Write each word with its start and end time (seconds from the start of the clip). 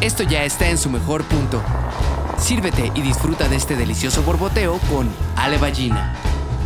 esto 0.00 0.22
ya 0.22 0.44
está 0.44 0.70
en 0.70 0.78
su 0.78 0.88
mejor 0.88 1.24
punto. 1.24 1.62
Sírvete 2.38 2.90
y 2.94 3.02
disfruta 3.02 3.48
de 3.48 3.56
este 3.56 3.76
delicioso 3.76 4.22
borboteo 4.22 4.78
con 4.90 5.08
Ale 5.36 5.58
Ballina. 5.58 6.14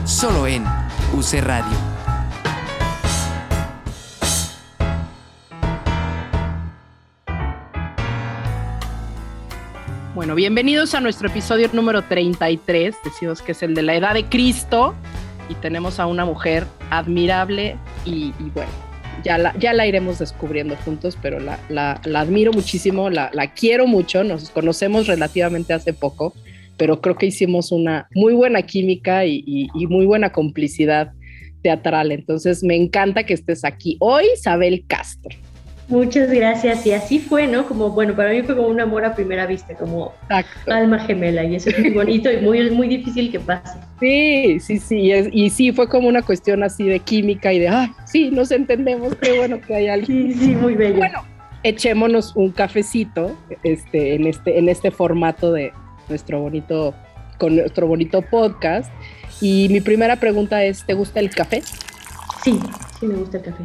Solo 0.04 0.46
en 0.46 0.64
UC 1.12 1.40
Radio. 1.42 1.76
Bueno, 10.14 10.36
bienvenidos 10.36 10.94
a 10.94 11.00
nuestro 11.00 11.28
episodio 11.28 11.68
número 11.72 12.02
33. 12.02 12.94
Decimos 13.04 13.42
que 13.42 13.52
es 13.52 13.62
el 13.64 13.74
de 13.74 13.82
la 13.82 13.96
edad 13.96 14.14
de 14.14 14.26
Cristo. 14.26 14.94
Y 15.48 15.54
tenemos 15.56 15.98
a 15.98 16.06
una 16.06 16.24
mujer 16.24 16.66
admirable 16.90 17.76
y, 18.04 18.32
y 18.38 18.50
bueno, 18.54 18.70
ya 19.24 19.38
la, 19.38 19.54
ya 19.58 19.72
la 19.72 19.86
iremos 19.86 20.18
descubriendo 20.18 20.76
juntos, 20.76 21.18
pero 21.20 21.40
la, 21.40 21.58
la, 21.68 22.00
la 22.04 22.20
admiro 22.20 22.52
muchísimo, 22.52 23.10
la, 23.10 23.30
quiero 23.54 23.86
mucho, 23.86 24.22
nos 24.22 24.50
conocemos 24.50 25.06
relativamente 25.06 25.72
hace 25.72 25.92
poco, 25.92 26.34
pero 26.76 27.00
creo 27.00 27.16
que 27.16 27.26
hicimos 27.26 27.72
una 27.72 28.08
muy 28.14 28.34
buena 28.34 28.62
química 28.62 29.24
y, 29.24 29.42
y 29.46 29.86
muy 29.86 30.06
buena 30.06 30.30
complicidad 30.30 31.12
teatral. 31.62 32.12
Entonces 32.12 32.62
me 32.62 32.76
encanta 32.76 33.24
que 33.24 33.34
estés 33.34 33.64
aquí 33.64 33.96
hoy, 34.00 34.24
Isabel 34.34 34.84
Castro. 34.86 35.36
Muchas 35.88 36.30
gracias. 36.30 36.86
Y 36.86 36.92
así 36.92 37.18
fue, 37.18 37.46
¿no? 37.46 37.66
Como, 37.66 37.90
bueno, 37.90 38.14
para 38.14 38.30
mí 38.30 38.42
fue 38.42 38.56
como 38.56 38.68
un 38.68 38.80
amor 38.80 39.04
a 39.04 39.14
primera 39.14 39.46
vista, 39.46 39.74
como 39.74 40.12
alma 40.66 40.98
gemela. 41.00 41.44
Y 41.44 41.56
eso 41.56 41.70
es 41.70 41.78
muy 41.78 41.90
bonito 41.90 42.32
y 42.32 42.38
muy, 42.38 42.70
muy 42.70 42.88
difícil 42.88 43.30
que 43.30 43.40
pase. 43.40 43.78
Sí, 44.00 44.58
sí, 44.60 44.78
sí. 44.78 45.12
Y, 45.32 45.50
sí, 45.50 45.72
fue 45.72 45.88
como 45.88 46.08
una 46.08 46.22
cuestión 46.22 46.62
así 46.62 46.84
de 46.84 47.00
química 47.00 47.52
y 47.52 47.58
de, 47.58 47.68
ah, 47.68 47.94
sí, 48.06 48.30
nos 48.30 48.50
entendemos, 48.50 49.14
qué 49.16 49.36
bueno 49.38 49.60
que 49.60 49.74
hay 49.74 49.88
alguien. 49.88 50.32
Sí, 50.32 50.38
sí, 50.38 50.54
muy 50.54 50.74
bello. 50.74 50.96
Bueno, 50.96 51.22
echémonos 51.62 52.34
un 52.34 52.50
cafecito 52.50 53.36
este, 53.62 54.14
en, 54.14 54.26
este, 54.26 54.58
en 54.58 54.68
este 54.68 54.90
formato 54.90 55.52
de 55.52 55.72
nuestro 56.08 56.40
bonito, 56.40 56.94
con 57.38 57.56
nuestro 57.56 57.86
bonito 57.86 58.22
podcast. 58.22 58.90
Y 59.40 59.68
mi 59.70 59.80
primera 59.80 60.16
pregunta 60.16 60.64
es, 60.64 60.84
¿te 60.84 60.94
gusta 60.94 61.20
el 61.20 61.30
café? 61.30 61.62
Sí, 62.42 62.58
sí 62.98 63.06
me 63.06 63.14
gusta 63.14 63.38
el 63.38 63.44
café. 63.44 63.64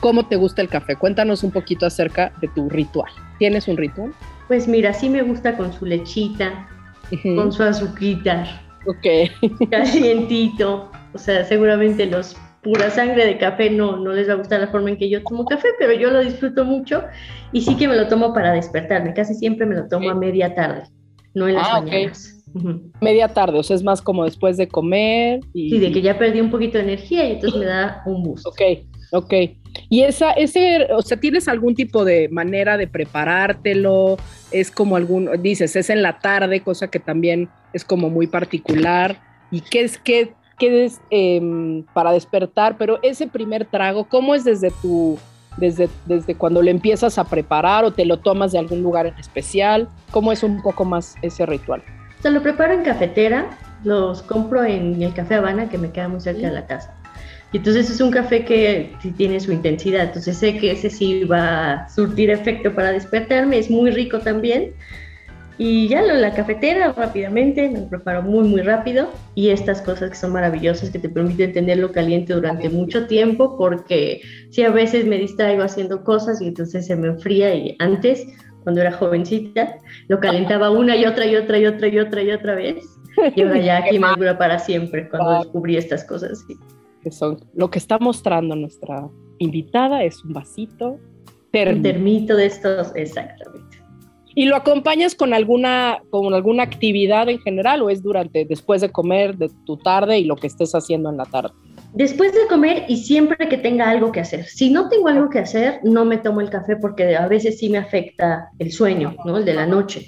¿Cómo 0.00 0.26
te 0.26 0.36
gusta 0.36 0.62
el 0.62 0.68
café? 0.68 0.96
Cuéntanos 0.96 1.42
un 1.42 1.50
poquito 1.50 1.86
acerca 1.86 2.32
de 2.40 2.48
tu 2.48 2.68
ritual. 2.68 3.10
¿Tienes 3.38 3.66
un 3.68 3.76
ritual? 3.76 4.12
Pues 4.48 4.68
mira, 4.68 4.92
sí 4.92 5.08
me 5.08 5.22
gusta 5.22 5.56
con 5.56 5.72
su 5.72 5.86
lechita, 5.86 6.68
con 7.22 7.52
su 7.52 7.62
azuquita. 7.62 8.62
Ok. 8.86 9.30
Calientito. 9.70 10.90
O 11.14 11.18
sea, 11.18 11.44
seguramente 11.44 12.06
los 12.06 12.36
pura 12.62 12.90
sangre 12.90 13.24
de 13.24 13.38
café 13.38 13.70
no, 13.70 13.96
no 13.96 14.12
les 14.12 14.28
va 14.28 14.34
a 14.34 14.36
gustar 14.36 14.60
la 14.60 14.66
forma 14.68 14.90
en 14.90 14.96
que 14.96 15.08
yo 15.08 15.22
tomo 15.22 15.44
café, 15.44 15.68
pero 15.78 15.92
yo 15.92 16.10
lo 16.10 16.20
disfruto 16.20 16.64
mucho 16.64 17.04
y 17.52 17.60
sí 17.60 17.76
que 17.76 17.86
me 17.86 17.96
lo 17.96 18.08
tomo 18.08 18.34
para 18.34 18.52
despertarme. 18.52 19.14
Casi 19.14 19.34
siempre 19.34 19.66
me 19.66 19.76
lo 19.76 19.88
tomo 19.88 20.10
a 20.10 20.14
media 20.14 20.54
tarde, 20.54 20.82
no 21.32 21.48
en 21.48 21.54
las 21.54 21.68
ah, 21.70 21.80
mañanas. 21.80 22.44
Media 23.00 23.28
tarde, 23.28 23.58
o 23.58 23.62
sea, 23.62 23.76
es 23.76 23.82
más 23.82 24.02
como 24.02 24.24
después 24.24 24.56
de 24.56 24.66
comer. 24.66 25.40
Y... 25.52 25.70
Sí, 25.70 25.78
de 25.78 25.92
que 25.92 26.02
ya 26.02 26.18
perdí 26.18 26.40
un 26.40 26.50
poquito 26.50 26.78
de 26.78 26.84
energía 26.84 27.28
y 27.28 27.32
entonces 27.32 27.58
me 27.58 27.66
da 27.66 28.02
un 28.04 28.22
boost. 28.22 28.46
Ok, 28.46 28.60
ok. 29.12 29.34
Y 29.88 30.02
esa, 30.02 30.32
ese, 30.32 30.88
o 30.92 31.02
sea, 31.02 31.18
¿tienes 31.18 31.48
algún 31.48 31.74
tipo 31.74 32.04
de 32.04 32.28
manera 32.28 32.76
de 32.76 32.86
preparártelo? 32.86 34.16
Es 34.50 34.70
como 34.70 34.96
algún, 34.96 35.30
dices, 35.42 35.76
es 35.76 35.90
en 35.90 36.02
la 36.02 36.18
tarde, 36.18 36.60
cosa 36.60 36.88
que 36.88 36.98
también 36.98 37.48
es 37.72 37.84
como 37.84 38.10
muy 38.10 38.26
particular. 38.26 39.16
¿Y 39.50 39.60
qué 39.60 39.82
es, 39.82 39.98
qué, 39.98 40.34
qué 40.58 40.84
es 40.84 41.00
em, 41.10 41.84
para 41.92 42.12
despertar? 42.12 42.76
Pero 42.78 42.98
ese 43.02 43.26
primer 43.26 43.66
trago, 43.66 44.04
¿cómo 44.08 44.34
es 44.34 44.44
desde 44.44 44.70
tu, 44.82 45.18
desde, 45.56 45.88
desde 46.06 46.34
cuando 46.34 46.62
lo 46.62 46.70
empiezas 46.70 47.18
a 47.18 47.24
preparar 47.24 47.84
o 47.84 47.92
te 47.92 48.04
lo 48.04 48.18
tomas 48.18 48.52
de 48.52 48.58
algún 48.58 48.82
lugar 48.82 49.06
en 49.06 49.14
especial? 49.18 49.88
¿Cómo 50.10 50.32
es 50.32 50.42
un 50.42 50.62
poco 50.62 50.84
más 50.84 51.14
ese 51.22 51.46
ritual? 51.46 51.82
O 52.18 52.22
sea, 52.22 52.30
lo 52.30 52.42
preparo 52.42 52.72
en 52.72 52.82
cafetera, 52.82 53.50
los 53.84 54.22
compro 54.22 54.64
en 54.64 55.00
el 55.00 55.12
Café 55.12 55.34
Habana, 55.34 55.68
que 55.68 55.78
me 55.78 55.92
queda 55.92 56.08
muy 56.08 56.20
cerca 56.20 56.48
de 56.48 56.52
la 56.54 56.66
casa 56.66 56.95
y 57.56 57.58
entonces 57.58 57.88
es 57.88 58.02
un 58.02 58.10
café 58.10 58.44
que 58.44 58.90
sí 59.00 59.12
tiene 59.12 59.40
su 59.40 59.50
intensidad, 59.50 60.04
entonces 60.04 60.36
sé 60.36 60.58
que 60.58 60.72
ese 60.72 60.90
sí 60.90 61.24
va 61.24 61.72
a 61.72 61.88
surtir 61.88 62.28
efecto 62.28 62.74
para 62.74 62.92
despertarme, 62.92 63.56
es 63.56 63.70
muy 63.70 63.90
rico 63.92 64.18
también. 64.18 64.74
Y 65.56 65.88
ya 65.88 66.02
lo 66.02 66.12
la 66.16 66.34
cafetera 66.34 66.92
rápidamente, 66.92 67.70
me 67.70 67.80
preparo 67.80 68.20
muy 68.20 68.46
muy 68.46 68.60
rápido. 68.60 69.08
Y 69.34 69.48
estas 69.48 69.80
cosas 69.80 70.10
que 70.10 70.16
son 70.16 70.32
maravillosas 70.32 70.90
que 70.90 70.98
te 70.98 71.08
permiten 71.08 71.54
tenerlo 71.54 71.92
caliente 71.92 72.34
durante 72.34 72.68
mucho 72.68 73.06
tiempo 73.06 73.56
porque 73.56 74.20
si 74.50 74.62
a 74.62 74.68
veces 74.70 75.06
me 75.06 75.16
distraigo 75.16 75.62
haciendo 75.62 76.04
cosas 76.04 76.42
y 76.42 76.48
entonces 76.48 76.84
se 76.84 76.94
me 76.94 77.08
enfría. 77.08 77.54
Y 77.54 77.74
antes 77.78 78.26
cuando 78.64 78.82
era 78.82 78.92
jovencita 78.92 79.78
lo 80.08 80.20
calentaba 80.20 80.70
una 80.70 80.94
y 80.94 81.06
otra 81.06 81.24
y 81.24 81.36
otra 81.36 81.58
y 81.58 81.64
otra 81.64 81.88
y 81.88 81.98
otra 82.00 82.22
y 82.22 82.30
otra 82.32 82.54
vez. 82.54 82.84
Y 83.34 83.40
ahora 83.40 83.60
ya 83.60 83.78
aquí 83.78 83.98
me 83.98 84.08
dura 84.14 84.36
para 84.36 84.58
siempre 84.58 85.08
cuando 85.08 85.38
descubrí 85.38 85.78
estas 85.78 86.04
cosas 86.04 86.44
son 87.10 87.38
lo 87.54 87.70
que 87.70 87.78
está 87.78 87.98
mostrando 87.98 88.54
nuestra 88.56 89.08
invitada 89.38 90.04
es 90.04 90.24
un 90.24 90.32
vasito 90.32 90.98
Un 91.52 91.82
termito 91.82 92.36
de 92.36 92.46
estos, 92.46 92.92
exactamente. 92.94 93.78
¿Y 94.34 94.44
lo 94.44 94.56
acompañas 94.56 95.14
con 95.14 95.32
alguna, 95.32 96.02
con 96.10 96.34
alguna 96.34 96.64
actividad 96.64 97.30
en 97.30 97.38
general 97.38 97.80
o 97.80 97.88
es 97.88 98.02
durante, 98.02 98.44
después 98.44 98.82
de 98.82 98.90
comer, 98.90 99.36
de 99.36 99.50
tu 99.64 99.78
tarde 99.78 100.18
y 100.18 100.24
lo 100.24 100.36
que 100.36 100.46
estés 100.46 100.74
haciendo 100.74 101.08
en 101.08 101.16
la 101.16 101.24
tarde? 101.24 101.54
Después 101.94 102.34
de 102.34 102.46
comer 102.46 102.84
y 102.86 102.98
siempre 102.98 103.48
que 103.48 103.56
tenga 103.56 103.88
algo 103.88 104.12
que 104.12 104.20
hacer. 104.20 104.44
Si 104.44 104.68
no 104.68 104.90
tengo 104.90 105.08
algo 105.08 105.30
que 105.30 105.38
hacer, 105.38 105.80
no 105.84 106.04
me 106.04 106.18
tomo 106.18 106.42
el 106.42 106.50
café 106.50 106.76
porque 106.76 107.16
a 107.16 107.26
veces 107.26 107.58
sí 107.58 107.70
me 107.70 107.78
afecta 107.78 108.50
el 108.58 108.70
sueño, 108.70 109.16
¿no? 109.24 109.38
El 109.38 109.46
de 109.46 109.54
la 109.54 109.66
noche. 109.66 110.06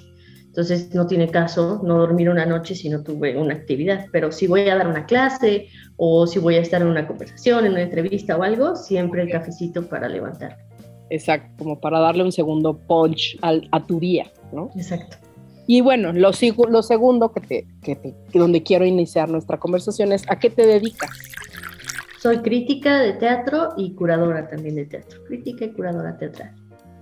Entonces 0.48 0.92
no 0.94 1.06
tiene 1.06 1.28
caso 1.28 1.80
no 1.84 1.98
dormir 1.98 2.30
una 2.30 2.44
noche 2.44 2.74
si 2.74 2.88
no 2.88 3.02
tuve 3.02 3.36
una 3.36 3.54
actividad, 3.54 4.06
pero 4.10 4.32
si 4.32 4.46
voy 4.46 4.62
a 4.68 4.76
dar 4.76 4.88
una 4.88 5.06
clase 5.06 5.68
o 5.96 6.26
si 6.26 6.38
voy 6.38 6.56
a 6.56 6.60
estar 6.60 6.82
en 6.82 6.88
una 6.88 7.06
conversación, 7.06 7.66
en 7.66 7.72
una 7.72 7.82
entrevista 7.82 8.36
o 8.36 8.42
algo, 8.42 8.74
siempre 8.74 9.22
el 9.22 9.30
cafecito 9.30 9.88
para 9.88 10.08
levantar. 10.08 10.56
Exacto, 11.10 11.50
como 11.58 11.80
para 11.80 12.00
darle 12.00 12.24
un 12.24 12.32
segundo 12.32 12.76
punch 12.76 13.38
al, 13.42 13.68
a 13.72 13.86
tu 13.86 14.00
día, 14.00 14.30
¿no? 14.52 14.70
Exacto. 14.74 15.16
Y 15.66 15.82
bueno, 15.82 16.12
lo, 16.12 16.30
lo 16.70 16.82
segundo 16.82 17.32
que 17.32 17.40
te, 17.40 17.66
que 17.82 17.94
te, 17.94 18.14
donde 18.32 18.62
quiero 18.62 18.86
iniciar 18.86 19.28
nuestra 19.28 19.58
conversación 19.58 20.12
es 20.12 20.24
¿a 20.30 20.38
qué 20.38 20.48
te 20.48 20.66
dedicas? 20.66 21.10
Soy 22.20 22.38
crítica 22.38 22.98
de 23.00 23.12
teatro 23.12 23.74
y 23.76 23.94
curadora 23.94 24.48
también 24.48 24.74
de 24.76 24.86
teatro. 24.86 25.22
Crítica 25.24 25.66
y 25.66 25.72
curadora 25.72 26.16
teatral. 26.16 26.54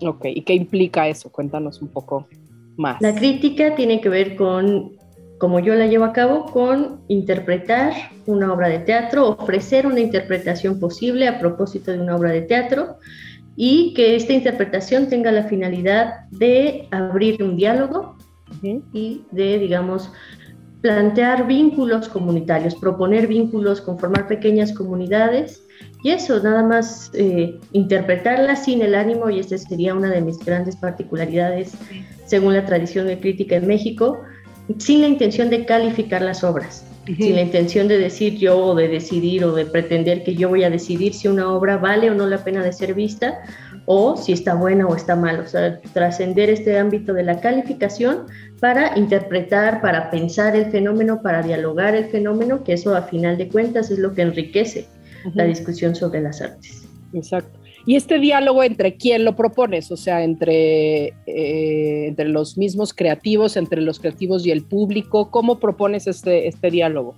Ok, 0.03 0.27
¿y 0.27 0.43
qué 0.43 0.55
implica 0.55 1.09
eso? 1.09 1.31
Cuéntanos 1.31 1.81
un 1.81 1.89
poco 1.89 2.29
la 2.77 3.15
crítica 3.15 3.75
tiene 3.75 4.01
que 4.01 4.09
ver 4.09 4.37
con, 4.37 4.93
como 5.39 5.61
yo 5.61 5.75
la 5.75 5.87
llevo 5.87 6.05
a 6.05 6.13
cabo, 6.13 6.47
con 6.47 7.01
interpretar 7.09 7.93
una 8.27 8.53
obra 8.53 8.69
de 8.69 8.81
teatro, 8.81 9.29
ofrecer 9.31 9.87
una 9.87 10.01
interpretación 10.01 10.79
posible 10.79 11.29
a 11.29 11.39
propósito 11.39 11.93
de 11.93 12.01
una 12.01 12.17
obra 12.17 12.33
de 12.33 12.43
teatro 12.43 12.97
y 13.57 13.95
que 13.95 14.17
esta 14.17 14.33
interpretación 14.33 15.09
tenga 15.09 15.33
la 15.33 15.45
finalidad 15.45 16.27
de 16.31 16.89
abrir 16.91 17.43
un 17.43 17.57
diálogo 17.57 18.17
y 18.93 19.23
de, 19.31 19.59
digamos, 19.59 20.11
plantear 20.83 21.47
vínculos 21.47 22.09
comunitarios, 22.09 22.75
proponer 22.75 23.27
vínculos, 23.27 23.81
conformar 23.81 24.29
pequeñas 24.29 24.73
comunidades 24.73 25.63
y 26.03 26.11
eso, 26.11 26.41
nada 26.43 26.63
más 26.63 27.11
eh, 27.15 27.59
interpretarla 27.73 28.55
sin 28.55 28.83
el 28.83 28.95
ánimo, 28.95 29.31
y 29.31 29.41
esta 29.41 29.59
sería 29.59 29.95
una 29.95 30.11
de 30.11 30.21
mis 30.21 30.39
grandes 30.39 30.77
particularidades 30.77 31.73
según 32.27 32.55
la 32.55 32.67
tradición 32.67 33.07
de 33.07 33.19
crítica 33.19 33.57
en 33.57 33.67
México, 33.67 34.21
sin 34.79 35.01
la 35.01 35.09
intención 35.09 35.49
de 35.49 35.65
calificar 35.65 36.23
las 36.23 36.43
obras, 36.45 36.85
sin 37.07 37.37
la 37.37 37.43
intención 37.43 37.87
de 37.87 37.99
decir 37.99 38.37
yo 38.37 38.59
o 38.59 38.75
de 38.75 38.89
decidir 38.89 39.45
o 39.45 39.55
de 39.55 39.65
pretender 39.65 40.25
que 40.25 40.35
yo 40.35 40.49
voy 40.49 40.65
a 40.65 40.71
decidir 40.71 41.15
si 41.15 41.29
una 41.29 41.49
obra 41.53 41.77
vale 41.77 42.11
o 42.11 42.15
no 42.15 42.27
la 42.27 42.43
pena 42.43 42.65
de 42.65 42.73
ser 42.73 42.95
vista 42.95 43.39
o 43.87 44.17
si 44.17 44.33
está 44.33 44.55
buena 44.55 44.87
o 44.87 44.97
está 44.97 45.15
mal, 45.15 45.39
o 45.39 45.47
sea, 45.47 45.81
trascender 45.93 46.51
este 46.51 46.77
ámbito 46.77 47.15
de 47.15 47.23
la 47.23 47.41
calificación 47.41 48.27
para 48.61 48.99
interpretar, 48.99 49.81
para 49.81 50.11
pensar 50.11 50.57
el 50.57 50.73
fenómeno, 50.73 51.23
para 51.23 51.43
dialogar 51.43 51.95
el 51.95 52.07
fenómeno, 52.07 52.65
que 52.65 52.73
eso 52.73 52.97
a 52.97 53.03
final 53.03 53.39
de 53.39 53.49
cuentas 53.49 53.93
es 53.93 54.01
lo 54.01 54.13
que 54.13 54.23
enriquece 54.23 54.89
la 55.35 55.45
discusión 55.45 55.95
sobre 55.95 56.21
las 56.21 56.41
artes. 56.41 56.89
Exacto. 57.13 57.56
Y 57.87 57.95
este 57.95 58.19
diálogo 58.19 58.65
entre 58.65 58.97
quién 58.97 59.25
lo 59.25 59.37
propones, 59.37 59.93
o 59.93 59.97
sea, 59.97 60.25
entre, 60.25 61.15
eh, 61.27 62.07
entre 62.09 62.29
los 62.29 62.59
mismos 62.59 62.93
creativos, 62.93 63.57
entre 63.57 63.81
los 63.81 64.01
creativos 64.01 64.45
y 64.45 64.51
el 64.51 64.65
público, 64.65 65.31
¿cómo 65.31 65.61
propones 65.61 66.09
este, 66.09 66.49
este 66.49 66.73
diálogo? 66.73 67.15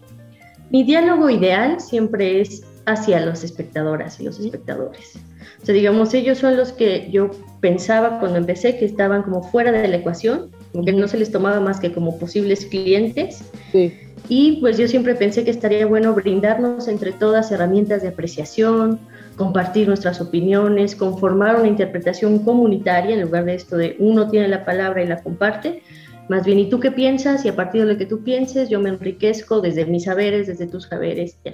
Mi 0.70 0.84
diálogo 0.84 1.30
ideal 1.30 1.80
siempre 1.80 2.42
es 2.42 2.62
hacia 2.84 3.24
los 3.24 3.44
espectadoras 3.44 4.20
y 4.20 4.24
los 4.24 4.38
espectadores. 4.38 5.18
O 5.62 5.66
sea, 5.66 5.74
digamos, 5.74 6.12
ellos 6.12 6.38
son 6.38 6.56
los 6.56 6.72
que 6.72 7.08
yo 7.10 7.30
pensaba 7.60 8.20
cuando 8.20 8.38
empecé 8.38 8.78
que 8.78 8.84
estaban 8.84 9.22
como 9.22 9.42
fuera 9.42 9.72
de 9.72 9.88
la 9.88 9.96
ecuación, 9.96 10.50
que 10.84 10.92
no 10.92 11.08
se 11.08 11.16
les 11.16 11.32
tomaba 11.32 11.60
más 11.60 11.80
que 11.80 11.92
como 11.92 12.18
posibles 12.18 12.66
clientes. 12.66 13.42
Sí. 13.72 13.92
Y 14.28 14.60
pues 14.60 14.76
yo 14.76 14.86
siempre 14.86 15.14
pensé 15.14 15.44
que 15.44 15.50
estaría 15.50 15.86
bueno 15.86 16.12
brindarnos 16.14 16.88
entre 16.88 17.12
todas 17.12 17.50
herramientas 17.50 18.02
de 18.02 18.08
apreciación, 18.08 19.00
compartir 19.38 19.88
nuestras 19.88 20.20
opiniones, 20.20 20.94
conformar 20.94 21.56
una 21.56 21.68
interpretación 21.68 22.40
comunitaria 22.40 23.14
en 23.14 23.22
lugar 23.22 23.46
de 23.46 23.54
esto 23.54 23.76
de 23.76 23.96
uno 23.98 24.28
tiene 24.28 24.48
la 24.48 24.64
palabra 24.64 25.02
y 25.02 25.06
la 25.06 25.22
comparte, 25.22 25.82
más 26.28 26.44
bien, 26.44 26.58
¿y 26.58 26.68
tú 26.68 26.78
qué 26.78 26.90
piensas? 26.90 27.44
Y 27.44 27.48
a 27.48 27.56
partir 27.56 27.86
de 27.86 27.92
lo 27.94 27.98
que 27.98 28.04
tú 28.04 28.22
pienses, 28.22 28.68
yo 28.68 28.80
me 28.80 28.90
enriquezco 28.90 29.62
desde 29.62 29.86
mis 29.86 30.04
saberes, 30.04 30.46
desde 30.46 30.66
tus 30.66 30.84
saberes, 30.84 31.38
ya 31.44 31.52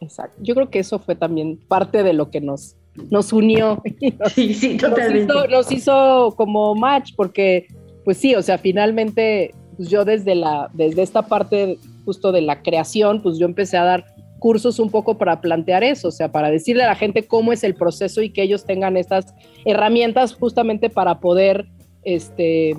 Exacto. 0.00 0.40
Yo 0.40 0.54
creo 0.54 0.70
que 0.70 0.78
eso 0.78 1.00
fue 1.00 1.16
también 1.16 1.58
parte 1.68 2.04
de 2.04 2.12
lo 2.12 2.30
que 2.30 2.40
nos, 2.40 2.76
nos 3.10 3.32
unió. 3.32 3.82
sí, 4.34 4.54
sí, 4.54 4.76
totalmente. 4.76 5.34
Nos 5.50 5.72
hizo, 5.72 6.34
como 6.36 6.74
match, 6.74 7.12
porque, 7.16 7.66
pues 8.04 8.16
sí, 8.16 8.34
o 8.36 8.42
sea, 8.42 8.58
finalmente, 8.58 9.54
pues 9.76 9.90
yo 9.90 10.04
desde, 10.04 10.36
la, 10.36 10.70
desde 10.72 11.02
esta 11.02 11.22
parte 11.22 11.78
justo 12.04 12.30
de 12.30 12.42
la 12.42 12.62
creación, 12.62 13.22
pues 13.22 13.38
yo 13.38 13.46
empecé 13.46 13.76
a 13.76 13.84
dar 13.84 14.04
cursos 14.38 14.78
un 14.78 14.90
poco 14.90 15.18
para 15.18 15.40
plantear 15.40 15.84
eso, 15.84 16.08
o 16.08 16.12
sea, 16.12 16.30
para 16.30 16.50
decirle 16.50 16.84
a 16.84 16.88
la 16.88 16.94
gente 16.94 17.26
cómo 17.26 17.52
es 17.52 17.64
el 17.64 17.74
proceso 17.74 18.22
y 18.22 18.30
que 18.30 18.42
ellos 18.42 18.64
tengan 18.64 18.96
estas 18.96 19.34
herramientas 19.64 20.34
justamente 20.34 20.90
para 20.90 21.20
poder 21.20 21.66
este, 22.04 22.76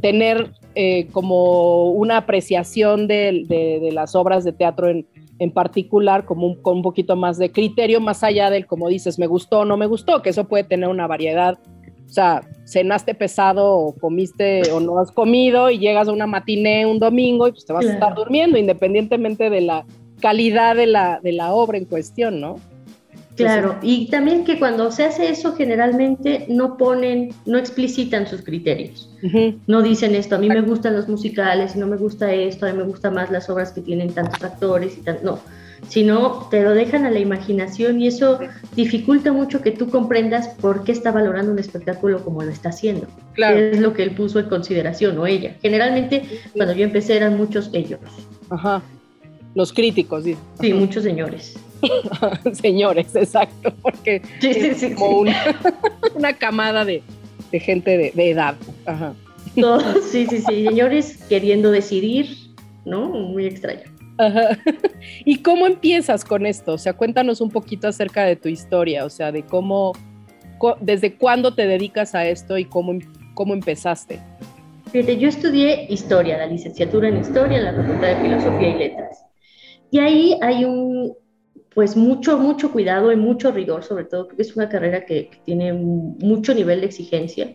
tener 0.00 0.52
eh, 0.74 1.06
como 1.12 1.90
una 1.90 2.16
apreciación 2.16 3.06
de, 3.06 3.90
las 3.92 4.14
obras 4.14 4.44
de 4.44 4.52
teatro 4.52 4.88
en, 4.88 5.50
particular, 5.52 6.24
como 6.24 6.46
un, 6.46 6.54
con 6.56 6.78
un 6.78 6.82
poquito 6.82 7.16
más 7.16 7.38
de 7.38 7.52
criterio, 7.52 8.00
más 8.00 8.24
allá 8.24 8.50
del, 8.50 8.66
como 8.66 8.88
dices, 8.88 9.18
me 9.18 9.26
gustó 9.26 9.60
o 9.60 9.64
no 9.64 9.76
me 9.76 9.86
gustó, 9.86 10.22
que 10.22 10.30
eso 10.30 10.44
puede 10.44 10.64
tener 10.64 10.88
una 10.88 11.06
variedad. 11.06 11.58
O 12.06 12.08
sea, 12.08 12.42
cenaste 12.66 13.14
pesado 13.14 13.72
o 13.72 13.94
comiste 13.94 14.70
o 14.70 14.80
no 14.80 14.98
has 14.98 15.10
comido 15.10 15.70
y 15.70 15.78
llegas 15.78 16.08
a 16.08 16.12
una 16.12 16.26
matiné 16.26 16.86
un 16.86 16.98
domingo 16.98 17.48
y 17.48 17.52
pues 17.52 17.66
te 17.66 17.72
vas 17.72 17.86
a 17.86 17.92
estar 17.92 18.14
durmiendo, 18.14 18.58
independientemente 18.58 19.50
de 19.50 19.60
la 19.60 19.84
calidad 20.24 20.74
de 20.74 20.86
la, 20.86 21.20
de 21.22 21.32
la 21.32 21.52
obra 21.52 21.76
en 21.76 21.84
cuestión, 21.84 22.40
¿no? 22.40 22.58
Claro, 23.36 23.76
y 23.82 24.08
también 24.08 24.46
que 24.46 24.58
cuando 24.58 24.90
se 24.90 25.04
hace 25.04 25.28
eso 25.28 25.54
generalmente 25.54 26.46
no 26.48 26.78
ponen, 26.78 27.34
no 27.44 27.58
explicitan 27.58 28.26
sus 28.26 28.40
criterios. 28.40 29.10
No 29.66 29.82
dicen 29.82 30.14
esto, 30.14 30.36
a 30.36 30.38
mí 30.38 30.48
me 30.48 30.62
gustan 30.62 30.96
los 30.96 31.08
musicales 31.08 31.76
y 31.76 31.78
no 31.78 31.86
me 31.86 31.98
gusta 31.98 32.32
esto, 32.32 32.64
a 32.64 32.72
mí 32.72 32.78
me 32.78 32.84
gustan 32.84 33.12
más 33.12 33.30
las 33.30 33.50
obras 33.50 33.72
que 33.72 33.82
tienen 33.82 34.14
tantos 34.14 34.42
actores 34.42 34.96
y 34.96 35.02
tan, 35.02 35.18
no, 35.22 35.40
sino 35.88 36.48
te 36.50 36.62
lo 36.62 36.70
dejan 36.70 37.04
a 37.04 37.10
la 37.10 37.18
imaginación 37.18 38.00
y 38.00 38.06
eso 38.06 38.38
dificulta 38.74 39.30
mucho 39.30 39.60
que 39.60 39.72
tú 39.72 39.90
comprendas 39.90 40.48
por 40.48 40.84
qué 40.84 40.92
está 40.92 41.12
valorando 41.12 41.52
un 41.52 41.58
espectáculo 41.58 42.24
como 42.24 42.42
lo 42.42 42.50
está 42.50 42.70
haciendo. 42.70 43.08
Claro. 43.34 43.58
Es 43.58 43.78
lo 43.78 43.92
que 43.92 44.04
él 44.04 44.12
puso 44.12 44.38
en 44.38 44.48
consideración 44.48 45.18
o 45.18 45.26
ella. 45.26 45.56
Generalmente 45.60 46.22
cuando 46.54 46.72
yo 46.72 46.84
empecé 46.84 47.18
eran 47.18 47.36
muchos 47.36 47.68
ellos. 47.74 48.00
Ajá. 48.48 48.82
Los 49.54 49.72
críticos, 49.72 50.24
sí. 50.24 50.36
Sí, 50.60 50.72
muchos 50.72 51.04
señores. 51.04 51.54
Señores, 52.52 53.14
exacto, 53.14 53.72
porque 53.82 54.22
es 54.40 54.94
como 54.94 55.18
una, 56.14 56.32
camada 56.32 56.84
de, 56.84 57.02
gente 57.52 58.12
de, 58.14 58.30
edad. 58.30 58.54
sí, 60.10 60.26
sí, 60.26 60.38
sí, 60.38 60.64
señores 60.64 61.24
queriendo 61.28 61.70
decidir, 61.70 62.36
¿no? 62.84 63.08
Muy 63.08 63.46
extraño. 63.46 63.82
¿Y 65.24 65.38
cómo 65.38 65.66
empiezas 65.66 66.24
con 66.24 66.46
esto? 66.46 66.72
O 66.74 66.78
sea, 66.78 66.92
cuéntanos 66.92 67.40
un 67.40 67.50
poquito 67.50 67.88
acerca 67.88 68.24
de 68.24 68.36
tu 68.36 68.48
historia, 68.48 69.04
o 69.04 69.10
sea, 69.10 69.32
de 69.32 69.42
cómo, 69.42 69.92
desde 70.80 71.14
cuándo 71.14 71.54
te 71.54 71.66
dedicas 71.66 72.14
a 72.14 72.26
esto 72.26 72.56
y 72.58 72.64
cómo, 72.64 72.98
cómo 73.34 73.54
empezaste. 73.54 74.20
Fíjate, 74.92 75.18
yo 75.18 75.28
estudié 75.28 75.86
historia, 75.92 76.38
la 76.38 76.46
licenciatura 76.46 77.08
en 77.08 77.18
historia 77.18 77.58
en 77.58 77.64
la 77.64 77.72
Facultad 77.74 78.08
de 78.08 78.16
Filosofía 78.22 78.68
y 78.68 78.78
Letras. 78.78 79.23
Y 79.94 80.00
ahí 80.00 80.36
hay 80.42 80.64
un, 80.64 81.14
pues 81.72 81.96
mucho, 81.96 82.36
mucho 82.36 82.72
cuidado 82.72 83.12
y 83.12 83.16
mucho 83.16 83.52
rigor, 83.52 83.84
sobre 83.84 84.02
todo 84.06 84.26
porque 84.26 84.42
es 84.42 84.56
una 84.56 84.68
carrera 84.68 85.06
que, 85.06 85.30
tiene 85.44 85.72
mucho 85.72 86.52
nivel 86.52 86.80
de 86.80 86.86
exigencia, 86.86 87.54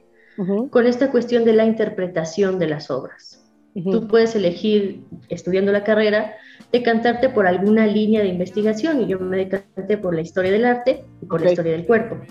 con 0.70 0.88
esta 0.88 1.12
cuestión 1.12 1.44
de 1.44 1.52
la 1.52 1.66
interpretación 1.66 2.58
de 2.58 2.68
las 2.68 2.90
obras. 2.90 3.46
Tú 3.74 4.08
puedes 4.08 4.36
elegir, 4.36 5.04
estudiando 5.28 5.74
la 5.74 5.84
carrera, 5.84 6.36
decantarte 6.72 7.28
por 7.28 7.46
alguna 7.46 7.86
línea 7.86 8.22
de 8.22 8.30
investigación, 8.30 9.02
y 9.02 9.08
yo 9.08 9.20
me 9.20 9.36
decanté 9.36 9.98
por 9.98 10.16
la 10.16 10.22
historia 10.22 10.54
del 10.54 10.64
arte 10.64 11.04
y 11.22 11.26
por 11.26 11.42
la 11.42 11.52
historia 11.52 11.74
del 11.74 11.86
cuerpo. 11.86 12.22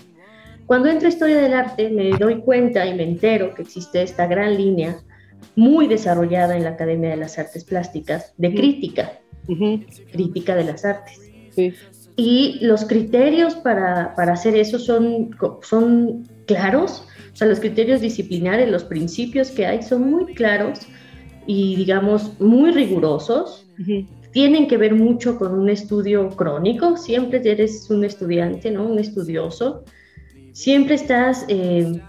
Cuando 0.65 0.89
entro 0.89 1.05
a 1.05 1.09
historia 1.09 1.39
del 1.39 1.53
arte, 1.53 1.87
me 1.91 2.09
doy 2.17 2.41
cuenta 2.41 2.83
y 2.87 2.95
me 2.95 3.03
entero 3.03 3.53
que 3.53 3.61
existe 3.61 4.01
esta 4.01 4.25
gran 4.25 4.57
línea 4.57 5.03
muy 5.55 5.85
desarrollada 5.85 6.57
en 6.57 6.63
la 6.63 6.71
Academia 6.71 7.11
de 7.11 7.17
las 7.17 7.37
Artes 7.37 7.63
Plásticas 7.63 8.33
de 8.37 8.55
crítica, 8.55 9.11
crítica 10.11 10.55
de 10.55 10.63
las 10.63 10.85
artes. 10.85 11.19
Y 12.15 12.57
los 12.61 12.85
criterios 12.85 13.55
para, 13.55 14.13
para, 14.15 14.33
hacer 14.33 14.55
eso 14.55 14.77
son, 14.77 15.31
son 15.61 16.27
claros, 16.45 17.05
o 17.31 17.35
sea, 17.35 17.47
los 17.47 17.59
criterios 17.59 18.01
disciplinares, 18.01 18.69
los 18.69 18.83
principios 18.83 19.51
que 19.51 19.65
hay 19.65 19.81
son 19.81 20.11
muy 20.11 20.33
claros 20.33 20.79
y, 21.47 21.77
digamos, 21.77 22.39
muy 22.41 22.71
rigurosos. 22.71 23.65
Tienen 24.33 24.67
que 24.67 24.77
ver 24.77 24.95
mucho 24.95 25.37
con 25.37 25.57
un 25.57 25.69
estudio 25.69 26.29
crónico, 26.29 26.97
siempre 26.97 27.41
eres 27.43 27.89
un 27.89 28.03
estudiante, 28.03 28.69
¿no? 28.69 28.85
Un 28.85 28.99
estudioso. 28.99 29.85
Siempre 30.51 30.95
estás 30.95 31.45
eh, 31.47 32.01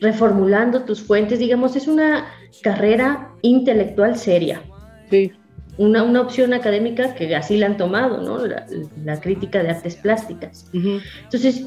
reformulando 0.00 0.84
tus 0.84 1.02
fuentes, 1.02 1.38
digamos, 1.38 1.76
es 1.76 1.86
una 1.86 2.26
carrera 2.62 3.32
intelectual 3.42 4.16
seria. 4.16 4.62
Sí 5.10 5.30
una, 5.78 6.02
una, 6.02 6.20
opción 6.20 6.52
académica 6.52 7.14
que 7.14 7.34
así 7.34 7.56
la 7.56 7.66
han 7.66 7.76
tomado, 7.76 8.20
¿no? 8.20 8.46
La, 8.46 9.20
crítica 9.20 9.62
de 9.62 9.70
artes 9.70 9.96
plásticas. 9.96 10.68
Entonces, 10.72 11.66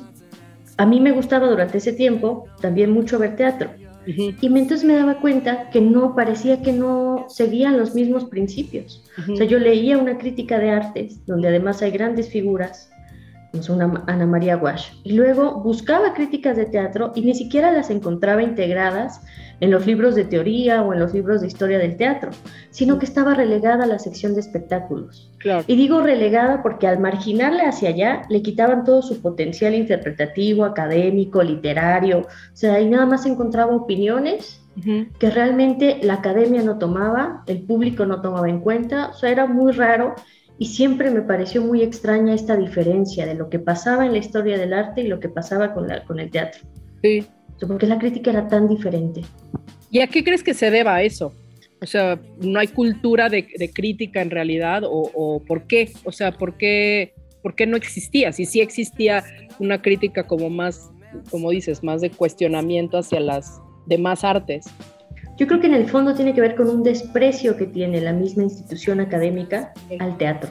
a 0.78 0.86
mí 0.86 1.00
me 1.00 1.12
gustaba 1.12 1.48
durante 1.48 1.78
ese 1.78 1.94
tiempo 1.94 2.48
también 2.62 2.92
mucho 2.92 3.18
ver 3.20 3.36
teatro. 3.36 3.70
Y 4.06 4.46
entonces 4.46 4.84
me 4.84 4.96
daba 4.96 5.20
cuenta 5.20 5.70
que 5.72 5.82
no, 5.82 6.16
parecía 6.16 6.62
que 6.62 6.72
no 6.72 7.26
seguían 7.28 7.78
los 7.78 7.96
mismos 7.96 8.26
principios. 8.26 9.04
O 9.32 9.36
sea, 9.36 9.48
yo 9.48 9.58
leía 9.58 9.98
una 9.98 10.18
crítica 10.18 10.60
de 10.60 10.70
artes, 10.70 11.26
donde 11.26 11.48
además 11.48 11.82
hay 11.82 11.92
grandes 11.92 12.30
figuras, 12.30 12.92
una 13.70 14.04
Ana 14.08 14.26
María 14.26 14.58
Wash. 14.58 14.90
Y 15.04 15.14
luego 15.14 15.62
buscaba 15.62 16.14
críticas 16.14 16.58
de 16.58 16.66
teatro 16.66 17.14
y 17.16 17.22
ni 17.22 17.34
siquiera 17.34 17.72
las 17.72 17.90
encontraba 17.90 18.44
integradas 18.44 19.22
en 19.60 19.72
los 19.72 19.86
libros 19.86 20.16
de 20.16 20.26
teoría 20.26 20.82
o 20.82 20.94
en 20.94 21.00
los 21.00 21.14
libros 21.14 21.42
de 21.42 21.48
historia 21.48 21.78
del 21.78 21.98
teatro, 21.98 22.32
sino 22.72 23.00
que 23.00 23.06
estaba 23.06 23.34
relegada 23.34 23.84
a 23.84 23.88
la 23.88 24.00
sección 24.00 24.34
de 24.34 24.42
espectáculos. 24.42 25.32
Y 25.68 25.76
digo 25.76 26.02
relegada 26.02 26.64
porque 26.64 26.88
al 26.88 27.00
marginarle 27.00 27.64
hacia 27.64 27.90
allá 27.90 28.22
le 28.30 28.42
quitaban 28.42 28.84
todo 28.84 29.02
su 29.02 29.22
potencial 29.22 29.76
interpretativo, 29.76 30.66
académico, 30.66 31.44
literario. 31.44 32.22
O 32.22 32.56
sea, 32.56 32.76
ahí 32.76 32.90
nada 32.90 33.06
más 33.06 33.26
encontraba 33.26 33.76
opiniones 33.76 34.62
que 35.20 35.30
realmente 35.30 36.00
la 36.02 36.16
academia 36.16 36.62
no 36.62 36.78
tomaba, 36.78 37.44
el 37.48 37.62
público 37.62 38.06
no 38.06 38.22
tomaba 38.22 38.50
en 38.50 38.60
cuenta. 38.60 39.10
O 39.10 39.14
sea, 39.14 39.30
era 39.30 39.46
muy 39.46 39.72
raro 39.72 40.16
y 40.58 40.68
siempre 40.68 41.12
me 41.12 41.22
pareció 41.22 41.62
muy 41.62 41.82
extraña 41.82 42.34
esta 42.34 42.56
diferencia 42.56 43.26
de 43.26 43.36
lo 43.36 43.50
que 43.50 43.60
pasaba 43.60 44.06
en 44.06 44.14
la 44.14 44.18
historia 44.18 44.58
del 44.58 44.74
arte 44.74 45.02
y 45.02 45.08
lo 45.08 45.20
que 45.20 45.30
pasaba 45.30 45.74
con, 45.74 45.88
la, 45.88 46.04
con 46.06 46.20
el 46.20 46.32
teatro. 46.32 46.62
Sí. 47.02 47.26
Porque 47.60 47.86
la 47.86 47.98
crítica 47.98 48.32
era 48.32 48.48
tan 48.48 48.68
diferente. 48.68 49.22
¿Y 49.90 50.02
a 50.02 50.08
qué 50.08 50.24
crees 50.24 50.44
que 50.44 50.54
se 50.54 50.72
deba 50.72 51.02
eso? 51.02 51.34
O 51.82 51.86
sea, 51.86 52.20
¿no 52.42 52.60
hay 52.60 52.68
cultura 52.68 53.30
de, 53.30 53.46
crítica 53.74 54.22
en 54.22 54.32
realidad? 54.32 54.84
O, 54.86 55.42
por 55.46 55.68
qué? 55.68 55.92
O 56.04 56.12
sea, 56.12 56.32
¿por 56.32 56.58
qué, 56.58 57.14
¿por 57.42 57.56
qué 57.56 57.68
no 57.68 57.78
existía? 57.78 58.32
Si 58.32 58.46
sí 58.46 58.62
existía 58.62 59.24
una 59.60 59.82
crítica 59.82 60.26
como 60.26 60.50
más, 60.50 60.90
como 61.30 61.52
dices, 61.52 61.84
más 61.84 62.02
de 62.02 62.10
cuestionamiento 62.10 62.98
hacia 62.98 63.20
las 63.20 63.62
demás 63.86 64.24
artes. 64.24 64.66
Yo 65.38 65.48
creo 65.48 65.60
que 65.60 65.68
en 65.68 65.74
el 65.74 65.90
fondo 65.90 66.16
tiene 66.16 66.34
que 66.34 66.42
ver 66.42 66.56
con 66.56 66.70
un 66.70 66.82
desprecio 66.82 67.58
que 67.58 67.66
tiene 67.66 68.00
la 68.02 68.14
misma 68.14 68.44
institución 68.44 69.02
académica 69.02 69.74
al 70.00 70.18
teatro, 70.18 70.50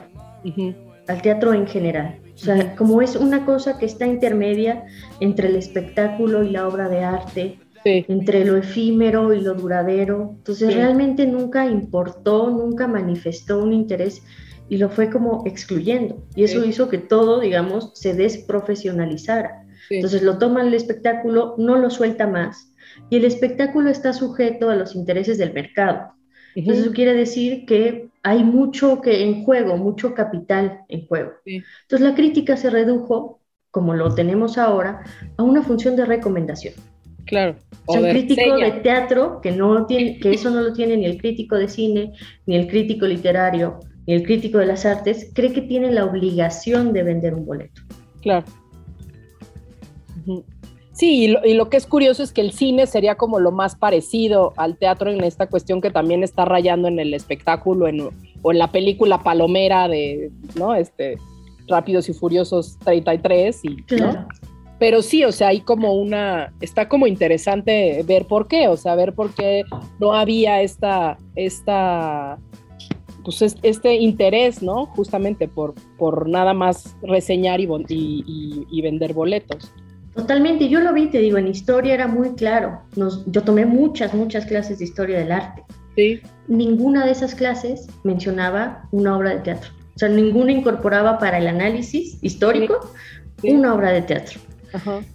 al 1.07 1.21
teatro 1.21 1.53
en 1.53 1.67
general. 1.67 2.19
O 2.35 2.37
sea, 2.37 2.75
como 2.75 3.01
es 3.01 3.15
una 3.15 3.45
cosa 3.45 3.77
que 3.77 3.85
está 3.85 4.05
intermedia 4.05 4.85
entre 5.19 5.47
el 5.47 5.55
espectáculo 5.55 6.43
y 6.43 6.51
la 6.51 6.67
obra 6.67 6.89
de 6.89 7.03
arte, 7.03 7.59
entre 7.85 8.45
lo 8.45 8.57
efímero 8.57 9.33
y 9.33 9.41
lo 9.41 9.53
duradero. 9.53 10.33
Entonces 10.37 10.73
realmente 10.73 11.25
nunca 11.25 11.65
importó, 11.65 12.49
nunca 12.49 12.87
manifestó 12.87 13.63
un 13.63 13.73
interés 13.73 14.21
y 14.69 14.77
lo 14.77 14.89
fue 14.89 15.09
como 15.09 15.43
excluyendo. 15.45 16.23
Y 16.35 16.43
eso 16.43 16.65
hizo 16.65 16.89
que 16.89 16.97
todo, 16.97 17.39
digamos, 17.39 17.91
se 17.93 18.13
desprofesionalizara. 18.13 19.65
Entonces 19.89 20.23
lo 20.23 20.37
toma 20.37 20.61
el 20.61 20.73
espectáculo, 20.73 21.55
no 21.57 21.77
lo 21.77 21.89
suelta 21.89 22.27
más 22.27 22.71
y 23.09 23.17
el 23.17 23.25
espectáculo 23.25 23.89
está 23.89 24.13
sujeto 24.13 24.69
a 24.69 24.75
los 24.75 24.95
intereses 24.95 25.37
del 25.37 25.53
mercado. 25.53 26.13
Entonces 26.55 26.85
eso 26.85 26.93
quiere 26.93 27.13
decir 27.13 27.65
que 27.65 28.07
hay 28.23 28.43
mucho 28.43 29.01
que 29.01 29.23
en 29.23 29.43
juego, 29.43 29.77
mucho 29.77 30.13
capital 30.15 30.81
en 30.87 31.05
juego. 31.05 31.33
Entonces 31.45 32.01
la 32.01 32.15
crítica 32.15 32.57
se 32.57 32.69
redujo, 32.69 33.41
como 33.71 33.93
lo 33.93 34.15
tenemos 34.15 34.57
ahora, 34.57 35.03
a 35.37 35.43
una 35.43 35.61
función 35.61 35.95
de 35.95 36.05
recomendación. 36.05 36.73
Claro. 37.25 37.55
O 37.85 37.93
sea, 37.93 38.11
crítico 38.11 38.57
de 38.57 38.71
teatro, 38.83 39.41
que, 39.41 39.51
no 39.51 39.85
tiene, 39.85 40.19
que 40.19 40.31
eso 40.31 40.49
no 40.49 40.61
lo 40.61 40.73
tiene 40.73 40.95
ni 40.97 41.05
el 41.05 41.17
crítico 41.17 41.55
de 41.55 41.67
cine, 41.67 42.13
ni 42.45 42.55
el 42.55 42.67
crítico 42.67 43.05
literario, 43.05 43.79
ni 44.07 44.13
el 44.13 44.23
crítico 44.23 44.59
de 44.59 44.67
las 44.67 44.85
artes, 44.85 45.31
cree 45.33 45.51
que 45.51 45.61
tiene 45.61 45.91
la 45.91 46.05
obligación 46.05 46.93
de 46.93 47.03
vender 47.03 47.33
un 47.33 47.45
boleto. 47.45 47.81
Claro. 48.21 48.45
Sí, 50.95 51.25
y 51.43 51.53
lo, 51.53 51.69
que 51.69 51.75
es 51.75 51.85
curioso 51.87 52.23
es 52.23 52.31
que 52.31 52.39
el 52.39 52.53
cine 52.53 52.87
sería 52.87 53.15
como 53.15 53.39
lo 53.39 53.51
más 53.51 53.75
parecido 53.75 54.53
al 54.55 54.77
teatro 54.77 55.11
en 55.11 55.25
esta 55.25 55.47
cuestión 55.47 55.81
que 55.81 55.91
también 55.91 56.23
está 56.23 56.45
rayando 56.45 56.87
en 56.87 56.99
el 56.99 57.13
espectáculo 57.13 57.89
en, 57.89 58.09
o 58.41 58.51
en 58.53 58.57
la 58.57 58.71
película 58.71 59.21
palomera 59.21 59.89
de, 59.89 60.31
¿no? 60.57 60.73
Este, 60.73 61.17
Rápidos 61.67 62.07
y 62.07 62.13
Furiosos 62.13 62.79
33 62.79 63.65
y, 63.65 63.83
¿no? 63.99 64.25
Pero 64.79 65.01
sí, 65.01 65.25
o 65.25 65.33
sea, 65.33 65.49
hay 65.49 65.59
como 65.59 65.95
una, 65.95 66.53
está 66.61 66.87
como 66.87 67.07
interesante 67.07 68.01
ver 68.05 68.25
por 68.25 68.47
qué, 68.47 68.69
o 68.69 68.77
sea, 68.77 68.95
ver 68.95 69.13
por 69.13 69.33
qué 69.33 69.63
no 69.99 70.13
había 70.13 70.61
esta, 70.61 71.17
esta, 71.35 72.37
pues 73.25 73.41
este 73.41 73.95
interés, 73.95 74.61
¿no? 74.61 74.85
Justamente 74.87 75.49
por, 75.49 75.73
por 75.97 76.29
nada 76.29 76.53
más 76.53 76.95
reseñar 77.01 77.59
y, 77.59 77.67
y, 78.69 78.81
vender 78.81 79.13
boletos. 79.13 79.73
Totalmente, 80.15 80.69
yo 80.69 80.79
lo 80.79 80.93
vi, 80.93 81.07
te 81.07 81.19
digo, 81.19 81.37
en 81.37 81.47
historia 81.47 81.93
era 81.93 82.07
muy 82.07 82.29
claro. 82.35 82.81
Nos, 82.95 83.25
yo 83.27 83.43
tomé 83.43 83.65
muchas, 83.65 84.13
muchas 84.13 84.45
clases 84.45 84.79
de 84.79 84.85
historia 84.85 85.19
del 85.19 85.31
arte. 85.31 85.63
Sí. 85.95 86.21
Ninguna 86.47 87.05
de 87.05 87.11
esas 87.11 87.35
clases 87.35 87.87
mencionaba 88.03 88.87
una 88.91 89.17
obra 89.17 89.31
de 89.31 89.41
teatro. 89.41 89.71
O 89.95 89.99
sea, 89.99 90.09
ninguna 90.09 90.51
incorporaba 90.51 91.19
para 91.19 91.37
el 91.37 91.47
análisis 91.47 92.17
histórico 92.21 92.91
una 93.43 93.73
obra 93.73 93.91
de 93.91 94.01
teatro. 94.01 94.39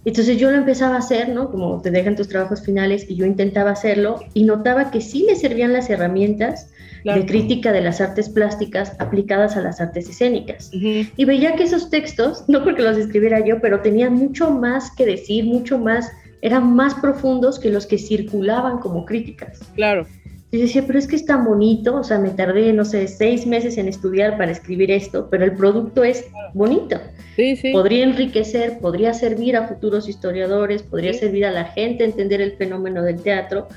Entonces 0.05 0.37
yo 0.37 0.49
lo 0.49 0.57
empezaba 0.57 0.95
a 0.95 0.99
hacer, 0.99 1.29
¿no? 1.29 1.51
Como 1.51 1.81
te 1.81 1.91
dejan 1.91 2.15
tus 2.15 2.27
trabajos 2.27 2.63
finales 2.63 3.05
y 3.07 3.15
yo 3.15 3.27
intentaba 3.27 3.71
hacerlo 3.71 4.19
y 4.33 4.43
notaba 4.43 4.89
que 4.89 5.01
sí 5.01 5.23
me 5.27 5.35
servían 5.35 5.71
las 5.71 5.89
herramientas 5.89 6.70
de 7.03 7.25
crítica 7.25 7.71
de 7.71 7.81
las 7.81 8.01
artes 8.01 8.29
plásticas 8.29 8.95
aplicadas 8.99 9.57
a 9.57 9.61
las 9.61 9.81
artes 9.81 10.09
escénicas. 10.09 10.69
Y 10.73 11.25
veía 11.25 11.55
que 11.55 11.63
esos 11.63 11.89
textos, 11.89 12.43
no 12.47 12.63
porque 12.63 12.81
los 12.81 12.97
escribiera 12.97 13.45
yo, 13.45 13.59
pero 13.61 13.81
tenían 13.81 14.13
mucho 14.13 14.51
más 14.51 14.91
que 14.95 15.05
decir, 15.05 15.45
mucho 15.45 15.77
más, 15.77 16.11
eran 16.41 16.75
más 16.75 16.95
profundos 16.95 17.59
que 17.59 17.69
los 17.69 17.85
que 17.85 17.97
circulaban 17.97 18.79
como 18.79 19.05
críticas. 19.05 19.59
Claro. 19.75 20.05
Y 20.53 20.57
decía, 20.57 20.83
pero 20.85 20.99
es 20.99 21.07
que 21.07 21.15
es 21.15 21.25
tan 21.25 21.45
bonito, 21.45 21.95
o 21.95 22.03
sea, 22.03 22.19
me 22.19 22.29
tardé, 22.29 22.73
no 22.73 22.83
sé, 22.83 23.07
seis 23.07 23.47
meses 23.47 23.77
en 23.77 23.87
estudiar 23.87 24.37
para 24.37 24.51
escribir 24.51 24.91
esto, 24.91 25.29
pero 25.31 25.45
el 25.45 25.55
producto 25.55 26.03
es 26.03 26.25
bonito. 26.53 26.99
Sí, 27.37 27.55
sí. 27.55 27.71
Podría 27.71 28.03
enriquecer, 28.03 28.79
podría 28.79 29.13
servir 29.13 29.55
a 29.55 29.69
futuros 29.69 30.09
historiadores, 30.09 30.83
podría 30.83 31.13
servir 31.13 31.45
a 31.45 31.51
la 31.51 31.63
gente 31.63 32.03
a 32.03 32.07
entender 32.07 32.41
el 32.41 32.51
fenómeno 32.57 33.01
del 33.01 33.21
teatro. 33.21 33.69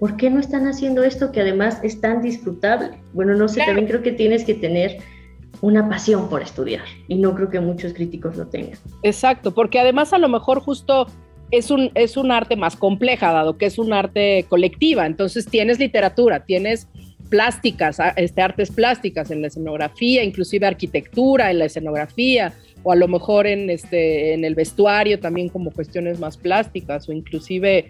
¿Por 0.00 0.16
qué 0.16 0.30
no 0.30 0.40
están 0.40 0.66
haciendo 0.66 1.04
esto 1.04 1.32
que 1.32 1.42
además 1.42 1.78
es 1.82 2.00
tan 2.00 2.22
disfrutable? 2.22 2.92
Bueno, 3.12 3.34
no 3.34 3.46
sé, 3.46 3.60
también 3.66 3.86
creo 3.86 4.02
que 4.02 4.12
tienes 4.12 4.44
que 4.44 4.54
tener 4.54 5.02
una 5.60 5.88
pasión 5.88 6.30
por 6.30 6.42
estudiar 6.42 6.84
y 7.08 7.16
no 7.16 7.34
creo 7.34 7.50
que 7.50 7.60
muchos 7.60 7.92
críticos 7.92 8.36
lo 8.36 8.46
tengan. 8.46 8.78
Exacto, 9.02 9.52
porque 9.52 9.78
además 9.78 10.14
a 10.14 10.18
lo 10.18 10.28
mejor 10.28 10.60
justo 10.60 11.06
es 11.52 11.70
un, 11.70 11.90
es 11.94 12.16
un 12.16 12.32
arte 12.32 12.56
más 12.56 12.74
compleja, 12.76 13.30
dado 13.30 13.58
que 13.58 13.66
es 13.66 13.78
un 13.78 13.92
arte 13.92 14.46
colectiva. 14.48 15.06
Entonces 15.06 15.46
tienes 15.46 15.78
literatura, 15.78 16.44
tienes 16.44 16.88
plásticas, 17.28 17.98
este, 18.16 18.42
artes 18.42 18.70
plásticas 18.70 19.30
en 19.30 19.42
la 19.42 19.46
escenografía, 19.46 20.24
inclusive 20.24 20.66
arquitectura 20.66 21.50
en 21.50 21.60
la 21.60 21.66
escenografía, 21.66 22.54
o 22.82 22.92
a 22.92 22.96
lo 22.96 23.06
mejor 23.06 23.46
en, 23.46 23.70
este, 23.70 24.34
en 24.34 24.44
el 24.44 24.54
vestuario 24.54 25.20
también 25.20 25.48
como 25.48 25.70
cuestiones 25.70 26.18
más 26.18 26.36
plásticas, 26.36 27.08
o 27.08 27.12
inclusive, 27.12 27.88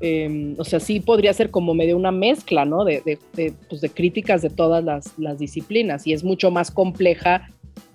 em, 0.00 0.54
o 0.58 0.64
sea, 0.64 0.80
sí 0.80 1.00
podría 1.00 1.32
ser 1.32 1.50
como 1.50 1.74
medio 1.74 1.96
una 1.96 2.10
mezcla, 2.10 2.64
¿no? 2.64 2.84
De, 2.84 3.02
de, 3.04 3.52
pues 3.68 3.80
de 3.80 3.90
críticas 3.90 4.42
de 4.42 4.50
todas 4.50 4.82
las, 4.82 5.18
las 5.18 5.38
disciplinas, 5.38 6.06
y 6.06 6.12
es 6.12 6.24
mucho 6.24 6.50
más 6.50 6.70
compleja, 6.70 7.48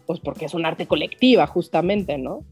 pues 0.06 0.20
porque 0.20 0.46
es 0.46 0.54
un 0.54 0.66
arte 0.66 0.86
colectiva, 0.86 1.48
justamente, 1.48 2.18
¿no? 2.18 2.44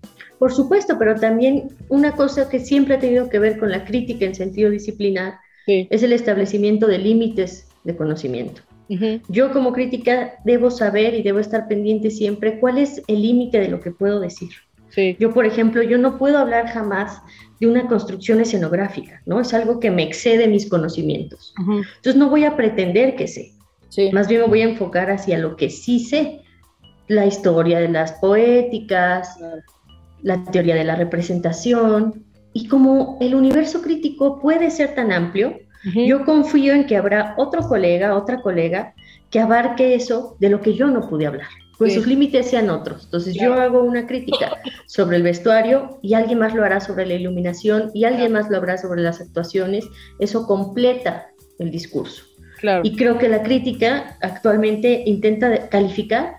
Por 0.44 0.52
supuesto, 0.52 0.98
pero 1.00 1.16
también 1.16 1.70
una 1.88 2.18
cosa 2.18 2.50
que 2.50 2.60
siempre 2.60 2.96
ha 2.96 3.00
tenido 3.00 3.30
que 3.30 3.40
ver 3.40 3.58
con 3.58 3.72
la 3.72 3.86
crítica 3.86 4.26
en 4.26 4.36
sentido 4.36 4.70
disciplinar 4.70 5.36
es 5.66 6.04
el 6.04 6.12
establecimiento 6.12 6.86
de 6.86 6.98
límites 6.98 7.70
de 7.86 7.96
conocimiento. 7.96 8.62
Yo 9.30 9.54
como 9.54 9.72
crítica 9.72 10.34
debo 10.44 10.70
saber 10.70 11.14
y 11.14 11.24
debo 11.24 11.40
estar 11.40 11.70
pendiente 11.70 12.12
siempre 12.12 12.60
cuál 12.60 12.78
es 12.78 13.02
el 13.08 13.22
límite 13.22 13.58
de 13.62 13.70
lo 13.70 13.80
que 13.80 13.92
puedo 13.92 14.20
decir. 14.20 14.50
Yo, 15.18 15.34
por 15.34 15.46
ejemplo, 15.46 15.82
yo 15.82 15.98
no 15.98 16.18
puedo 16.18 16.38
hablar 16.38 16.68
jamás 16.68 17.22
de 17.62 17.68
una 17.68 17.88
construcción 17.88 18.42
escenográfica, 18.42 19.22
¿no? 19.26 19.40
Es 19.40 19.54
algo 19.54 19.80
que 19.80 19.92
me 19.92 20.04
excede 20.04 20.50
mis 20.50 20.70
conocimientos. 20.70 21.54
Entonces 21.58 22.18
no 22.18 22.30
voy 22.30 22.44
a 22.44 22.58
pretender 22.58 23.16
que 23.16 23.30
sé. 23.30 23.54
Más 24.12 24.28
bien 24.28 24.42
me 24.42 24.48
voy 24.48 24.60
a 24.60 24.66
enfocar 24.66 25.10
hacia 25.10 25.38
lo 25.38 25.56
que 25.56 25.70
sí 25.70 26.02
sé. 26.02 26.42
La 27.08 27.26
historia 27.26 27.80
de 27.80 27.88
las 27.88 28.12
poéticas, 28.12 29.38
la 30.24 30.44
teoría 30.46 30.76
de 30.76 30.84
la 30.84 30.96
representación, 30.96 32.24
y 32.54 32.68
como 32.68 33.18
el 33.20 33.36
universo 33.36 33.82
crítico 33.82 34.40
puede 34.40 34.70
ser 34.72 34.96
tan 34.96 35.12
amplio, 35.12 35.58
yo 35.96 36.24
confío 36.24 36.74
en 36.74 36.86
que 36.86 36.96
habrá 36.96 37.34
otro 37.38 37.68
colega, 37.68 38.16
otra 38.16 38.42
colega, 38.42 38.94
que 39.30 39.42
abarque 39.42 39.96
eso 39.96 40.38
de 40.40 40.50
lo 40.50 40.62
que 40.62 40.76
yo 40.76 40.88
no 40.88 41.10
pude 41.10 41.26
hablar, 41.26 41.48
pues 41.78 41.96
sus 41.96 42.08
límites 42.08 42.50
sean 42.50 42.70
otros. 42.70 43.06
Entonces 43.06 43.34
yo 43.34 43.54
hago 43.56 43.84
una 43.84 44.08
crítica 44.08 44.62
sobre 44.86 45.18
el 45.18 45.24
vestuario 45.24 46.00
y 46.02 46.14
alguien 46.14 46.40
más 46.40 46.54
lo 46.54 46.64
hará 46.64 46.80
sobre 46.80 47.06
la 47.06 47.16
iluminación 47.16 47.92
y 47.94 48.06
alguien 48.06 48.32
más 48.32 48.50
lo 48.50 48.60
hará 48.60 48.78
sobre 48.78 49.02
las 49.02 49.20
actuaciones. 49.20 49.86
Eso 50.20 50.48
completa 50.48 51.28
el 51.60 51.72
discurso. 51.72 52.24
Y 52.84 52.96
creo 52.96 53.18
que 53.18 53.28
la 53.28 53.44
crítica 53.44 54.18
actualmente 54.22 55.04
intenta 55.06 55.68
calificar 55.68 56.38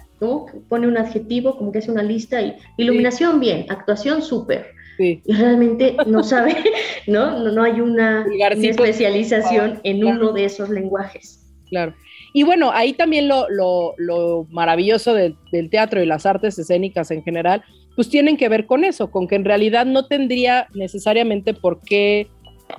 Pone 0.69 0.87
un 0.87 0.97
adjetivo, 0.97 1.57
como 1.57 1.73
que 1.73 1.78
hace 1.78 1.90
una 1.90 2.02
lista 2.02 2.40
y 2.40 2.54
iluminación 2.76 3.40
bien, 3.40 3.66
actuación 3.69 4.23
súper. 4.23 4.66
Y 4.99 5.21
realmente 5.33 5.97
no 6.07 6.23
sabe, 6.23 6.57
¿no? 7.07 7.38
No, 7.50 7.62
hay 7.62 7.81
una, 7.81 8.26
especialización 8.62 9.81
en 9.83 10.04
uno 10.04 10.33
de 10.33 10.45
esos 10.45 10.71
lenguajes. 10.71 11.40
Claro. 11.69 11.95
Y 12.33 12.43
bueno, 12.43 12.71
ahí 12.73 12.93
también 12.93 13.28
lo, 13.28 13.47
lo, 13.49 14.47
maravilloso 14.50 15.14
del, 15.14 15.37
teatro 15.71 16.02
y 16.02 16.07
las 16.07 16.26
artes 16.26 16.59
escénicas 16.59 17.11
en 17.11 17.23
general, 17.23 17.62
pues 17.95 18.09
tienen 18.09 18.37
que 18.37 18.49
ver 18.49 18.66
con 18.66 18.85
eso, 18.85 19.11
con 19.11 19.28
que 19.28 19.37
en 19.37 19.45
realidad 19.45 19.87
no 19.87 20.07
tendría 20.07 20.69
necesariamente 20.75 21.54
por 21.54 21.81
qué 21.81 22.28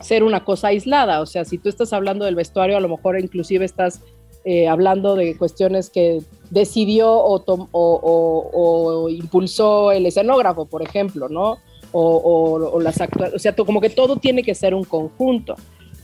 ser 0.01 0.23
una 0.23 0.43
cosa 0.43 0.69
aislada. 0.69 1.21
O 1.21 1.25
sea, 1.25 1.45
si 1.45 1.57
tú 1.57 1.69
estás 1.69 1.93
hablando 1.93 2.25
del 2.25 2.35
vestuario, 2.35 2.75
a 2.75 2.81
lo 2.81 2.89
mejor 2.89 3.17
inclusive 3.19 3.63
estás 3.63 4.01
eh, 4.43 4.67
hablando 4.67 5.15
de 5.15 5.37
cuestiones 5.37 5.89
que 5.89 6.19
decidió 6.49 7.11
o, 7.11 7.43
o, 7.71 9.09
impulsó 9.09 9.91
el 9.91 10.05
escenógrafo, 10.05 10.65
por 10.65 10.81
ejemplo, 10.81 11.29
¿no? 11.29 11.57
O, 11.91 12.79
las 12.81 12.99
o 13.33 13.39
sea, 13.39 13.55
como 13.55 13.79
que 13.79 13.89
todo 13.89 14.17
tiene 14.17 14.43
que 14.43 14.53
ser 14.53 14.73
un 14.73 14.83
conjunto. 14.83 15.55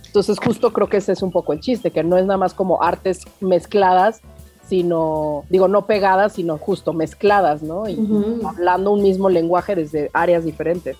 Entonces, 0.05 0.37
justo 0.43 0.71
creo 0.73 0.87
que 0.87 0.97
ese 0.97 1.13
es 1.13 1.21
un 1.21 1.31
poco 1.31 1.53
el 1.53 1.59
chiste, 1.59 1.91
que 1.91 2.03
no 2.03 2.17
es 2.17 2.25
nada 2.25 2.37
más 2.37 2.53
como 2.53 2.81
artes 2.81 3.23
mezcladas, 3.39 4.21
sino, 4.67 5.43
digo, 5.49 5.67
no 5.67 5.85
pegadas, 5.85 6.33
sino 6.33 6.57
justo 6.57 6.93
mezcladas, 6.93 7.61
¿no? 7.61 7.89
Y 7.89 7.97
hablando 8.45 8.91
un 8.91 9.03
mismo 9.03 9.29
lenguaje 9.29 9.75
desde 9.75 10.09
áreas 10.13 10.45
diferentes. 10.45 10.97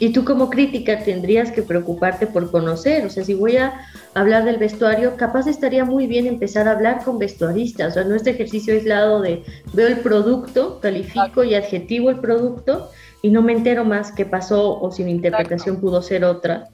Y 0.00 0.12
tú 0.14 0.24
como 0.24 0.48
crítica 0.48 1.04
tendrías 1.04 1.52
que 1.52 1.62
preocuparte 1.62 2.26
por 2.26 2.50
conocer, 2.50 3.04
o 3.04 3.10
sea, 3.10 3.22
si 3.22 3.34
voy 3.34 3.58
a 3.58 3.82
hablar 4.14 4.44
del 4.44 4.56
vestuario, 4.56 5.14
capaz 5.16 5.46
estaría 5.46 5.84
muy 5.84 6.06
bien 6.06 6.26
empezar 6.26 6.66
a 6.66 6.72
hablar 6.72 7.04
con 7.04 7.18
vestuaristas, 7.18 7.90
o 7.90 7.94
sea, 7.94 8.04
no 8.04 8.14
este 8.14 8.30
ejercicio 8.30 8.72
aislado 8.72 9.20
de 9.20 9.44
veo 9.74 9.88
el 9.88 9.98
producto, 9.98 10.80
califico 10.80 11.44
y 11.44 11.54
adjetivo 11.54 12.08
el 12.08 12.18
producto 12.18 12.90
y 13.22 13.28
no 13.28 13.42
me 13.42 13.52
entero 13.52 13.84
más 13.84 14.10
qué 14.10 14.24
pasó 14.24 14.80
o 14.80 14.90
si 14.90 15.04
mi 15.04 15.10
interpretación 15.10 15.80
pudo 15.80 16.00
ser 16.00 16.24
otra. 16.24 16.68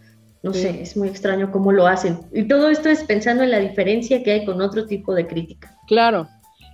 No 0.45 0.55
sé, 0.55 0.83
es 0.83 0.97
muy 0.97 1.09
extraño 1.09 1.51
cómo 1.51 1.73
lo 1.73 1.89
hacen. 1.89 2.21
Y 2.33 2.45
todo 2.45 2.69
esto 2.69 2.89
es 2.89 3.03
pensando 3.03 3.43
en 3.43 3.51
la 3.51 3.59
diferencia 3.59 4.23
que 4.23 4.31
hay 4.31 4.45
con 4.45 4.61
otro 4.61 4.87
tipo 4.87 5.13
de 5.13 5.27
crítica. 5.27 5.75
Claro. 5.89 6.29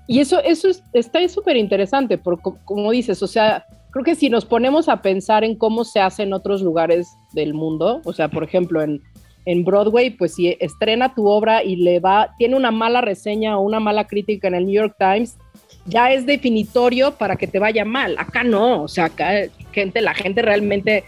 Y 0.07 0.21
eso, 0.21 0.43
eso 0.43 0.69
está 0.93 1.27
súper 1.27 1.57
interesante, 1.57 2.19
porque 2.19 2.51
como 2.67 2.91
dices, 2.91 3.23
o 3.23 3.27
sea, 3.27 3.65
creo 3.93 4.05
que 4.05 4.15
si 4.15 4.31
nos 4.31 4.45
ponemos 4.45 4.89
a 4.89 5.03
pensar 5.03 5.45
en 5.45 5.55
cómo 5.55 5.85
se 5.85 6.01
hace 6.01 6.25
en 6.25 6.33
otros 6.33 6.63
lugares 6.63 7.17
del 7.33 7.55
mundo, 7.55 8.01
o 8.05 8.13
sea, 8.13 8.29
por 8.29 8.43
ejemplo, 8.43 8.83
en, 8.83 9.03
en 9.45 9.65
Broadway, 9.65 10.11
pues 10.11 10.35
si 10.35 10.57
estrena 10.61 11.15
tu 11.15 11.29
obra 11.29 11.63
y 11.63 11.77
le 11.77 12.01
va, 12.01 12.35
tiene 12.39 12.57
una 12.57 12.71
mala 12.71 13.03
reseña 13.03 13.59
o 13.59 13.63
una 13.63 13.81
mala 13.81 14.07
crítica 14.07 14.49
en 14.49 14.55
el 14.55 14.67
New 14.67 14.75
York 14.75 14.97
Times, 14.99 15.37
ya 15.85 16.11
es 16.11 16.25
definitorio 16.25 17.13
para 17.13 17.37
que 17.37 17.47
te 17.47 17.59
vaya 17.59 17.85
mal. 17.85 18.17
Acá 18.19 18.43
no, 18.43 18.83
o 18.83 18.89
sea, 18.89 19.07
acá 19.07 19.33
gente, 19.73 20.01
la 20.01 20.15
gente 20.15 20.41
realmente, 20.41 21.05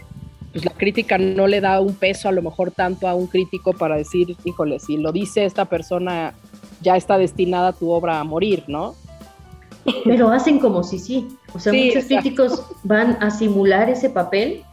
pues 0.51 0.63
la 0.63 0.71
crítica 0.71 1.17
no 1.17 1.47
le 1.47 1.61
da 1.61 1.79
un 1.79 1.95
peso 1.95 2.29
a 2.29 2.31
lo 2.31 2.43
mejor 2.43 2.69
tanto 2.69 3.07
a 3.07 3.15
un 3.15 3.25
crítico 3.25 3.73
para 3.73 3.97
decir, 3.97 4.35
híjole, 4.43 4.79
si 4.79 4.97
lo 4.97 5.11
dice 5.11 5.45
esta 5.45 5.65
persona, 5.65 6.35
ya 6.81 6.97
está 6.97 7.17
destinada 7.17 7.73
tu 7.73 7.89
obra 7.89 8.19
a 8.19 8.23
morir, 8.23 8.63
¿no? 8.67 8.95
Pero 10.03 10.29
hacen 10.29 10.59
como 10.59 10.83
si 10.83 10.99
sí. 10.99 11.27
O 11.53 11.59
sea, 11.59 11.71
muchos 11.71 12.05
críticos 12.05 12.65
van 12.83 13.17
a 13.21 13.29
simular 13.29 13.89
ese 13.89 14.09
papel, 14.09 14.63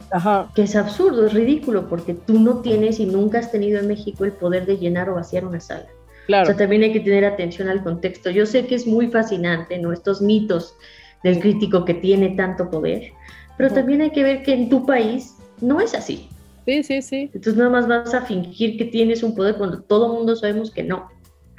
que 0.55 0.63
es 0.63 0.75
absurdo, 0.75 1.27
es 1.27 1.33
ridículo, 1.33 1.87
porque 1.87 2.13
tú 2.13 2.39
no 2.39 2.61
tienes 2.61 2.99
y 2.99 3.05
nunca 3.05 3.39
has 3.39 3.51
tenido 3.51 3.79
en 3.79 3.87
México 3.87 4.25
el 4.25 4.31
poder 4.31 4.65
de 4.65 4.77
llenar 4.77 5.09
o 5.09 5.15
vaciar 5.15 5.45
una 5.45 5.59
sala. 5.59 5.85
Claro. 6.25 6.43
O 6.43 6.45
sea, 6.47 6.55
también 6.55 6.83
hay 6.83 6.93
que 6.93 6.99
tener 6.99 7.25
atención 7.25 7.67
al 7.67 7.83
contexto. 7.83 8.29
Yo 8.29 8.45
sé 8.45 8.65
que 8.65 8.75
es 8.75 8.87
muy 8.87 9.07
fascinante, 9.07 9.77
¿no? 9.77 9.91
Estos 9.91 10.21
mitos 10.21 10.75
del 11.23 11.39
crítico 11.39 11.85
que 11.85 11.93
tiene 11.93 12.29
tanto 12.29 12.69
poder, 12.69 13.11
pero 13.57 13.73
también 13.73 14.01
hay 14.01 14.11
que 14.11 14.23
ver 14.23 14.43
que 14.43 14.53
en 14.53 14.69
tu 14.69 14.85
país 14.85 15.35
no 15.61 15.79
es 15.79 15.93
así. 15.93 16.27
Sí, 16.65 16.83
sí, 16.83 17.01
sí. 17.01 17.29
Entonces 17.33 17.55
nada 17.55 17.69
más 17.69 17.87
vas 17.87 18.13
a 18.13 18.21
fingir 18.21 18.77
que 18.77 18.85
tienes 18.85 19.21
un 19.21 19.35
poder 19.35 19.55
cuando 19.55 19.81
todo 19.81 20.07
el 20.07 20.13
mundo 20.13 20.35
sabemos 20.35 20.71
que 20.71 20.83
no. 20.83 21.09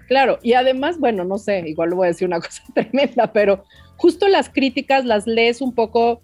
Claro, 0.09 0.39
y 0.43 0.53
además, 0.53 0.99
bueno, 0.99 1.25
no 1.25 1.39
sé, 1.39 1.65
igual 1.67 1.91
le 1.91 1.97
voy 1.97 2.07
a 2.07 2.09
decir 2.09 2.29
una 2.29 2.41
cosa 2.41 2.63
tremenda, 2.75 3.33
pero 3.33 3.65
justo 3.97 4.29
las 4.29 4.49
críticas 4.49 5.05
las 5.05 5.27
lees 5.27 5.61
un 5.61 5.75
poco 5.75 6.23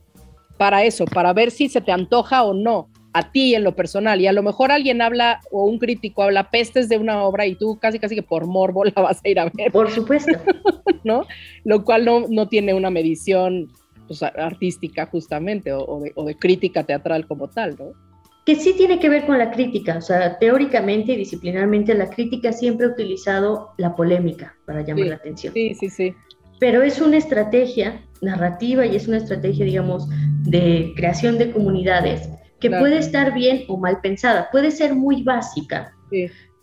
para 0.58 0.84
eso, 0.84 1.06
para 1.06 1.32
ver 1.32 1.50
si 1.50 1.68
se 1.68 1.80
te 1.80 1.92
antoja 1.92 2.42
o 2.44 2.52
no 2.52 2.88
a 3.12 3.32
ti 3.32 3.54
en 3.54 3.64
lo 3.64 3.74
personal. 3.74 4.20
Y 4.20 4.26
a 4.26 4.32
lo 4.32 4.42
mejor 4.42 4.70
alguien 4.70 5.02
habla 5.02 5.40
o 5.50 5.64
un 5.64 5.78
crítico 5.78 6.22
habla 6.22 6.50
pestes 6.50 6.88
de 6.88 6.98
una 6.98 7.22
obra 7.24 7.46
y 7.46 7.54
tú 7.54 7.78
casi 7.80 7.98
casi 7.98 8.14
que 8.14 8.22
por 8.22 8.46
morbo 8.46 8.84
la 8.96 9.02
vas 9.02 9.20
a 9.24 9.28
ir 9.28 9.40
a 9.40 9.50
ver. 9.54 9.72
Por 9.72 9.90
supuesto. 9.90 10.32
¿No? 11.04 11.26
Lo 11.64 11.84
cual 11.84 12.04
no, 12.04 12.26
no 12.28 12.48
tiene 12.48 12.74
una 12.74 12.90
medición 12.90 13.68
pues, 14.06 14.22
artística 14.22 15.06
justamente 15.06 15.72
o, 15.72 16.00
de, 16.00 16.12
o 16.14 16.24
de 16.24 16.36
crítica 16.36 16.84
teatral 16.84 17.26
como 17.26 17.48
tal, 17.48 17.76
¿no? 17.78 18.09
Que 18.44 18.56
sí 18.56 18.74
tiene 18.76 18.98
que 18.98 19.08
ver 19.08 19.26
con 19.26 19.38
la 19.38 19.50
crítica, 19.50 19.98
o 19.98 20.00
sea, 20.00 20.38
teóricamente 20.38 21.12
y 21.12 21.16
disciplinarmente 21.16 21.94
la 21.94 22.08
crítica 22.08 22.52
siempre 22.52 22.86
ha 22.86 22.90
utilizado 22.90 23.70
la 23.76 23.94
polémica 23.94 24.56
para 24.66 24.82
llamar 24.82 25.06
la 25.06 25.14
atención. 25.16 25.52
Sí, 25.52 25.74
sí, 25.74 25.90
sí. 25.90 26.14
Pero 26.58 26.82
es 26.82 27.00
una 27.00 27.16
estrategia 27.16 28.02
narrativa 28.22 28.84
y 28.86 28.96
es 28.96 29.08
una 29.08 29.18
estrategia, 29.18 29.64
digamos, 29.64 30.08
de 30.44 30.92
creación 30.96 31.38
de 31.38 31.52
comunidades 31.52 32.28
que 32.60 32.70
puede 32.70 32.98
estar 32.98 33.32
bien 33.32 33.64
o 33.68 33.78
mal 33.78 34.00
pensada, 34.02 34.48
puede 34.52 34.70
ser 34.70 34.94
muy 34.94 35.22
básica, 35.22 35.94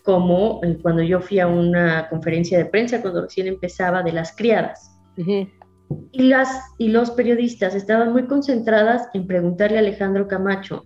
como 0.04 0.62
eh, 0.64 0.78
cuando 0.82 1.02
yo 1.02 1.20
fui 1.20 1.40
a 1.40 1.48
una 1.48 2.08
conferencia 2.10 2.58
de 2.58 2.66
prensa 2.66 3.02
cuando 3.02 3.24
recién 3.24 3.48
empezaba 3.48 4.04
de 4.04 4.12
las 4.12 4.36
criadas. 4.36 4.96
y, 6.12 6.24
las, 6.24 6.50
y 6.78 6.90
los 6.90 7.12
periodistas 7.12 7.74
estaban 7.74 8.12
muy 8.12 8.28
concentradas 8.28 9.10
en 9.14 9.26
preguntarle 9.26 9.78
a 9.78 9.80
Alejandro 9.80 10.28
Camacho 10.28 10.86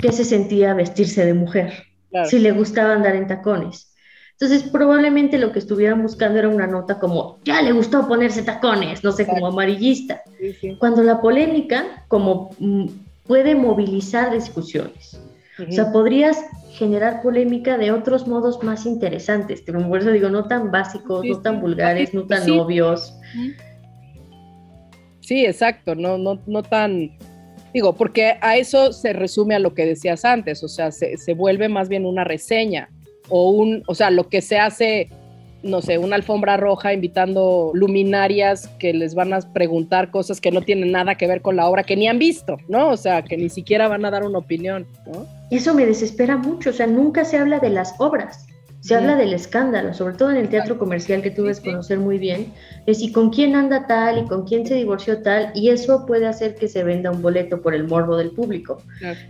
qué 0.00 0.12
se 0.12 0.24
sentía 0.24 0.74
vestirse 0.74 1.24
de 1.24 1.34
mujer, 1.34 1.84
si 2.28 2.38
le 2.38 2.52
gustaba 2.52 2.94
andar 2.94 3.16
en 3.16 3.26
tacones. 3.26 3.94
Entonces, 4.40 4.70
probablemente 4.70 5.36
lo 5.36 5.50
que 5.50 5.58
estuvieran 5.58 6.00
buscando 6.00 6.38
era 6.38 6.48
una 6.48 6.68
nota 6.68 7.00
como, 7.00 7.40
ya 7.44 7.60
le 7.60 7.72
gustó 7.72 8.06
ponerse 8.06 8.42
tacones, 8.42 9.02
no 9.02 9.10
sé, 9.10 9.26
como 9.26 9.48
amarillista. 9.48 10.22
Cuando 10.78 11.02
la 11.02 11.20
polémica, 11.20 12.04
como 12.06 12.50
mm, 12.60 12.86
puede 13.26 13.56
movilizar 13.56 14.32
discusiones. 14.32 15.20
O 15.58 15.72
sea, 15.72 15.90
podrías 15.90 16.38
generar 16.70 17.20
polémica 17.20 17.76
de 17.76 17.90
otros 17.90 18.28
modos 18.28 18.62
más 18.62 18.86
interesantes, 18.86 19.62
por 19.62 19.98
eso 19.98 20.12
digo, 20.12 20.28
no 20.28 20.46
tan 20.46 20.70
básicos, 20.70 21.26
no 21.26 21.40
tan 21.40 21.60
vulgares, 21.60 22.14
no 22.14 22.24
tan 22.24 22.48
obvios. 22.48 23.12
Sí, 25.18 25.44
exacto, 25.44 25.96
no, 25.96 26.16
no, 26.16 26.40
no 26.46 26.62
tan 26.62 27.10
Digo, 27.72 27.94
porque 27.94 28.36
a 28.40 28.56
eso 28.56 28.92
se 28.92 29.12
resume 29.12 29.54
a 29.54 29.58
lo 29.58 29.74
que 29.74 29.84
decías 29.84 30.24
antes, 30.24 30.62
o 30.64 30.68
sea, 30.68 30.90
se, 30.90 31.34
vuelve 31.34 31.68
más 31.68 31.88
bien 31.88 32.06
una 32.06 32.24
reseña 32.24 32.88
o 33.28 33.50
un, 33.50 33.82
o 33.86 33.94
sea, 33.94 34.10
lo 34.10 34.28
que 34.28 34.40
se 34.40 34.58
hace, 34.58 35.10
no 35.62 35.82
sé, 35.82 35.98
una 35.98 36.16
alfombra 36.16 36.56
roja 36.56 36.94
invitando 36.94 37.70
luminarias 37.74 38.68
que 38.78 38.94
les 38.94 39.14
van 39.14 39.34
a 39.34 39.40
preguntar 39.52 40.10
cosas 40.10 40.40
que 40.40 40.50
no 40.50 40.62
tienen 40.62 40.92
nada 40.92 41.16
que 41.16 41.26
ver 41.26 41.42
con 41.42 41.56
la 41.56 41.68
obra 41.68 41.82
que 41.82 41.96
ni 41.96 42.08
han 42.08 42.18
visto, 42.18 42.56
¿no? 42.68 42.88
O 42.88 42.96
sea, 42.96 43.22
que 43.22 43.36
ni 43.36 43.50
siquiera 43.50 43.86
van 43.86 44.04
a 44.06 44.10
dar 44.10 44.24
una 44.24 44.38
opinión, 44.38 44.86
¿no? 45.06 45.26
Eso 45.50 45.74
me 45.74 45.84
desespera 45.84 46.38
mucho, 46.38 46.70
o 46.70 46.72
sea, 46.72 46.86
nunca 46.86 47.26
se 47.26 47.36
habla 47.36 47.58
de 47.58 47.70
las 47.70 47.94
obras, 47.98 48.46
se 48.80 48.94
habla 48.94 49.16
del 49.16 49.32
escándalo, 49.32 49.92
sobre 49.92 50.14
todo 50.14 50.30
en 50.30 50.36
el 50.36 50.48
teatro 50.48 50.78
comercial 50.78 51.20
que 51.20 51.30
tú 51.30 51.42
debes 51.42 51.60
conocer 51.60 51.98
muy 51.98 52.18
bien, 52.18 52.52
es 52.86 53.02
y 53.02 53.10
con 53.10 53.30
quién 53.30 53.56
anda 53.56 53.86
tal 53.86 54.18
y 54.18 54.24
con 54.26 54.46
quién 54.46 54.66
se 54.66 54.74
divorció 54.74 55.20
tal, 55.22 55.50
y 55.54 55.70
eso 55.70 56.06
puede 56.06 56.26
hacer 56.26 56.54
que 56.54 56.68
se 56.68 56.84
venda 56.84 57.10
un 57.10 57.20
boleto 57.20 57.60
por 57.60 57.74
el 57.74 57.88
morbo 57.88 58.16
del 58.16 58.30
público. 58.30 58.80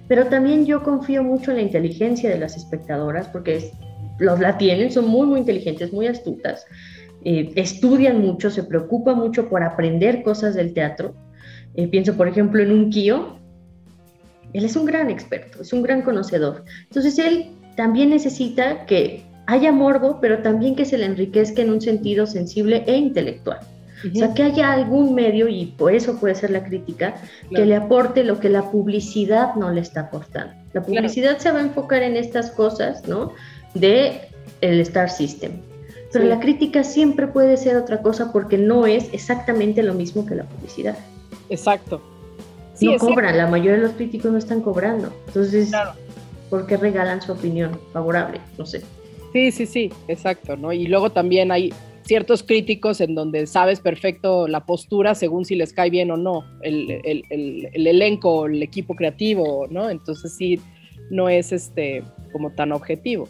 Pero 0.07 0.27
también 0.27 0.67
yo 0.67 0.83
confío 0.83 1.23
mucho 1.23 1.51
en 1.51 1.57
la 1.57 1.63
inteligencia 1.63 2.29
de 2.29 2.39
las 2.39 2.57
espectadoras, 2.57 3.27
porque 3.29 3.71
los 4.19 4.39
la 4.39 4.59
tienen, 4.59 4.93
son 4.93 5.09
muy, 5.09 5.27
muy 5.27 5.41
inteligentes, 5.41 5.93
muy 5.93 6.07
astutas, 6.07 6.67
eh, 7.25 7.51
estudian 7.57 8.21
mucho, 8.21 8.51
se 8.51 8.65
preocupan 8.65 9.17
mucho 9.17 9.49
por 9.49 9.63
aprender 9.63 10.23
cosas 10.23 10.55
del 10.55 10.75
teatro. 10.75 11.15
Eh, 11.75 11.89
pienso, 11.89 12.17
por 12.17 12.29
ejemplo, 12.29 12.63
en 12.63 12.71
un 12.71 12.91
Kio, 12.91 13.39
él 14.53 14.65
es 14.65 14.77
un 14.77 14.85
gran 14.85 15.11
experto, 15.11 15.63
es 15.63 15.73
un 15.73 15.83
gran 15.83 16.03
conocedor. 16.03 16.65
Entonces 16.85 17.19
él 17.19 17.51
también 17.77 18.11
necesita 18.11 18.87
que 18.87 19.28
haya 19.49 19.73
morbo, 19.73 20.19
pero 20.21 20.43
también 20.43 20.77
que 20.77 20.85
se 20.85 20.99
le 20.99 21.07
enriquezca 21.07 21.63
en 21.63 21.73
un 21.73 21.81
sentido 21.81 22.27
sensible 22.27 22.85
e 22.87 22.97
intelectual. 22.97 23.61
O 24.05 24.15
sea, 24.15 24.33
que 24.35 24.43
haya 24.45 24.73
algún 24.73 25.15
medio, 25.15 25.49
y 25.49 25.67
por 25.67 25.93
eso 25.93 26.21
puede 26.21 26.35
ser 26.35 26.51
la 26.51 26.63
crítica, 26.63 27.15
que 27.53 27.65
le 27.65 27.75
aporte 27.75 28.23
lo 28.23 28.39
que 28.39 28.51
la 28.51 28.71
publicidad 28.71 29.55
no 29.57 29.71
le 29.71 29.81
está 29.81 30.03
aportando. 30.03 30.55
La 30.75 30.83
publicidad 30.83 31.39
se 31.39 31.51
va 31.51 31.61
a 31.61 31.63
enfocar 31.63 32.03
en 32.03 32.17
estas 32.17 32.51
cosas, 32.51 33.09
¿no? 33.09 33.33
De 33.75 34.21
el 34.61 34.81
Star 34.83 35.11
System. 35.11 35.53
Pero 36.13 36.27
la 36.27 36.41
crítica 36.41 36.85
siempre 36.85 37.27
puede 37.27 37.57
ser 37.57 37.77
otra 37.77 38.03
cosa 38.03 38.31
porque 38.33 38.59
no 38.59 38.87
es 38.87 39.13
exactamente 39.13 39.83
lo 39.83 39.95
mismo 39.95 40.27
que 40.27 40.35
la 40.35 40.45
publicidad. 40.45 40.97
Exacto. 41.49 42.03
no 42.83 42.99
cobran, 42.99 43.37
la 43.37 43.47
mayoría 43.47 43.73
de 43.73 43.79
los 43.79 43.93
críticos 43.93 44.31
no 44.31 44.39
están 44.39 44.61
cobrando. 44.61 45.11
Entonces, 45.27 45.73
¿por 46.51 46.67
qué 46.67 46.77
regalan 46.77 47.23
su 47.23 47.33
opinión 47.33 47.81
favorable? 47.93 48.41
No 48.59 48.67
sé. 48.67 48.83
Sí, 49.33 49.51
sí, 49.53 49.67
sí, 49.67 49.93
exacto, 50.09 50.57
¿no? 50.57 50.73
Y 50.73 50.87
luego 50.87 51.11
también 51.11 51.53
hay 51.53 51.73
ciertos 52.03 52.43
críticos 52.43 53.03
en 53.03 53.15
donde 53.15 53.47
sabes 53.47 53.81
perfecto 53.81 54.49
la 54.49 54.65
postura 54.65 55.15
según 55.15 55.45
si 55.45 55.55
les 55.57 55.75
cae 55.75 55.91
bien 55.91 56.11
o 56.11 56.17
no 56.17 56.43
el, 56.63 56.91
el, 57.05 57.23
el, 57.31 57.87
elenco, 57.87 58.47
el 58.47 58.63
equipo 58.63 58.97
creativo, 58.97 59.67
¿no? 59.71 59.91
Entonces 59.91 60.35
sí, 60.35 60.59
no 61.11 61.29
es 61.29 61.53
este 61.53 62.03
como 62.33 62.51
tan 62.51 62.73
objetivo. 62.73 63.29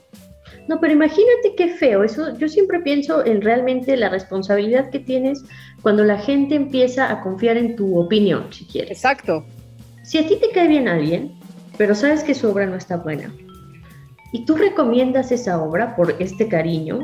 No, 0.69 0.81
pero 0.81 0.93
imagínate 0.93 1.55
qué 1.57 1.69
feo. 1.69 2.05
Eso, 2.05 2.39
yo 2.39 2.49
siempre 2.49 2.81
pienso 2.81 3.27
en 3.27 3.43
realmente 3.43 3.97
la 3.97 4.09
responsabilidad 4.09 4.91
que 4.91 5.01
tienes 5.01 5.45
cuando 5.83 6.05
la 6.05 6.19
gente 6.19 6.55
empieza 6.55 7.11
a 7.11 7.21
confiar 7.23 7.57
en 7.57 7.75
tu 7.75 7.99
opinión, 7.99 8.47
si 8.51 8.65
quieres. 8.65 8.93
Exacto. 8.93 9.45
Si 10.05 10.19
a 10.19 10.27
ti 10.27 10.37
te 10.37 10.51
cae 10.51 10.69
bien 10.69 10.89
alguien, 10.89 11.33
pero 11.77 11.95
sabes 11.95 12.23
que 12.23 12.35
su 12.35 12.49
obra 12.49 12.67
no 12.67 12.77
está 12.77 12.97
buena, 12.97 13.33
y 14.33 14.45
tú 14.45 14.57
recomiendas 14.57 15.33
esa 15.33 15.63
obra 15.63 15.97
por 15.97 16.15
este 16.19 16.49
cariño, 16.49 17.01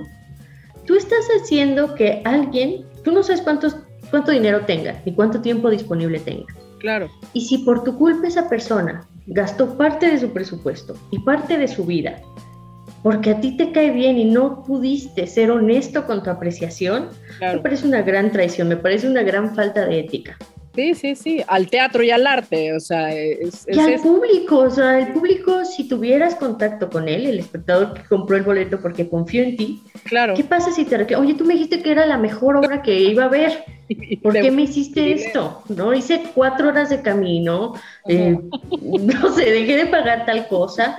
tú 0.87 0.95
estás 0.97 1.27
haciendo 1.41 1.95
que 1.95 2.23
alguien, 2.25 2.85
tú 3.03 3.13
no 3.13 3.23
sabes 3.23 3.43
cuántos, 3.43 3.77
cuánto 4.11 4.31
dinero 4.31 4.65
tenga 4.67 5.01
ni 5.05 5.15
cuánto 5.15 5.41
tiempo 5.41 5.71
disponible 5.71 6.21
tenga. 6.21 6.53
Claro. 6.81 7.09
Y 7.33 7.43
si 7.43 7.59
por 7.59 7.83
tu 7.83 7.97
culpa 7.97 8.27
esa 8.27 8.49
persona 8.49 9.07
gastó 9.27 9.77
parte 9.79 10.11
de 10.11 10.19
su 10.19 10.31
presupuesto 10.33 10.95
y 11.11 11.19
parte 11.21 11.57
de 11.57 11.69
su 11.69 11.85
vida 11.85 12.21
porque 13.05 13.33
a 13.33 13.41
ti 13.41 13.55
te 13.55 13.71
cae 13.71 13.91
bien 13.91 14.17
y 14.17 14.25
no 14.25 14.65
pudiste 14.65 15.27
ser 15.27 15.51
honesto 15.51 16.07
con 16.07 16.23
tu 16.23 16.31
apreciación, 16.31 17.11
me 17.39 17.59
parece 17.59 17.87
una 17.87 18.01
gran 18.01 18.33
traición, 18.33 18.67
me 18.67 18.79
parece 18.79 19.07
una 19.07 19.23
gran 19.23 19.55
falta 19.55 19.85
de 19.85 20.01
ética. 20.01 20.39
Sí, 20.75 20.95
sí, 20.95 21.15
sí, 21.15 21.45
al 21.47 21.69
teatro 21.69 22.03
y 22.03 22.11
al 22.11 22.27
arte, 22.27 22.75
o 22.75 22.81
sea, 22.81 23.15
es, 23.15 23.65
y 23.71 23.79
al 23.79 24.01
público, 24.01 24.59
o 24.59 24.71
sea, 24.71 24.99
el 24.99 25.13
público, 25.13 25.65
si 25.65 25.87
tuvieras 25.87 26.35
contacto 26.35 26.91
con 26.91 27.09
él, 27.09 27.27
el 27.27 27.39
espectador 27.39 27.95
que 27.95 28.03
compró 28.03 28.37
el 28.37 28.43
boleto 28.43 28.81
porque 28.81 29.09
confió 29.09 29.45
en 29.45 29.57
ti, 29.57 29.83
claro. 30.03 30.35
¿qué 30.35 30.43
pasa 30.43 30.73
si 30.73 30.85
te 30.85 30.99
reclama? 30.99 31.23
Oye, 31.25 31.35
tú 31.35 31.45
me 31.45 31.55
dijiste 31.55 31.81
que 31.81 31.93
era 31.93 32.07
la 32.07 32.19
mejor 32.19 32.57
obra 32.57 32.83
que 32.83 32.99
iba 32.99 33.25
a 33.25 33.29
ver, 33.29 33.65
¿por 34.23 34.33
qué 34.33 34.51
me 34.51 34.63
hiciste 34.63 35.13
esto? 35.13 35.63
¿No? 35.69 35.95
Hice 35.95 36.23
cuatro 36.35 36.69
horas 36.69 36.91
de 36.91 37.03
camino, 37.03 37.75
eh, 38.09 38.37
no 38.83 39.33
sé, 39.33 39.51
dejé 39.51 39.77
de 39.77 39.87
pagar 39.87 40.27
tal 40.27 40.49
cosa, 40.49 40.97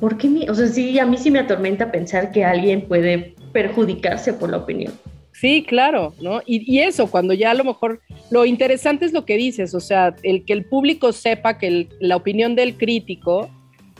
¿por 0.00 0.16
qué 0.16 0.28
me, 0.28 0.50
o 0.50 0.54
sea, 0.54 0.68
sí, 0.68 0.98
a 0.98 1.04
mí 1.04 1.18
sí 1.18 1.30
me 1.30 1.40
atormenta 1.40 1.92
pensar 1.92 2.32
que 2.32 2.46
alguien 2.46 2.88
puede 2.88 3.34
perjudicarse 3.52 4.32
por 4.32 4.48
la 4.48 4.56
opinión. 4.56 4.94
Sí, 5.40 5.62
claro, 5.62 6.14
¿no? 6.20 6.40
Y, 6.46 6.80
eso, 6.80 7.08
cuando 7.08 7.32
ya 7.32 7.52
a 7.52 7.54
lo 7.54 7.62
mejor, 7.62 8.00
lo 8.30 8.44
interesante 8.44 9.04
es 9.04 9.12
lo 9.12 9.24
que 9.24 9.36
dices, 9.36 9.72
o 9.72 9.78
sea, 9.78 10.16
el 10.24 10.44
que 10.44 10.52
el 10.52 10.64
público 10.64 11.12
sepa 11.12 11.58
que 11.58 11.88
la 12.00 12.16
opinión 12.16 12.56
del 12.56 12.76
crítico 12.76 13.48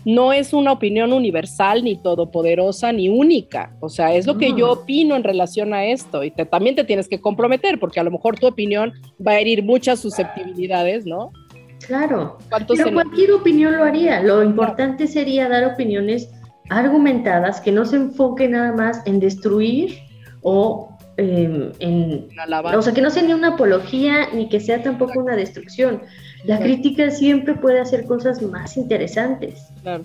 no 0.05 0.33
es 0.33 0.53
una 0.53 0.73
opinión 0.73 1.13
universal, 1.13 1.85
ni 1.85 1.97
todopoderosa, 1.97 2.93
ni 2.93 3.09
única. 3.09 3.77
O 3.81 3.89
sea, 3.89 4.15
es 4.15 4.27
lo 4.27 4.37
que 4.37 4.53
yo 4.55 4.73
opino 4.73 5.15
en 5.15 5.23
relación 5.23 5.75
a 5.75 5.85
esto. 5.85 6.25
Y 6.25 6.31
también 6.31 6.75
te 6.75 6.85
tienes 6.85 7.09
que 7.09 7.21
comprometer, 7.21 7.79
porque 7.79 8.01
a 8.01 8.05
lo 8.05 8.11
mejor 8.11 8.39
tu 8.39 8.47
opinión 8.47 8.93
va 9.25 9.33
a 9.33 9.39
herir 9.39 9.63
muchas 9.63 10.01
susceptibilidades, 10.01 11.05
¿no? 11.07 11.31
Claro. 11.87 12.39
Pero 12.67 12.93
cualquier 12.93 13.33
opinión 13.33 13.77
lo 13.77 13.85
haría. 13.85 14.23
Lo 14.23 14.43
importante 14.43 15.07
sería 15.07 15.49
dar 15.49 15.65
opiniones 15.65 16.31
argumentadas 16.71 17.61
que 17.61 17.71
no 17.71 17.85
se 17.85 17.97
enfoque 17.97 18.49
nada 18.49 18.73
más 18.73 19.07
en 19.07 19.21
destruir 19.21 19.99
o 20.43 20.88
Em, 21.21 21.73
en, 21.81 22.29
o 22.75 22.83
sea, 22.83 22.95
que 22.95 23.03
no 23.03 23.11
sea 23.11 23.25
ni 23.25 23.33
una 23.33 23.55
apología 23.55 24.29
ni 24.33 24.49
que 24.49 24.61
sea 24.61 24.83
tampoco 24.83 25.19
una 25.19 25.35
destrucción. 25.35 26.01
La 26.45 26.61
crítica 26.61 27.11
siempre 27.11 27.55
puede 27.55 27.81
hacer 27.81 28.05
cosas 28.05 28.41
más 28.41 28.77
interesantes. 28.77 29.67
Claro. 29.83 30.05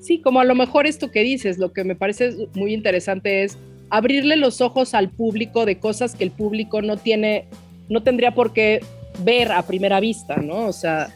Sí, 0.00 0.20
como 0.22 0.40
a 0.40 0.44
lo 0.44 0.54
mejor 0.54 0.86
esto 0.86 1.10
que 1.10 1.22
dices, 1.22 1.58
lo 1.58 1.72
que 1.72 1.84
me 1.84 1.94
parece 1.94 2.48
muy 2.54 2.72
interesante 2.72 3.44
es 3.44 3.58
abrirle 3.90 4.36
los 4.36 4.62
ojos 4.62 4.94
al 4.94 5.10
público 5.10 5.66
de 5.66 5.78
cosas 5.78 6.14
que 6.14 6.24
el 6.24 6.30
público 6.30 6.80
no 6.80 6.96
tiene, 6.96 7.46
no 7.90 8.02
tendría 8.02 8.32
por 8.32 8.54
qué 8.54 8.80
ver 9.22 9.52
a 9.52 9.62
primera 9.62 10.00
vista, 10.00 10.36
¿no? 10.36 10.66
O 10.66 10.72
sea, 10.72 11.12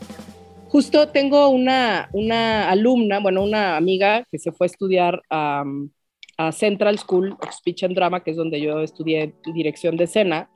Justo 0.70 1.08
tengo 1.08 1.48
una, 1.48 2.08
una 2.12 2.70
alumna, 2.70 3.18
bueno, 3.18 3.42
una 3.42 3.76
amiga 3.76 4.24
que 4.30 4.38
se 4.38 4.52
fue 4.52 4.66
a 4.66 4.70
estudiar 4.70 5.20
a, 5.28 5.64
a 6.40 6.52
Central 6.52 6.98
School 6.98 7.32
of 7.32 7.52
Speech 7.52 7.84
and 7.84 7.94
Drama, 7.94 8.22
que 8.22 8.30
es 8.30 8.36
donde 8.36 8.60
yo 8.60 8.80
estudié 8.80 9.34
dirección 9.54 9.98
de 9.98 10.04
escena, 10.04 10.48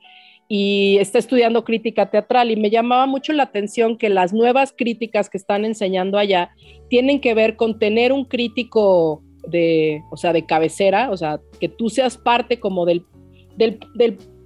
y 0.47 0.97
está 0.99 1.19
estudiando 1.19 1.63
crítica 1.63 2.09
teatral 2.09 2.49
y 2.51 2.55
me 2.55 2.69
llamaba 2.69 3.05
mucho 3.05 3.33
la 3.33 3.43
atención 3.43 3.97
que 3.97 4.09
las 4.09 4.33
nuevas 4.33 4.73
críticas 4.75 5.29
que 5.29 5.37
están 5.37 5.63
enseñando 5.63 6.17
allá 6.17 6.51
tienen 6.89 7.19
que 7.19 7.33
ver 7.33 7.55
con 7.55 7.79
tener 7.79 8.11
un 8.13 8.25
crítico 8.25 9.23
de, 9.47 10.01
o 10.11 10.17
sea, 10.17 10.33
de 10.33 10.45
cabecera, 10.45 11.11
o 11.11 11.17
sea, 11.17 11.39
que 11.59 11.69
tú 11.69 11.89
seas 11.89 12.17
parte 12.17 12.59
como 12.59 12.85
del, 12.85 13.05
del, 13.55 13.79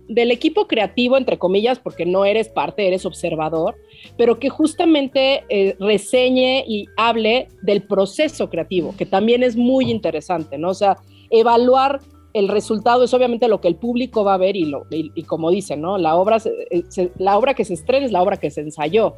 del, 0.10 0.32
equipo 0.32 0.68
creativo, 0.68 1.18
entre 1.18 1.38
comillas, 1.38 1.80
porque 1.80 2.06
no 2.06 2.26
eres 2.26 2.50
parte, 2.50 2.88
eres 2.88 3.06
observador, 3.06 3.76
pero 4.18 4.40
que 4.40 4.50
justamente 4.50 5.44
eh, 5.50 5.76
reseñe 5.80 6.66
y 6.68 6.86
hable 6.98 7.48
del 7.62 7.84
proceso 7.84 8.50
creativo, 8.50 8.94
que 8.98 9.06
también 9.06 9.44
es 9.44 9.56
muy 9.56 9.90
interesante, 9.90 10.58
¿no? 10.58 10.70
O 10.70 10.74
sea, 10.74 10.98
evaluar 11.30 12.02
el 12.34 12.48
resultado 12.48 13.04
es 13.04 13.14
obviamente 13.14 13.48
lo 13.48 13.60
que 13.60 13.68
el 13.68 13.76
público 13.76 14.24
va 14.24 14.36
a 14.36 14.38
ver 14.38 14.56
y, 14.56 14.66
lo, 14.66 14.86
y, 14.92 15.24
como 15.24 15.50
dicen, 15.50 15.82
¿no? 15.82 15.98
La 15.98 16.16
obra, 16.16 16.38
eh, 16.70 16.84
la 17.18 17.38
obra 17.38 17.56
que 17.56 17.66
se 17.66 17.74
estrena 17.74 18.06
es 18.06 18.12
la 18.12 18.22
obra 18.22 18.38
que 18.38 18.52
se 18.52 18.62
ensayó. 18.62 19.16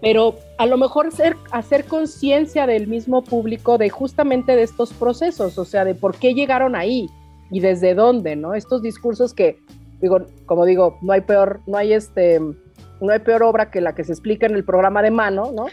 Pero 0.00 0.34
a 0.58 0.66
lo 0.66 0.76
mejor 0.76 1.12
ser, 1.12 1.36
hacer 1.52 1.84
conciencia 1.84 2.66
del 2.66 2.88
mismo 2.88 3.22
público 3.22 3.78
de 3.78 3.90
justamente 3.90 4.56
de 4.56 4.62
estos 4.62 4.92
procesos, 4.92 5.56
o 5.56 5.64
sea, 5.64 5.84
de 5.84 5.94
por 5.94 6.16
qué 6.16 6.34
llegaron 6.34 6.74
ahí 6.74 7.08
y 7.50 7.60
desde 7.60 7.94
dónde, 7.94 8.34
¿no? 8.34 8.54
Estos 8.54 8.82
discursos 8.82 9.34
que, 9.34 9.58
digo, 10.00 10.18
como 10.46 10.64
digo, 10.64 10.98
no 11.00 11.12
hay 11.12 11.20
peor, 11.20 11.60
no 11.66 11.78
hay 11.78 11.92
este, 11.92 12.40
no 12.40 13.12
hay 13.12 13.20
peor 13.20 13.44
obra 13.44 13.70
que 13.70 13.80
la 13.80 13.94
que 13.94 14.04
se 14.04 14.12
explica 14.12 14.46
en 14.46 14.54
el 14.54 14.64
programa 14.64 15.02
de 15.02 15.12
mano, 15.12 15.52
¿no? 15.52 15.66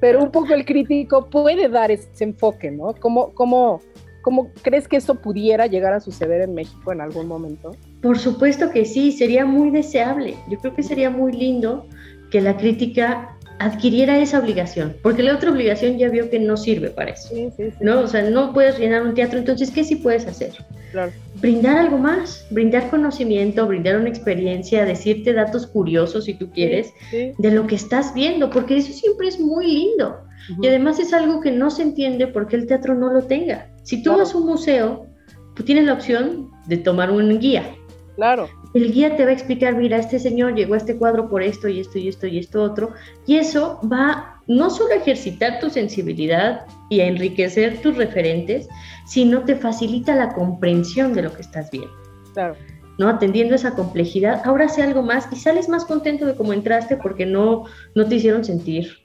Pero 0.00 0.22
un 0.22 0.30
poco 0.30 0.52
el 0.54 0.64
crítico 0.64 1.26
puede 1.26 1.68
dar 1.68 1.90
ese 1.90 2.24
enfoque, 2.24 2.70
¿no? 2.70 2.94
¿Cómo, 3.00 3.32
cómo, 3.32 3.80
¿Cómo 4.26 4.50
crees 4.60 4.88
que 4.88 4.96
eso 4.96 5.14
pudiera 5.14 5.68
llegar 5.68 5.92
a 5.92 6.00
suceder 6.00 6.40
en 6.40 6.52
México 6.52 6.90
en 6.90 7.00
algún 7.00 7.28
momento? 7.28 7.76
Por 8.02 8.18
supuesto 8.18 8.72
que 8.72 8.84
sí, 8.84 9.12
sería 9.12 9.46
muy 9.46 9.70
deseable. 9.70 10.34
Yo 10.50 10.58
creo 10.58 10.74
que 10.74 10.82
sería 10.82 11.10
muy 11.10 11.30
lindo 11.30 11.86
que 12.32 12.40
la 12.40 12.56
crítica 12.56 13.36
adquiriera 13.60 14.18
esa 14.18 14.40
obligación, 14.40 14.96
porque 15.00 15.22
la 15.22 15.36
otra 15.36 15.52
obligación 15.52 15.96
ya 15.96 16.08
vio 16.08 16.28
que 16.28 16.40
no 16.40 16.56
sirve 16.56 16.90
para 16.90 17.12
eso. 17.12 17.28
Sí, 17.28 17.50
sí, 17.56 17.70
sí. 17.70 17.76
¿no? 17.80 18.00
O 18.00 18.08
sea, 18.08 18.28
no 18.28 18.52
puedes 18.52 18.80
llenar 18.80 19.04
un 19.04 19.14
teatro, 19.14 19.38
entonces, 19.38 19.70
¿qué 19.70 19.84
sí 19.84 19.94
puedes 19.94 20.26
hacer? 20.26 20.54
Claro. 20.90 21.12
Brindar 21.36 21.78
algo 21.78 21.98
más, 21.98 22.48
brindar 22.50 22.90
conocimiento, 22.90 23.64
brindar 23.68 23.96
una 23.96 24.08
experiencia, 24.08 24.84
decirte 24.84 25.34
datos 25.34 25.68
curiosos, 25.68 26.24
si 26.24 26.34
tú 26.34 26.50
quieres, 26.50 26.92
de 27.12 27.50
lo 27.52 27.68
que 27.68 27.76
estás 27.76 28.12
viendo, 28.12 28.50
porque 28.50 28.76
eso 28.76 28.92
siempre 28.92 29.28
es 29.28 29.38
muy 29.38 29.68
lindo. 29.68 30.25
Y 30.60 30.66
además 30.66 30.98
es 30.98 31.12
algo 31.12 31.40
que 31.40 31.50
no 31.50 31.70
se 31.70 31.82
entiende 31.82 32.26
porque 32.26 32.56
el 32.56 32.66
teatro 32.66 32.94
no 32.94 33.12
lo 33.12 33.22
tenga. 33.22 33.68
Si 33.82 34.02
tú 34.02 34.16
vas 34.16 34.34
a 34.34 34.38
un 34.38 34.46
museo, 34.46 35.06
tú 35.54 35.62
tienes 35.62 35.84
la 35.84 35.94
opción 35.94 36.50
de 36.66 36.76
tomar 36.76 37.10
un 37.10 37.38
guía. 37.38 37.74
Claro. 38.16 38.48
El 38.74 38.92
guía 38.92 39.16
te 39.16 39.24
va 39.24 39.30
a 39.30 39.34
explicar, 39.34 39.76
mira, 39.76 39.98
este 39.98 40.18
señor 40.18 40.54
llegó 40.54 40.74
a 40.74 40.78
este 40.78 40.96
cuadro 40.96 41.28
por 41.28 41.42
esto 41.42 41.68
y 41.68 41.80
esto 41.80 41.98
y 41.98 42.08
esto 42.08 42.26
y 42.26 42.38
esto 42.38 42.62
otro. 42.62 42.92
Y 43.26 43.36
eso 43.36 43.80
va 43.90 44.40
no 44.46 44.70
solo 44.70 44.94
a 44.94 44.96
ejercitar 44.96 45.60
tu 45.60 45.70
sensibilidad 45.70 46.66
y 46.88 47.00
a 47.00 47.06
enriquecer 47.06 47.80
tus 47.82 47.96
referentes, 47.96 48.68
sino 49.06 49.42
te 49.42 49.56
facilita 49.56 50.14
la 50.14 50.32
comprensión 50.32 51.12
de 51.12 51.22
lo 51.22 51.32
que 51.32 51.42
estás 51.42 51.70
viendo. 51.70 51.92
Claro. 52.32 52.54
¿no? 52.98 53.08
Atendiendo 53.08 53.54
esa 53.54 53.74
complejidad, 53.74 54.42
ahora 54.44 54.68
sé 54.68 54.82
algo 54.82 55.02
más 55.02 55.28
y 55.30 55.36
sales 55.36 55.68
más 55.68 55.84
contento 55.84 56.26
de 56.26 56.34
cómo 56.34 56.52
entraste 56.52 56.96
porque 56.96 57.26
no, 57.26 57.64
no 57.94 58.06
te 58.06 58.16
hicieron 58.16 58.44
sentir 58.44 58.98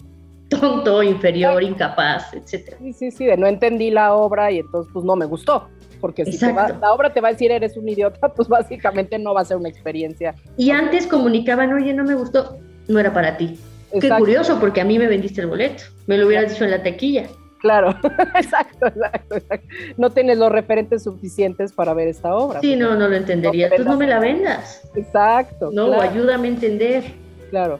tonto, 0.51 1.01
inferior, 1.01 1.63
incapaz, 1.63 2.33
etc. 2.33 2.75
Sí, 2.79 2.93
sí, 2.93 3.11
sí, 3.11 3.25
de 3.25 3.37
no 3.37 3.47
entendí 3.47 3.89
la 3.89 4.13
obra 4.13 4.51
y 4.51 4.59
entonces 4.59 4.91
pues 4.93 5.05
no 5.05 5.15
me 5.15 5.25
gustó. 5.25 5.67
Porque 5.99 6.25
si 6.25 6.37
la 6.43 6.93
obra 6.93 7.13
te 7.13 7.21
va 7.21 7.29
a 7.29 7.31
decir 7.31 7.51
eres 7.51 7.77
un 7.77 7.87
idiota, 7.87 8.29
pues 8.29 8.47
básicamente 8.47 9.19
no 9.19 9.33
va 9.33 9.41
a 9.41 9.45
ser 9.45 9.57
una 9.57 9.69
experiencia. 9.69 10.35
Y 10.57 10.71
antes 10.71 11.05
comunicaban, 11.05 11.71
oye, 11.73 11.93
no 11.93 12.03
me 12.03 12.15
gustó, 12.15 12.57
no 12.87 12.99
era 12.99 13.13
para 13.13 13.37
ti. 13.37 13.59
Qué 13.99 14.09
curioso, 14.09 14.59
porque 14.59 14.81
a 14.81 14.85
mí 14.85 14.97
me 14.97 15.07
vendiste 15.07 15.41
el 15.41 15.47
boleto. 15.47 15.83
Me 16.07 16.17
lo 16.17 16.25
hubieras 16.25 16.51
dicho 16.51 16.63
en 16.63 16.71
la 16.71 16.81
taquilla. 16.81 17.27
Claro, 17.59 17.89
exacto, 18.35 18.87
exacto, 18.87 19.35
exacto. 19.35 19.67
No 19.97 20.09
tienes 20.09 20.39
los 20.39 20.51
referentes 20.51 21.03
suficientes 21.03 21.71
para 21.71 21.93
ver 21.93 22.07
esta 22.07 22.33
obra. 22.33 22.59
Sí, 22.61 22.75
no, 22.75 22.95
no 22.95 23.07
lo 23.07 23.15
entendería. 23.15 23.69
Tú 23.75 23.83
no 23.83 23.97
me 23.97 24.07
la 24.07 24.19
vendas. 24.19 24.81
Exacto. 24.95 25.69
No, 25.71 26.01
ayúdame 26.01 26.47
a 26.47 26.51
entender. 26.51 27.03
Claro. 27.51 27.79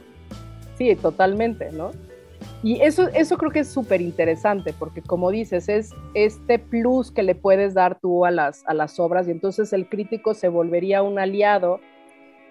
Sí, 0.78 0.94
totalmente, 0.94 1.70
¿no? 1.72 1.90
Y 2.62 2.80
eso, 2.80 3.08
eso 3.08 3.38
creo 3.38 3.50
que 3.50 3.60
es 3.60 3.68
súper 3.68 4.00
interesante, 4.00 4.72
porque 4.78 5.02
como 5.02 5.30
dices, 5.32 5.68
es 5.68 5.90
este 6.14 6.60
plus 6.60 7.10
que 7.10 7.24
le 7.24 7.34
puedes 7.34 7.74
dar 7.74 7.98
tú 7.98 8.24
a 8.24 8.30
las, 8.30 8.62
a 8.66 8.74
las 8.74 9.00
obras 9.00 9.26
y 9.26 9.32
entonces 9.32 9.72
el 9.72 9.88
crítico 9.88 10.32
se 10.34 10.48
volvería 10.48 11.02
un 11.02 11.18
aliado 11.18 11.80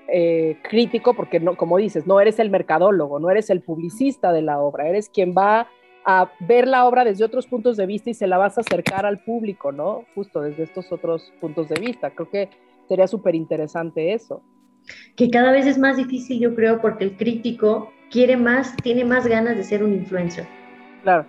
eh, 0.09 0.57
crítico, 0.69 1.13
porque 1.13 1.39
no, 1.39 1.55
como 1.55 1.77
dices, 1.77 2.05
no 2.05 2.19
eres 2.19 2.39
el 2.39 2.49
mercadólogo, 2.49 3.19
no 3.19 3.29
eres 3.29 3.49
el 3.49 3.61
publicista 3.61 4.33
de 4.33 4.41
la 4.41 4.59
obra, 4.59 4.89
eres 4.89 5.07
quien 5.07 5.33
va 5.33 5.69
a 6.03 6.31
ver 6.41 6.67
la 6.67 6.85
obra 6.85 7.05
desde 7.05 7.23
otros 7.23 7.47
puntos 7.47 7.77
de 7.77 7.85
vista 7.85 8.09
y 8.09 8.13
se 8.13 8.27
la 8.27 8.37
vas 8.37 8.57
a 8.57 8.61
acercar 8.61 9.05
al 9.05 9.19
público, 9.23 9.71
¿no? 9.71 10.03
Justo 10.13 10.41
desde 10.41 10.63
estos 10.63 10.91
otros 10.91 11.31
puntos 11.39 11.69
de 11.69 11.79
vista. 11.79 12.09
Creo 12.09 12.29
que 12.29 12.49
sería 12.89 13.07
súper 13.07 13.35
interesante 13.35 14.11
eso. 14.11 14.41
Que 15.15 15.29
cada 15.29 15.51
vez 15.51 15.65
es 15.67 15.77
más 15.77 15.95
difícil, 15.95 16.39
yo 16.39 16.55
creo, 16.55 16.81
porque 16.81 17.05
el 17.05 17.15
crítico 17.15 17.93
quiere 18.11 18.37
más, 18.37 18.75
tiene 18.77 19.03
más 19.03 19.25
ganas 19.25 19.57
de 19.57 19.63
ser 19.63 19.83
un 19.83 19.93
influencer. 19.93 20.45
Claro. 21.03 21.25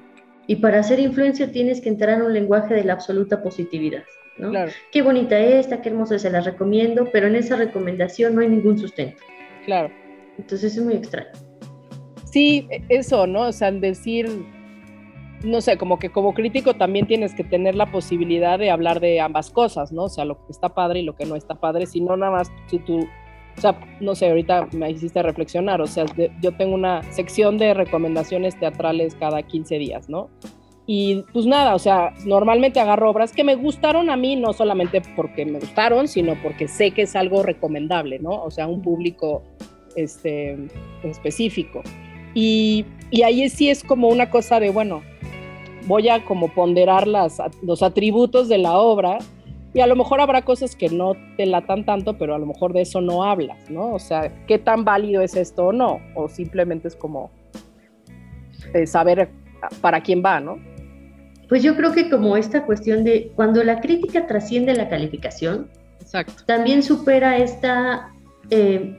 Y 0.47 0.57
para 0.57 0.83
ser 0.83 0.99
influencer 0.99 1.53
tienes 1.53 1.81
que 1.81 1.89
entrar 1.89 2.19
en 2.19 2.23
un 2.23 2.35
lenguaje 2.35 2.75
de 2.75 2.85
la 2.85 2.95
absoluta 2.95 3.43
positividad. 3.43 4.03
¿no? 4.39 4.51
Claro. 4.51 4.73
Qué 4.91 5.03
bonita 5.03 5.39
esta, 5.39 5.81
qué 5.81 5.89
hermosa, 5.91 6.19
se 6.19 6.31
la 6.31 6.41
recomiendo, 6.41 7.09
pero 7.13 7.29
en 7.29 7.37
esa 7.37 7.57
recomendación 7.57 8.35
no 8.35 8.41
hay 8.41 8.49
ningún 8.49 8.79
sustento. 8.79 9.23
Claro. 9.65 9.91
Entonces 10.37 10.77
es 10.77 10.83
muy 10.83 10.95
extraño. 10.95 11.31
Sí, 12.25 12.69
eso, 12.89 13.27
¿no? 13.27 13.43
O 13.43 13.53
sea, 13.53 13.71
decir, 13.71 14.29
no 15.45 15.61
sé, 15.61 15.77
como 15.77 15.99
que 15.99 16.11
como 16.11 16.35
crítico 16.35 16.75
también 16.75 17.07
tienes 17.07 17.35
que 17.35 17.45
tener 17.45 17.75
la 17.75 17.93
posibilidad 17.93 18.59
de 18.59 18.71
hablar 18.71 19.01
de 19.01 19.21
ambas 19.21 19.51
cosas, 19.51 19.93
¿no? 19.93 20.05
O 20.05 20.09
sea, 20.09 20.25
lo 20.25 20.37
que 20.47 20.51
está 20.53 20.71
padre 20.71 21.01
y 21.01 21.05
lo 21.05 21.15
que 21.15 21.27
no 21.27 21.37
está 21.37 21.55
padre, 21.55 21.87
si 21.87 22.01
no 22.01 22.17
nada 22.17 22.33
más 22.33 22.53
si 22.67 22.79
tú 22.79 23.07
o 23.57 23.61
sea, 23.61 23.79
no 24.01 24.15
sé, 24.15 24.29
ahorita 24.29 24.69
me 24.73 24.91
hiciste 24.91 25.23
reflexionar, 25.23 25.81
o 25.81 25.87
sea, 25.87 26.07
yo 26.41 26.53
tengo 26.53 26.75
una 26.75 27.03
sección 27.13 27.59
de 27.59 27.75
recomendaciones 27.75 28.59
teatrales 28.59 29.15
cada 29.15 29.43
15 29.43 29.79
días, 29.79 30.09
¿no? 30.09 30.31
Y 30.87 31.23
pues 31.33 31.47
nada, 31.47 31.75
o 31.75 31.79
sea, 31.79 32.13
normalmente 32.27 32.81
agarro 32.81 33.11
obras 33.11 33.33
que 33.33 33.45
me 33.45 33.55
gustaron 33.55 34.11
a 34.11 34.17
mí, 34.17 34.35
no 34.35 34.53
solamente 34.53 35.01
porque 35.15 35.47
me 35.47 35.61
gustaron, 35.61 36.09
sino 36.09 36.35
porque 36.43 36.67
sé 36.67 36.91
que 36.91 37.03
es 37.03 37.15
algo 37.15 37.43
recomendable, 37.43 38.19
¿no? 38.19 38.43
O 38.43 38.51
sea, 38.51 38.67
un 38.67 38.83
público 38.83 39.45
este, 39.95 40.59
específico. 41.05 41.83
Y, 42.35 42.85
y 43.11 43.23
ahí 43.23 43.49
sí 43.49 43.71
es 43.71 43.85
como 43.85 44.09
una 44.09 44.29
cosa 44.29 44.59
de, 44.59 44.71
bueno, 44.71 45.03
voy 45.87 46.09
a 46.09 46.25
como 46.25 46.49
ponderar 46.49 47.07
las, 47.07 47.41
los 47.63 47.83
atributos 47.83 48.49
de 48.49 48.59
la 48.59 48.77
obra 48.77 49.19
y 49.75 49.81
a 49.81 49.87
lo 49.87 49.97
mejor 49.97 50.21
habrá 50.21 50.43
cosas 50.43 50.77
que 50.77 50.89
no 50.89 51.15
te 51.37 51.47
latan 51.47 51.85
tanto, 51.85 52.19
pero 52.19 52.35
a 52.35 52.39
lo 52.39 52.47
mejor 52.47 52.73
de 52.73 52.83
eso 52.83 53.01
no 53.01 53.25
hablas, 53.25 53.71
¿no? 53.71 53.93
O 53.95 53.99
sea, 53.99 54.31
¿qué 54.47 54.59
tan 54.59 54.85
válido 54.85 55.23
es 55.23 55.35
esto 55.35 55.67
o 55.67 55.73
no? 55.73 56.01
O 56.15 56.29
simplemente 56.29 56.89
es 56.89 56.97
como 56.97 57.31
eh, 58.75 58.87
saber 58.87 59.31
para 59.81 60.03
quién 60.03 60.23
va, 60.25 60.41
¿no? 60.41 60.59
Pues 61.49 61.63
yo 61.63 61.77
creo 61.77 61.93
que 61.93 62.11
como 62.11 62.37
esta 62.37 62.65
cuestión 62.65 63.05
de 63.05 63.33
cuando 63.35 63.63
la 63.63 63.81
crítica 63.81 64.27
trasciende 64.27 64.75
la 64.75 64.89
calificación, 64.89 65.71
Exacto. 66.01 66.45
también 66.47 66.83
supera 66.83 67.39
esta 67.39 68.11
eh, 68.51 68.99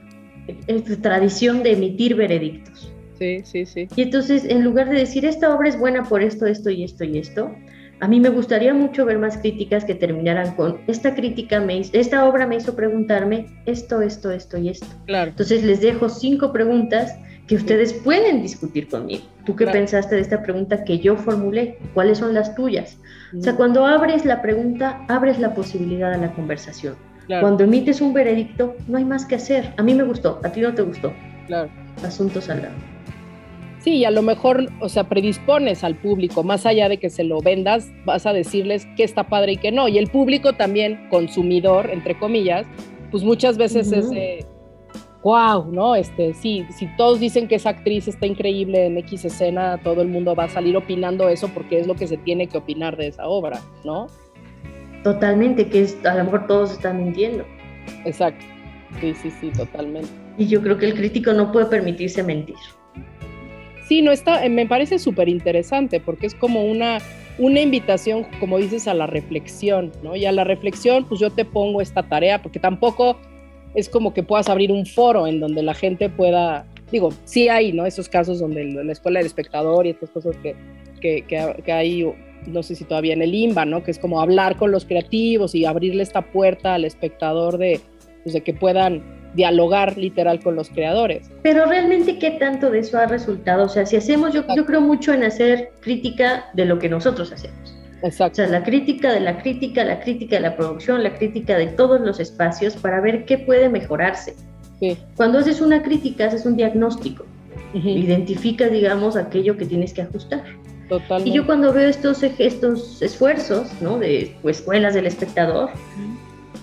tradición 1.02 1.64
de 1.64 1.74
emitir 1.74 2.16
veredictos. 2.16 2.92
Sí, 3.20 3.42
sí, 3.44 3.66
sí. 3.66 3.88
Y 3.96 4.02
entonces, 4.02 4.44
en 4.46 4.64
lugar 4.64 4.90
de 4.90 4.98
decir 4.98 5.26
esta 5.26 5.56
obra 5.56 5.70
es 5.70 5.80
buena 5.80 6.04
por 6.04 6.22
esto, 6.22 6.46
esto 6.46 6.70
y 6.70 6.84
esto 6.84 7.04
y 7.04 7.20
esto, 7.20 7.52
a 8.04 8.08
mí 8.10 8.20
me 8.20 8.28
gustaría 8.28 8.74
mucho 8.74 9.06
ver 9.06 9.18
más 9.18 9.38
críticas 9.38 9.86
que 9.86 9.96
terminaran 9.96 10.56
con 10.56 10.82
esta 10.88 11.16
crítica 11.16 11.62
me 11.62 11.80
esta 11.94 12.26
obra 12.26 12.46
me 12.46 12.58
hizo 12.58 12.76
preguntarme 12.76 13.46
esto, 13.66 14.02
esto, 14.02 14.30
esto 14.30 14.58
y 14.58 14.68
esto. 14.68 14.88
Claro. 15.06 15.30
Entonces 15.30 15.64
les 15.64 15.80
dejo 15.80 16.10
cinco 16.10 16.52
preguntas 16.52 17.16
que 17.48 17.56
ustedes 17.56 17.94
pueden 17.94 18.42
discutir 18.42 18.90
conmigo. 18.90 19.24
¿Tú 19.46 19.56
qué 19.56 19.68
pensaste 19.68 20.16
de 20.16 20.22
esta 20.22 20.44
pregunta 20.44 20.84
que 20.84 21.00
yo 21.00 21.16
formulé? 21.16 21.78
¿Cuáles 21.94 22.18
son 22.18 22.34
las 22.34 22.54
tuyas? 22.56 22.98
O 23.40 23.42
sea, 23.42 23.54
mm. 23.54 23.56
cuando 23.56 23.86
abres 23.86 24.26
la 24.26 24.42
pregunta, 24.42 25.06
abres 25.08 25.40
la 25.40 25.54
posibilidad 25.54 26.12
a 26.12 26.18
la 26.18 26.34
conversación. 26.34 26.96
Cuando 27.28 27.64
emites 27.64 28.02
un 28.02 28.14
veredicto, 28.14 28.76
no 28.90 28.98
hay 28.98 29.06
más 29.06 29.26
que 29.26 29.36
hacer. 29.36 29.74
A 29.78 29.82
mí 29.82 29.96
me 29.96 30.04
gustó, 30.04 30.42
a 30.44 30.50
ti 30.50 30.60
no 30.60 30.74
te 30.74 30.82
gustó. 30.82 31.14
Claro. 31.48 31.70
Asunto 32.04 32.42
salgado. 32.42 32.76
Sí, 33.84 33.98
y 33.98 34.06
a 34.06 34.12
lo 34.12 34.22
mejor, 34.22 34.70
o 34.80 34.88
sea, 34.88 35.10
predispones 35.10 35.84
al 35.84 35.96
público, 35.96 36.42
más 36.42 36.66
allá 36.66 36.88
de 36.88 37.00
que 37.00 37.10
se 37.10 37.26
lo 37.26 37.42
vendas, 37.42 37.92
vas 38.06 38.26
a 38.26 38.32
decirles 38.32 38.88
qué 38.96 39.04
está 39.04 39.28
padre 39.28 39.54
y 39.54 39.58
qué 39.58 39.74
no. 39.74 39.90
Y 39.90 39.98
el 39.98 40.08
público 40.08 40.54
también, 40.54 41.10
consumidor, 41.10 41.90
entre 41.92 42.18
comillas, 42.18 42.66
pues 43.12 43.24
muchas 43.24 43.58
veces 43.58 43.92
es, 43.92 44.10
wow, 45.22 45.70
¿no? 45.70 45.96
Este, 45.96 46.34
sí, 46.34 46.66
si 46.70 46.88
todos 46.96 47.20
dicen 47.20 47.50
que 47.50 47.56
esa 47.56 47.72
actriz 47.72 48.08
está 48.08 48.26
increíble 48.26 48.86
en 48.86 48.98
X 49.00 49.26
escena, 49.26 49.78
todo 49.84 50.02
el 50.02 50.08
mundo 50.08 50.34
va 50.34 50.46
a 50.46 50.50
salir 50.50 50.78
opinando 50.78 51.28
eso 51.28 51.50
porque 51.50 51.78
es 51.78 51.86
lo 51.86 51.96
que 51.96 52.08
se 52.08 52.16
tiene 52.16 52.48
que 52.48 52.60
opinar 52.60 52.96
de 52.96 53.08
esa 53.08 53.28
obra, 53.28 53.60
¿no? 53.84 54.08
Totalmente, 55.04 55.68
que 55.68 55.86
a 56.06 56.16
lo 56.16 56.24
mejor 56.24 56.48
todos 56.48 56.72
están 56.72 57.04
mintiendo. 57.04 57.44
Exacto, 58.06 58.46
sí, 59.02 59.14
sí, 59.14 59.30
sí, 59.42 59.52
totalmente. 59.52 60.08
Y 60.38 60.48
yo 60.48 60.62
creo 60.62 60.78
que 60.78 60.86
el 60.86 60.94
crítico 60.94 61.34
no 61.34 61.52
puede 61.52 61.66
permitirse 61.66 62.24
mentir. 62.24 62.56
Sí, 63.94 64.02
no 64.02 64.12
está, 64.12 64.50
me 64.50 64.66
parece 64.66 64.98
súper 64.98 65.30
interesante 65.30 66.00
porque 66.00 66.26
es 66.26 66.34
como 66.34 66.66
una, 66.66 66.98
una 67.38 67.62
invitación, 67.62 68.26
como 68.40 68.58
dices, 68.58 68.88
a 68.88 68.96
la 68.96 69.06
reflexión, 69.06 69.92
¿no? 70.02 70.16
Y 70.16 70.26
a 70.26 70.32
la 70.32 70.44
reflexión, 70.44 71.06
pues 71.08 71.22
yo 71.22 71.30
te 71.30 71.46
pongo 71.46 71.80
esta 71.80 72.02
tarea, 72.02 72.42
porque 72.42 72.58
tampoco 72.58 73.20
es 73.76 73.90
como 73.90 74.12
que 74.12 74.24
puedas 74.24 74.50
abrir 74.50 74.72
un 74.72 74.88
foro 74.88 75.28
en 75.28 75.40
donde 75.40 75.62
la 75.62 75.76
gente 75.76 76.10
pueda, 76.10 76.66
digo, 76.92 77.14
sí 77.26 77.50
hay, 77.50 77.72
¿no? 77.72 77.86
Esos 77.86 78.10
casos 78.10 78.40
donde 78.40 78.66
la 78.66 78.92
escuela 78.92 79.20
del 79.20 79.28
espectador 79.28 79.86
y 79.86 79.92
estas 79.92 80.10
cosas 80.10 80.38
que, 80.38 80.56
que, 81.00 81.24
que, 81.64 81.72
hay, 81.72 82.12
no 82.48 82.64
sé 82.64 82.74
si 82.74 82.86
todavía 82.86 83.14
en 83.14 83.22
el 83.22 83.36
IMBA, 83.36 83.66
¿no? 83.66 83.84
Que 83.84 83.92
es 83.92 84.00
como 84.00 84.22
hablar 84.22 84.58
con 84.58 84.72
los 84.72 84.86
creativos 84.86 85.54
y 85.54 85.66
abrirle 85.66 86.02
esta 86.02 86.24
puerta 86.32 86.74
al 86.74 86.86
espectador 86.86 87.60
de, 87.60 87.80
pues, 88.24 88.34
de 88.34 88.42
que 88.42 88.56
puedan 88.56 89.23
dialogar 89.36 89.98
literal 89.98 90.40
con 90.40 90.56
los 90.56 90.70
creadores. 90.70 91.30
Pero 91.42 91.66
realmente, 91.66 92.20
¿qué 92.20 92.32
tanto 92.32 92.70
de 92.70 92.80
eso 92.80 92.98
ha 92.98 93.06
resultado? 93.06 93.66
O 93.66 93.70
sea, 93.70 93.86
si 93.86 93.96
hacemos, 93.96 94.34
yo, 94.34 94.44
yo 94.56 94.66
creo 94.66 94.82
mucho 94.82 95.14
en 95.14 95.24
hacer 95.24 95.72
crítica 95.82 96.46
de 96.54 96.66
lo 96.66 96.80
que 96.80 96.90
nosotros 96.90 97.32
hacemos. 97.32 97.76
Exacto. 98.04 98.42
O 98.42 98.46
sea, 98.46 98.60
la 98.60 98.64
crítica 98.64 99.14
de 99.14 99.22
la 99.22 99.42
crítica, 99.42 99.84
la 99.84 100.02
crítica 100.02 100.36
de 100.36 100.42
la 100.42 100.58
producción, 100.58 101.04
la 101.04 101.16
crítica 101.16 101.58
de 101.58 101.68
todos 101.68 102.02
los 102.02 102.20
espacios 102.20 102.76
para 102.76 103.00
ver 103.00 103.26
qué 103.26 103.38
puede 103.38 103.70
mejorarse. 103.70 104.36
Sí. 104.80 104.98
Cuando 105.16 105.40
haces 105.40 105.62
una 105.62 105.82
crítica, 105.82 106.26
haces 106.26 106.46
un 106.46 106.58
diagnóstico. 106.58 107.26
Identifica, 107.74 108.68
digamos, 108.68 109.16
aquello 109.16 109.58
que 109.58 109.66
tienes 109.66 109.94
que 109.94 110.04
ajustar. 110.04 110.44
Totalmente. 110.90 111.30
Y 111.30 111.34
yo 111.34 111.46
cuando 111.46 111.74
veo 111.74 111.90
estos, 111.90 112.22
estos 112.22 113.02
esfuerzos, 113.02 113.70
¿no? 113.82 113.98
De 113.98 114.36
pues, 114.42 114.60
escuelas 114.60 114.94
del 114.94 115.08
espectador, 115.08 115.70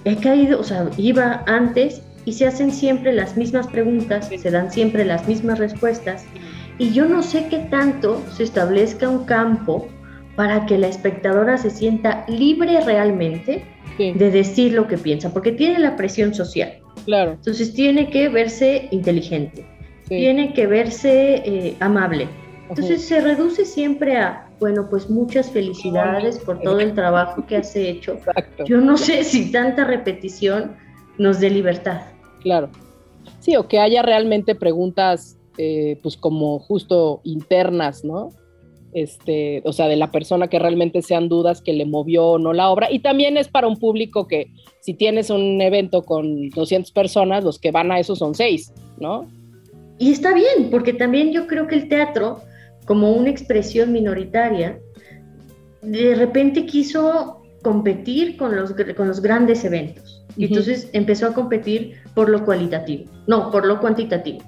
he 0.04 0.16
caído, 0.16 0.60
o 0.60 0.64
sea, 0.64 0.88
iba 0.98 1.42
antes 1.46 2.02
y 2.24 2.32
se 2.32 2.46
hacen 2.46 2.72
siempre 2.72 3.12
las 3.12 3.36
mismas 3.36 3.66
preguntas, 3.66 4.28
se 4.28 4.50
dan 4.50 4.70
siempre 4.70 5.04
las 5.04 5.26
mismas 5.26 5.58
respuestas. 5.58 6.24
Y 6.78 6.92
yo 6.92 7.06
no 7.06 7.22
sé 7.22 7.46
qué 7.48 7.58
tanto 7.58 8.22
se 8.30 8.44
establezca 8.44 9.08
un 9.08 9.24
campo 9.24 9.88
para 10.36 10.66
que 10.66 10.78
la 10.78 10.88
espectadora 10.88 11.58
se 11.58 11.70
sienta 11.70 12.24
libre 12.28 12.80
realmente 12.80 13.64
de 13.98 14.30
decir 14.30 14.72
lo 14.72 14.88
que 14.88 14.96
piensa, 14.96 15.32
porque 15.32 15.52
tiene 15.52 15.78
la 15.78 15.96
presión 15.96 16.32
social. 16.32 16.78
Claro. 17.04 17.32
Entonces 17.32 17.74
tiene 17.74 18.08
que 18.08 18.28
verse 18.28 18.88
inteligente, 18.90 19.66
tiene 20.08 20.54
que 20.54 20.66
verse 20.66 21.42
eh, 21.44 21.76
amable. 21.80 22.28
Entonces 22.70 23.02
se 23.02 23.20
reduce 23.20 23.64
siempre 23.64 24.16
a, 24.16 24.48
bueno, 24.60 24.86
pues 24.88 25.10
muchas 25.10 25.50
felicidades 25.50 26.38
por 26.38 26.60
todo 26.60 26.78
el 26.80 26.94
trabajo 26.94 27.44
que 27.46 27.56
has 27.56 27.74
hecho. 27.74 28.16
Yo 28.64 28.80
no 28.80 28.96
sé 28.96 29.24
si 29.24 29.50
tanta 29.50 29.84
repetición 29.84 30.76
nos 31.20 31.38
dé 31.38 31.50
libertad. 31.50 32.00
Claro. 32.40 32.70
Sí, 33.40 33.54
o 33.56 33.68
que 33.68 33.78
haya 33.78 34.02
realmente 34.02 34.54
preguntas, 34.54 35.38
eh, 35.58 35.98
pues 36.02 36.16
como 36.16 36.58
justo 36.58 37.20
internas, 37.24 38.04
¿no? 38.04 38.30
Este, 38.92 39.62
o 39.64 39.72
sea, 39.72 39.86
de 39.86 39.96
la 39.96 40.10
persona 40.10 40.48
que 40.48 40.58
realmente 40.58 41.02
sean 41.02 41.28
dudas 41.28 41.60
que 41.60 41.74
le 41.74 41.84
movió 41.84 42.26
o 42.26 42.38
no 42.38 42.52
la 42.54 42.70
obra. 42.70 42.90
Y 42.90 43.00
también 43.00 43.36
es 43.36 43.48
para 43.48 43.68
un 43.68 43.78
público 43.78 44.26
que 44.26 44.48
si 44.80 44.94
tienes 44.94 45.30
un 45.30 45.60
evento 45.60 46.02
con 46.02 46.48
200 46.50 46.90
personas, 46.90 47.44
los 47.44 47.58
que 47.58 47.70
van 47.70 47.92
a 47.92 48.00
eso 48.00 48.16
son 48.16 48.34
seis, 48.34 48.72
¿no? 48.98 49.28
Y 49.98 50.12
está 50.12 50.32
bien, 50.32 50.70
porque 50.70 50.94
también 50.94 51.32
yo 51.32 51.46
creo 51.46 51.66
que 51.66 51.74
el 51.74 51.88
teatro, 51.88 52.40
como 52.86 53.12
una 53.12 53.28
expresión 53.28 53.92
minoritaria, 53.92 54.80
de 55.82 56.14
repente 56.14 56.64
quiso 56.64 57.42
competir 57.62 58.38
con 58.38 58.56
los, 58.56 58.72
con 58.96 59.06
los 59.06 59.20
grandes 59.20 59.64
eventos. 59.64 60.19
Y 60.36 60.46
entonces 60.46 60.88
empezó 60.92 61.26
a 61.26 61.34
competir 61.34 61.94
por 62.14 62.28
lo 62.28 62.44
cualitativo, 62.44 63.10
no, 63.26 63.50
por 63.50 63.66
lo 63.66 63.80
cuantitativo. 63.80 64.40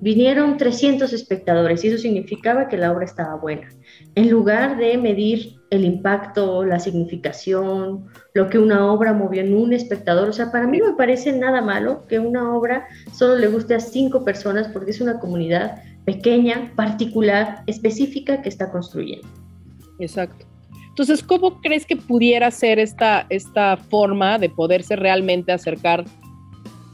Vinieron 0.00 0.56
300 0.56 1.12
espectadores 1.12 1.84
y 1.84 1.88
eso 1.88 1.98
significaba 1.98 2.68
que 2.68 2.76
la 2.76 2.92
obra 2.92 3.04
estaba 3.04 3.34
buena. 3.34 3.68
En 4.14 4.30
lugar 4.30 4.76
de 4.76 4.96
medir 4.96 5.56
el 5.70 5.84
impacto, 5.84 6.64
la 6.64 6.78
significación, 6.78 8.06
lo 8.32 8.48
que 8.48 8.60
una 8.60 8.92
obra 8.92 9.12
movió 9.12 9.42
en 9.42 9.54
un 9.54 9.72
espectador, 9.72 10.28
o 10.28 10.32
sea, 10.32 10.52
para 10.52 10.68
mí 10.68 10.78
no 10.78 10.92
me 10.92 10.96
parece 10.96 11.32
nada 11.32 11.62
malo 11.62 12.06
que 12.06 12.20
una 12.20 12.54
obra 12.54 12.86
solo 13.12 13.36
le 13.36 13.48
guste 13.48 13.74
a 13.74 13.80
cinco 13.80 14.24
personas 14.24 14.68
porque 14.68 14.92
es 14.92 15.00
una 15.00 15.18
comunidad 15.18 15.82
pequeña, 16.04 16.72
particular, 16.76 17.64
específica 17.66 18.40
que 18.40 18.48
está 18.48 18.70
construyendo. 18.70 19.26
Exacto. 19.98 20.47
Entonces, 20.98 21.24
¿cómo 21.24 21.60
crees 21.60 21.86
que 21.86 21.94
pudiera 21.94 22.50
ser 22.50 22.80
esta, 22.80 23.24
esta 23.30 23.76
forma 23.76 24.36
de 24.36 24.50
poderse 24.50 24.96
realmente 24.96 25.52
acercar? 25.52 26.04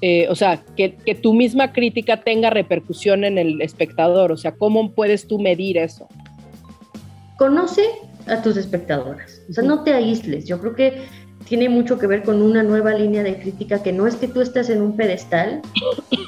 Eh, 0.02 0.26
o 0.28 0.34
sea, 0.34 0.62
que, 0.76 0.90
tu 1.22 1.32
misma 1.32 1.72
crítica 1.72 2.18
tenga 2.18 2.50
repercusión 2.50 3.24
en 3.24 3.38
el 3.38 3.62
espectador. 3.62 4.30
O 4.30 4.36
sea, 4.36 4.52
¿cómo 4.52 4.92
puedes 4.92 5.26
tú 5.26 5.38
medir 5.38 5.78
eso? 5.78 6.06
Conoce 7.38 7.80
a 8.26 8.42
tus 8.42 8.58
espectadoras. 8.58 9.40
O 9.48 9.54
sea, 9.54 9.64
no 9.64 9.82
te 9.84 9.94
aísles. 9.94 10.46
Yo 10.46 10.60
creo 10.60 10.74
que 10.74 11.04
tiene 11.48 11.70
mucho 11.70 11.98
que 11.98 12.06
ver 12.06 12.24
con 12.24 12.42
una 12.42 12.62
nueva 12.62 12.92
línea 12.92 13.22
de 13.22 13.38
crítica 13.38 13.82
que 13.82 13.94
no 13.94 14.06
es 14.06 14.16
que 14.16 14.28
tú 14.28 14.42
estés 14.42 14.68
en 14.68 14.82
un 14.82 14.98
pedestal 14.98 15.62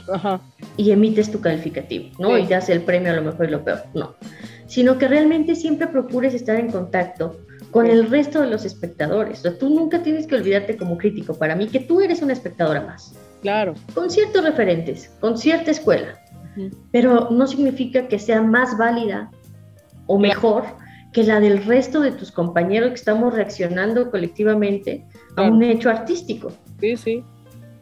y 0.79 0.93
emites 0.93 1.31
tu 1.31 1.43
calificativo, 1.43 2.09
¿no? 2.19 2.39
Y 2.39 2.47
te 2.47 2.55
hace 2.55 2.73
el 2.73 2.81
premio 2.81 3.13
a 3.13 3.17
lo 3.17 3.23
mejor 3.23 3.49
y 3.49 3.51
lo 3.51 3.63
peor. 3.63 3.83
No. 3.93 4.15
Sino 4.67 4.97
que 4.97 5.09
realmente 5.09 5.55
siempre 5.55 5.89
procures 5.89 6.33
estar 6.33 6.59
en 6.59 6.71
contacto 6.71 7.37
con 7.77 7.89
el 7.89 8.09
resto 8.09 8.41
de 8.41 8.47
los 8.47 8.65
espectadores. 8.65 9.41
O 9.41 9.43
sea, 9.43 9.59
tú 9.59 9.69
nunca 9.69 10.03
tienes 10.03 10.27
que 10.27 10.35
olvidarte 10.35 10.79
como 10.79 10.97
crítico 10.97 11.35
para 11.35 11.55
mí 11.55 11.67
que 11.67 11.81
tú 11.81 12.01
eres 12.01 12.23
una 12.23 12.33
espectadora 12.33 12.81
más. 12.81 13.15
Claro. 13.43 13.75
Con 13.93 14.09
ciertos 14.09 14.43
referentes, 14.43 15.15
con 15.21 15.37
cierta 15.37 15.73
escuela. 15.73 16.19
Pero 16.91 17.29
no 17.31 17.47
significa 17.47 18.09
que 18.09 18.19
sea 18.19 18.41
más 18.41 18.79
válida 18.79 19.31
o 20.07 20.19
mejor 20.19 20.65
que 21.13 21.23
la 21.25 21.39
del 21.39 21.67
resto 21.67 22.01
de 22.01 22.13
tus 22.13 22.33
compañeros 22.33 22.89
que 22.89 22.95
estamos 22.95 23.35
reaccionando 23.35 24.11
colectivamente 24.11 25.05
a 25.37 25.43
un 25.43 25.63
hecho 25.63 25.91
artístico. 25.91 26.53
Sí, 26.81 26.97
sí. 26.97 27.25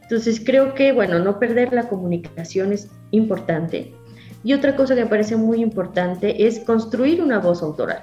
Entonces 0.02 0.42
creo 0.44 0.74
que, 0.74 0.90
bueno, 0.90 1.20
no 1.20 1.38
perder 1.38 1.72
la 1.72 1.88
comunicación 1.88 2.72
es 2.72 2.90
importante. 3.12 3.94
Y 4.42 4.54
otra 4.54 4.74
cosa 4.74 4.96
que 4.96 5.04
me 5.04 5.10
parece 5.10 5.36
muy 5.36 5.62
importante 5.62 6.48
es 6.48 6.58
construir 6.58 7.22
una 7.22 7.38
voz 7.38 7.62
autoral. 7.62 8.00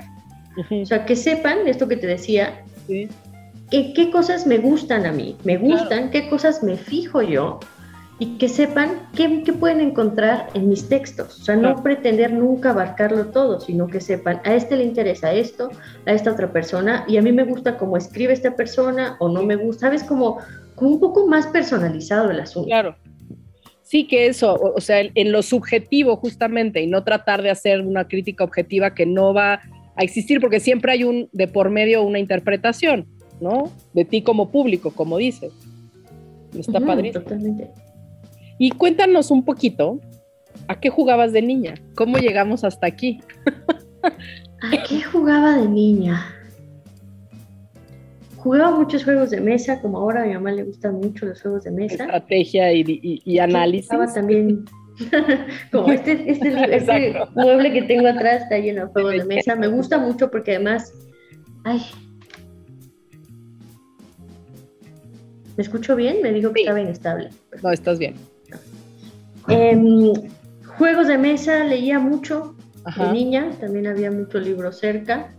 O 0.58 0.86
sea, 0.86 1.06
que 1.06 1.16
sepan 1.16 1.68
esto 1.68 1.88
que 1.88 1.98
te 1.98 2.08
decía, 2.08 2.64
qué 3.70 4.10
cosas 4.12 4.46
me 4.46 4.58
gustan 4.58 5.06
a 5.06 5.12
mí, 5.12 5.38
me 5.44 5.58
gustan, 5.58 6.12
qué 6.12 6.30
cosas 6.30 6.62
me 6.64 6.76
fijo 6.76 7.22
yo 7.22 7.60
y 8.22 8.38
que 8.38 8.50
sepan 8.50 9.10
qué, 9.16 9.28
pueden 9.52 9.82
encontrar 9.82 10.50
en 10.54 10.70
mis 10.70 10.88
textos. 10.88 11.40
O 11.40 11.44
sea, 11.44 11.56
no 11.56 11.82
pretender 11.82 12.32
nunca 12.32 12.70
abarcarlo 12.70 13.32
todo, 13.32 13.60
sino 13.60 13.88
que 13.88 14.00
sepan, 14.00 14.42
a 14.44 14.54
este 14.54 14.76
le 14.76 14.84
interesa 14.84 15.34
esto, 15.34 15.72
a 16.06 16.12
esta 16.14 16.32
otra 16.32 16.54
persona, 16.54 17.04
y 17.08 17.18
a 17.18 17.24
mí 17.24 17.32
me 17.32 17.44
gusta 17.44 17.80
cómo 17.80 17.98
escribe 17.98 18.32
esta 18.32 18.56
persona 18.56 19.18
o 19.20 19.28
no 19.28 19.42
me 19.42 19.56
gusta, 19.56 19.88
¿sabes? 19.88 20.04
Como, 20.04 20.38
como 20.76 20.92
un 20.92 21.00
poco 21.00 21.26
más 21.26 21.48
personalizado 21.48 22.30
el 22.30 22.42
asunto. 22.42 22.68
Claro. 22.68 22.96
Sí, 23.82 24.08
que 24.08 24.28
eso, 24.28 24.54
o, 24.54 24.76
o 24.76 24.82
sea, 24.82 25.02
en 25.02 25.32
lo 25.32 25.42
subjetivo 25.42 26.16
justamente, 26.16 26.80
y 26.80 26.86
no 26.86 27.04
tratar 27.04 27.42
de 27.42 27.50
hacer 27.50 27.82
una 27.82 28.08
crítica 28.08 28.44
objetiva 28.44 28.94
que 28.94 29.08
no 29.08 29.34
va 29.34 29.62
a 29.96 30.04
existir 30.04 30.40
porque 30.40 30.60
siempre 30.60 30.92
hay 30.92 31.04
un 31.04 31.30
de 31.32 31.48
por 31.48 31.70
medio 31.70 32.04
una 32.04 32.20
interpretación, 32.20 33.08
¿no? 33.40 33.72
De 33.94 34.06
ti 34.06 34.22
como 34.22 34.50
público, 34.50 34.92
como 34.92 35.18
dices. 35.18 35.52
Está 36.58 36.80
padre. 36.80 37.12
Totalmente. 37.12 37.70
Y 38.58 38.72
cuéntanos 38.72 39.32
un 39.32 39.44
poquito, 39.44 40.00
¿a 40.68 40.80
qué 40.80 40.90
jugabas 40.90 41.32
de 41.34 41.42
niña? 41.42 41.76
¿Cómo 41.96 42.18
llegamos 42.18 42.64
hasta 42.64 42.88
aquí? 42.88 43.20
¿A 44.04 44.84
qué 44.88 45.02
jugaba 45.02 45.58
de 45.58 45.68
niña? 45.68 46.24
Jugaba 48.38 48.78
muchos 48.78 49.04
juegos 49.04 49.30
de 49.30 49.40
mesa, 49.40 49.80
como 49.82 50.00
ahora 50.00 50.24
a 50.24 50.26
mi 50.26 50.34
mamá 50.34 50.52
le 50.52 50.64
gustan 50.64 50.96
mucho 50.96 51.26
los 51.28 51.42
juegos 51.42 51.64
de 51.64 51.72
mesa. 51.72 52.04
Estrategia 52.04 52.74
y, 52.74 53.22
y, 53.24 53.40
análisis. 53.40 53.90
Jugaba 53.90 54.12
también 54.12 54.66
Como 55.72 55.92
este, 55.92 56.30
este, 56.30 56.76
este 56.76 57.20
mueble 57.36 57.72
que 57.72 57.84
tengo 57.84 58.08
atrás 58.08 58.44
está 58.44 58.58
lleno 58.58 58.86
de 58.86 58.92
juegos 58.92 59.14
de 59.14 59.26
mesa. 59.26 59.56
Me 59.56 59.68
gusta 59.68 59.98
mucho 59.98 60.30
porque 60.30 60.56
además. 60.56 60.94
Ay. 61.64 61.82
¿Me 65.58 65.64
escucho 65.64 65.96
bien? 65.96 66.18
Me 66.22 66.32
dijo 66.32 66.52
que 66.54 66.62
estaba 66.62 66.82
inestable. 66.82 67.30
No, 67.62 67.72
estás 67.72 68.00
bien. 68.00 68.16
Em, 69.48 70.14
juegos 70.78 71.08
de 71.08 71.18
mesa, 71.18 71.64
leía 71.64 72.00
mucho 72.00 72.56
de 72.98 73.12
niña, 73.12 73.52
también 73.60 73.88
había 73.88 74.12
mucho 74.12 74.40
libro 74.40 74.72
cerca. 74.72 75.32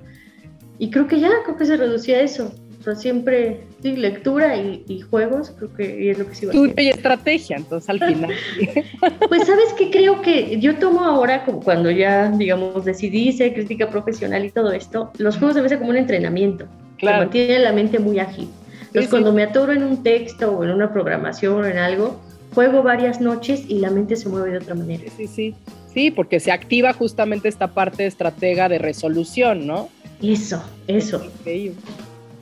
Y 0.79 0.90
creo 0.90 1.07
que 1.07 1.20
ya, 1.20 1.31
creo 1.44 1.57
que 1.57 1.66
se 1.66 1.77
reducía 1.77 2.18
a 2.18 2.20
eso. 2.20 2.55
O 2.83 2.85
sea, 2.85 2.97
siempre, 2.97 3.61
sí, 3.81 3.95
lectura 3.95 4.57
y, 4.57 5.01
juegos, 5.09 5.53
creo 5.57 5.73
que 5.73 6.11
es 6.11 6.18
lo 6.18 6.27
que 6.27 6.35
sí 6.35 6.47
va 6.47 6.53
a 6.53 6.57
hacer. 6.57 6.81
y 6.81 6.88
estrategia, 6.88 7.57
entonces 7.57 7.88
al 7.88 8.01
final. 8.01 8.33
pues 9.29 9.47
sabes 9.47 9.73
que 9.79 9.88
creo 9.92 10.21
que 10.21 10.59
yo 10.59 10.75
tomo 10.79 11.05
ahora, 11.05 11.45
como 11.45 11.61
cuando 11.61 11.92
ya, 11.92 12.29
digamos, 12.33 12.85
decidí 12.85 13.31
ser 13.31 13.55
crítica 13.55 13.88
profesional 13.88 14.45
y 14.45 14.51
todo 14.51 14.73
esto, 14.73 15.12
los 15.18 15.37
juegos 15.37 15.55
de 15.55 15.62
mesa 15.62 15.79
como 15.79 15.90
un 15.90 15.97
entrenamiento. 15.97 16.66
Claro. 16.99 17.31
Que 17.31 17.38
mantiene 17.38 17.59
la 17.61 17.73
mente 17.73 18.01
muy 18.01 18.18
ágil. 18.18 18.49
Entonces, 18.87 19.09
cuando 19.09 19.33
me 19.33 19.45
atoro 19.45 19.73
en 19.73 19.85
un 19.85 20.03
texto 20.03 20.51
o 20.51 20.64
en 20.64 20.71
una 20.71 20.92
programación 20.92 21.62
o 21.62 21.64
en 21.64 21.79
algo, 21.79 22.21
juego 22.53 22.83
varias 22.83 23.21
noches 23.21 23.62
y 23.68 23.79
la 23.79 23.90
mente 23.90 24.16
se 24.16 24.29
mueve 24.29 24.51
de 24.51 24.57
otra 24.59 24.75
manera. 24.75 25.05
Sí, 25.16 25.29
sí, 25.29 25.55
sí, 25.95 26.11
porque 26.11 26.40
se 26.40 26.51
activa 26.51 26.92
justamente 26.92 27.47
esta 27.47 27.68
parte 27.68 28.07
estratega 28.07 28.68
de 28.68 28.79
resolución, 28.79 29.68
¿no? 29.68 29.88
Eso, 30.21 30.64
eso. 30.88 31.23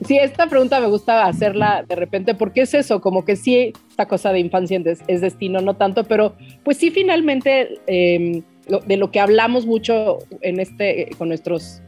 Sí, 0.05 0.17
esta 0.17 0.47
pregunta 0.47 0.79
me 0.79 0.87
gusta 0.87 1.27
hacerla 1.27 1.85
de 1.87 1.95
repente 1.95 2.33
porque 2.33 2.61
es 2.61 2.73
eso, 2.73 3.01
como 3.01 3.23
que 3.23 3.35
sí, 3.35 3.71
esta 3.87 4.07
cosa 4.07 4.33
de 4.33 4.39
infancia 4.39 4.81
es, 5.07 5.21
destino, 5.21 5.61
no 5.61 5.75
tanto, 5.75 6.05
pero 6.05 6.35
pues 6.63 6.77
sí, 6.77 6.89
finalmente 6.89 7.79
em, 7.85 8.41
de 8.87 8.97
lo 8.97 9.11
que 9.11 9.19
hablamos 9.19 9.67
mucho 9.67 10.17
en 10.41 10.59
este, 10.59 11.11
con 11.19 11.27
nuestros 11.27 11.83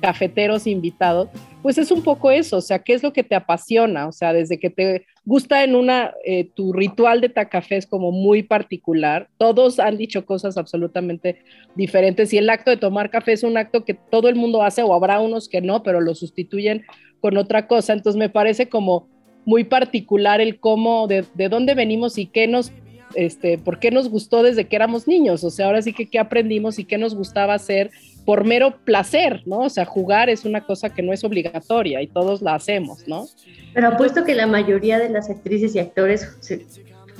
cafeteros 0.00 0.66
invitados, 0.66 1.28
pues 1.60 1.78
es 1.78 1.90
un 1.90 2.02
poco 2.02 2.30
eso, 2.30 2.58
o 2.58 2.60
sea, 2.60 2.80
¿qué 2.80 2.94
es 2.94 3.02
lo 3.02 3.12
que 3.12 3.24
te 3.24 3.34
apasiona? 3.34 4.06
O 4.06 4.12
sea, 4.12 4.32
desde 4.32 4.58
que 4.58 4.70
te 4.70 5.06
gusta 5.24 5.64
en 5.64 5.74
una, 5.74 6.12
eh, 6.24 6.50
tu 6.54 6.72
ritual 6.72 7.20
de 7.20 7.28
tacafé 7.28 7.76
es 7.76 7.86
como 7.86 8.10
muy 8.10 8.42
particular, 8.42 9.28
todos 9.38 9.78
han 9.78 9.96
dicho 9.96 10.26
cosas 10.26 10.56
absolutamente 10.56 11.42
diferentes 11.74 12.32
y 12.32 12.38
el 12.38 12.50
acto 12.50 12.70
de 12.70 12.76
tomar 12.76 13.10
café 13.10 13.32
es 13.32 13.44
un 13.44 13.56
acto 13.56 13.84
que 13.84 13.94
todo 13.94 14.28
el 14.28 14.34
mundo 14.36 14.62
hace 14.62 14.82
o 14.82 14.94
habrá 14.94 15.20
unos 15.20 15.48
que 15.48 15.60
no, 15.60 15.82
pero 15.82 16.00
lo 16.00 16.14
sustituyen 16.14 16.84
con 17.22 17.38
otra 17.38 17.66
cosa, 17.66 17.94
entonces 17.94 18.18
me 18.18 18.28
parece 18.28 18.68
como 18.68 19.08
muy 19.46 19.64
particular 19.64 20.42
el 20.42 20.60
cómo, 20.60 21.06
de, 21.06 21.24
de 21.34 21.48
dónde 21.48 21.74
venimos 21.74 22.18
y 22.18 22.26
qué 22.26 22.46
nos 22.46 22.70
este, 23.14 23.58
por 23.58 23.78
qué 23.78 23.90
nos 23.90 24.08
gustó 24.08 24.42
desde 24.42 24.66
que 24.66 24.76
éramos 24.76 25.06
niños, 25.06 25.44
o 25.44 25.50
sea, 25.50 25.66
ahora 25.66 25.82
sí 25.82 25.92
que 25.92 26.08
qué 26.08 26.18
aprendimos 26.18 26.78
y 26.78 26.84
qué 26.84 26.98
nos 26.98 27.14
gustaba 27.14 27.54
hacer 27.54 27.90
por 28.24 28.44
mero 28.44 28.78
placer, 28.84 29.42
¿no? 29.46 29.60
O 29.60 29.68
sea, 29.68 29.84
jugar 29.84 30.30
es 30.30 30.44
una 30.44 30.64
cosa 30.64 30.90
que 30.90 31.02
no 31.02 31.12
es 31.12 31.24
obligatoria 31.24 32.00
y 32.02 32.06
todos 32.06 32.40
la 32.40 32.54
hacemos, 32.54 33.06
¿no? 33.06 33.26
Pero 33.74 33.88
apuesto 33.88 34.24
que 34.24 34.34
la 34.34 34.46
mayoría 34.46 34.98
de 34.98 35.08
las 35.08 35.28
actrices 35.28 35.74
y 35.74 35.78
actores 35.78 36.24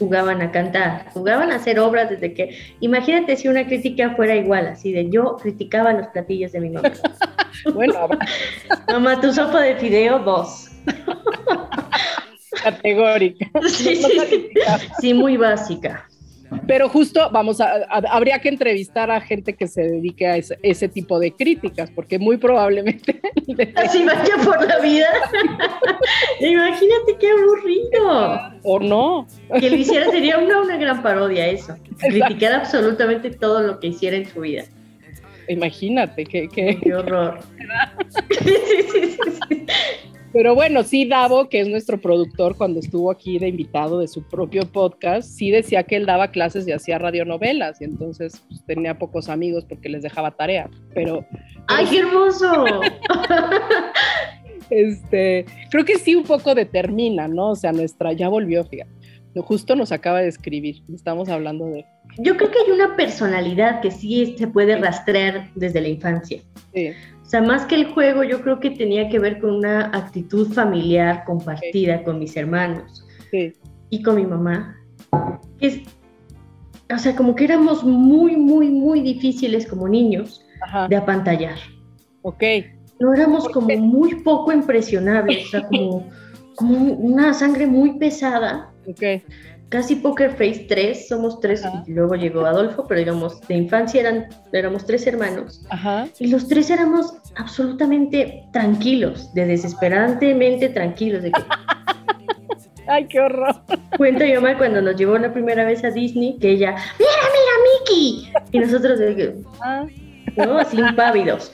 jugaban 0.03 0.43
a 0.43 0.51
cantar, 0.51 1.07
jugaban 1.15 1.53
a 1.53 1.57
hacer 1.57 1.79
obras 1.79 2.11
desde 2.11 2.35
que, 2.35 2.59
imagínate 2.81 3.37
si 3.37 3.47
una 3.47 3.65
crítica 3.65 4.17
fuera 4.17 4.35
igual, 4.35 4.67
así 4.67 4.91
de 4.91 5.09
yo 5.09 5.37
criticaba 5.37 5.93
los 5.93 6.09
platillos 6.09 6.51
de 6.51 6.59
mi 6.61 6.71
mamá. 6.71 6.91
bueno, 7.73 8.09
mamá, 8.88 9.21
tu 9.21 9.33
sopa 9.33 9.61
de 9.61 9.77
fideo, 9.77 10.19
dos. 10.19 10.71
Categórica. 12.65 13.47
Sí, 13.69 13.95
sí, 13.95 14.51
sí, 15.01 15.15
muy 15.15 15.37
básica. 15.37 16.09
Pero 16.67 16.88
justo, 16.88 17.29
vamos, 17.33 17.61
a, 17.61 17.87
habría 18.11 18.38
que 18.38 18.49
entrevistar 18.49 19.11
a 19.11 19.21
gente 19.21 19.55
que 19.55 19.67
se 19.67 19.83
dedique 19.83 20.27
a 20.27 20.37
ese, 20.37 20.88
tipo 20.88 21.19
de 21.19 21.33
críticas, 21.33 21.91
porque 21.91 22.19
muy 22.19 22.37
probablemente... 22.37 23.21
Así 23.77 24.05
vaya 24.05 24.37
por 24.45 24.67
la 24.67 24.79
vida. 24.81 25.07
Imagínate 26.41 27.17
qué 27.19 27.31
aburrido. 27.31 28.61
O 28.62 28.79
no. 28.81 29.27
Que 29.59 29.71
lo 29.71 29.77
hiciera 29.77 30.11
sería 30.11 30.38
una, 30.38 30.61
una 30.62 30.77
gran 30.77 31.03
parodia 31.03 31.47
eso. 31.47 31.77
Criticar 31.99 32.53
absolutamente 32.53 33.31
todo 33.31 33.62
lo 33.62 33.81
que 33.81 33.88
hiciera 33.88 34.17
en 34.17 34.27
su 34.27 34.41
vida. 34.41 34.65
Imagínate, 35.49 36.25
qué, 36.25 36.49
qué... 36.49 36.79
qué 36.81 36.95
horror. 36.95 37.41
sí, 38.31 38.55
sí, 38.93 39.17
sí, 39.49 39.67
pero 40.33 40.55
bueno, 40.55 40.83
sí, 40.83 41.07
Davo, 41.07 41.49
que 41.49 41.61
es 41.61 41.68
nuestro 41.68 42.01
productor, 42.01 42.57
cuando 42.57 42.81
estuvo 42.81 43.11
aquí 43.11 43.38
de 43.38 43.49
invitado 43.49 43.99
de 43.99 44.09
su 44.09 44.23
propio 44.23 44.62
podcast, 44.62 45.29
sí 45.29 45.51
decía 45.51 45.83
que 45.83 45.97
él 45.97 46.07
daba 46.07 46.31
clases 46.31 46.66
y 46.66 46.73
hacía 46.73 46.99
radionovelas, 46.99 47.81
y 47.81 47.85
entonces 47.85 48.42
pues, 48.49 48.64
tenía 48.64 48.99
pocos 48.99 49.29
amigos 49.29 49.64
porque 49.68 49.88
les 49.88 50.03
dejaba 50.03 50.31
tarea. 50.31 50.71
Pero. 50.95 51.27
¡Ay, 51.68 51.87
qué 51.90 51.99
hermoso! 51.99 52.64
este, 54.71 55.45
creo 55.71 55.85
que 55.85 55.99
sí 55.99 56.14
un 56.14 56.25
poco 56.25 56.55
determina, 56.55 57.29
¿no? 57.29 57.51
O 57.51 57.57
sea, 57.57 57.73
nuestra, 57.73 58.12
ya 58.12 58.29
volvió, 58.29 58.64
fíjate. 58.64 58.90
Justo 59.35 59.77
nos 59.77 59.92
acaba 59.92 60.21
de 60.21 60.29
escribir, 60.29 60.83
estamos 60.95 61.29
hablando 61.29 61.66
de. 61.66 61.85
Yo 62.18 62.37
creo 62.37 62.51
que 62.51 62.59
hay 62.66 62.70
una 62.72 62.96
personalidad 62.96 63.81
que 63.81 63.90
sí 63.90 64.35
se 64.38 64.46
puede 64.46 64.77
rastrear 64.77 65.51
desde 65.55 65.81
la 65.81 65.88
infancia. 65.88 66.40
Sí 66.75 66.92
sea, 67.33 67.40
más 67.40 67.64
que 67.64 67.77
el 67.77 67.87
juego, 67.87 68.25
yo 68.25 68.42
creo 68.42 68.61
que 68.61 68.68
tenía 68.68 69.09
que 69.09 69.18
ver 69.18 69.40
con 69.40 69.55
una 69.55 69.87
actitud 69.87 70.53
familiar 70.53 71.25
compartida 71.25 72.05
con 72.05 72.18
mis 72.18 72.37
hermanos 72.37 73.07
y 73.88 74.03
con 74.03 74.16
mi 74.16 74.27
mamá. 74.27 74.77
Es, 75.59 75.81
o 76.94 76.98
sea, 76.98 77.16
como 77.16 77.35
que 77.35 77.44
éramos 77.44 77.85
muy, 77.85 78.37
muy, 78.37 78.68
muy 78.68 79.01
difíciles 79.01 79.66
como 79.66 79.88
niños 79.88 80.44
de 80.90 80.94
apantallar. 80.94 81.57
Ok. 82.20 82.42
No 83.01 83.14
éramos 83.14 83.48
como 83.48 83.75
muy 83.79 84.16
poco 84.16 84.53
impresionables, 84.53 85.46
o 85.46 85.48
sea, 85.48 85.66
como, 85.68 86.11
como 86.57 86.77
una 86.92 87.33
sangre 87.33 87.66
muy 87.66 87.98
pesada. 87.98 88.70
Ok 88.87 89.22
casi 89.72 89.96
Poker 89.96 90.32
Face 90.32 90.66
3, 90.68 91.08
somos 91.08 91.40
tres, 91.40 91.62
y 91.87 91.92
luego 91.92 92.14
llegó 92.14 92.44
Adolfo, 92.44 92.85
pero 92.87 93.00
digamos, 93.00 93.40
de 93.48 93.54
infancia 93.54 94.02
eran, 94.02 94.26
éramos 94.52 94.85
tres 94.85 95.06
hermanos. 95.06 95.64
Y 96.18 96.26
los 96.26 96.46
tres 96.46 96.68
éramos 96.68 97.14
absolutamente 97.37 98.44
tranquilos, 98.52 99.32
de 99.32 99.46
desesperantemente 99.46 100.68
tranquilos. 100.68 101.22
De 101.22 101.32
que... 101.32 101.40
Ay, 102.87 103.06
qué 103.08 103.20
horror. 103.20 103.62
Cuenta 103.96 104.26
mi 104.26 104.35
mamá 104.35 104.58
cuando 104.58 104.82
nos 104.82 104.94
llevó 104.94 105.16
la 105.16 105.32
primera 105.32 105.64
vez 105.64 105.82
a 105.85 105.90
Disney, 105.90 106.37
que 106.38 106.50
ella, 106.50 106.76
mira, 106.98 107.11
mira, 107.32 107.54
Mickey. 107.80 108.32
Y 108.52 108.58
nosotros, 108.58 109.00
ah. 109.62 109.87
¿no? 110.37 110.58
Así 110.58 110.78
impávidos. 110.78 111.50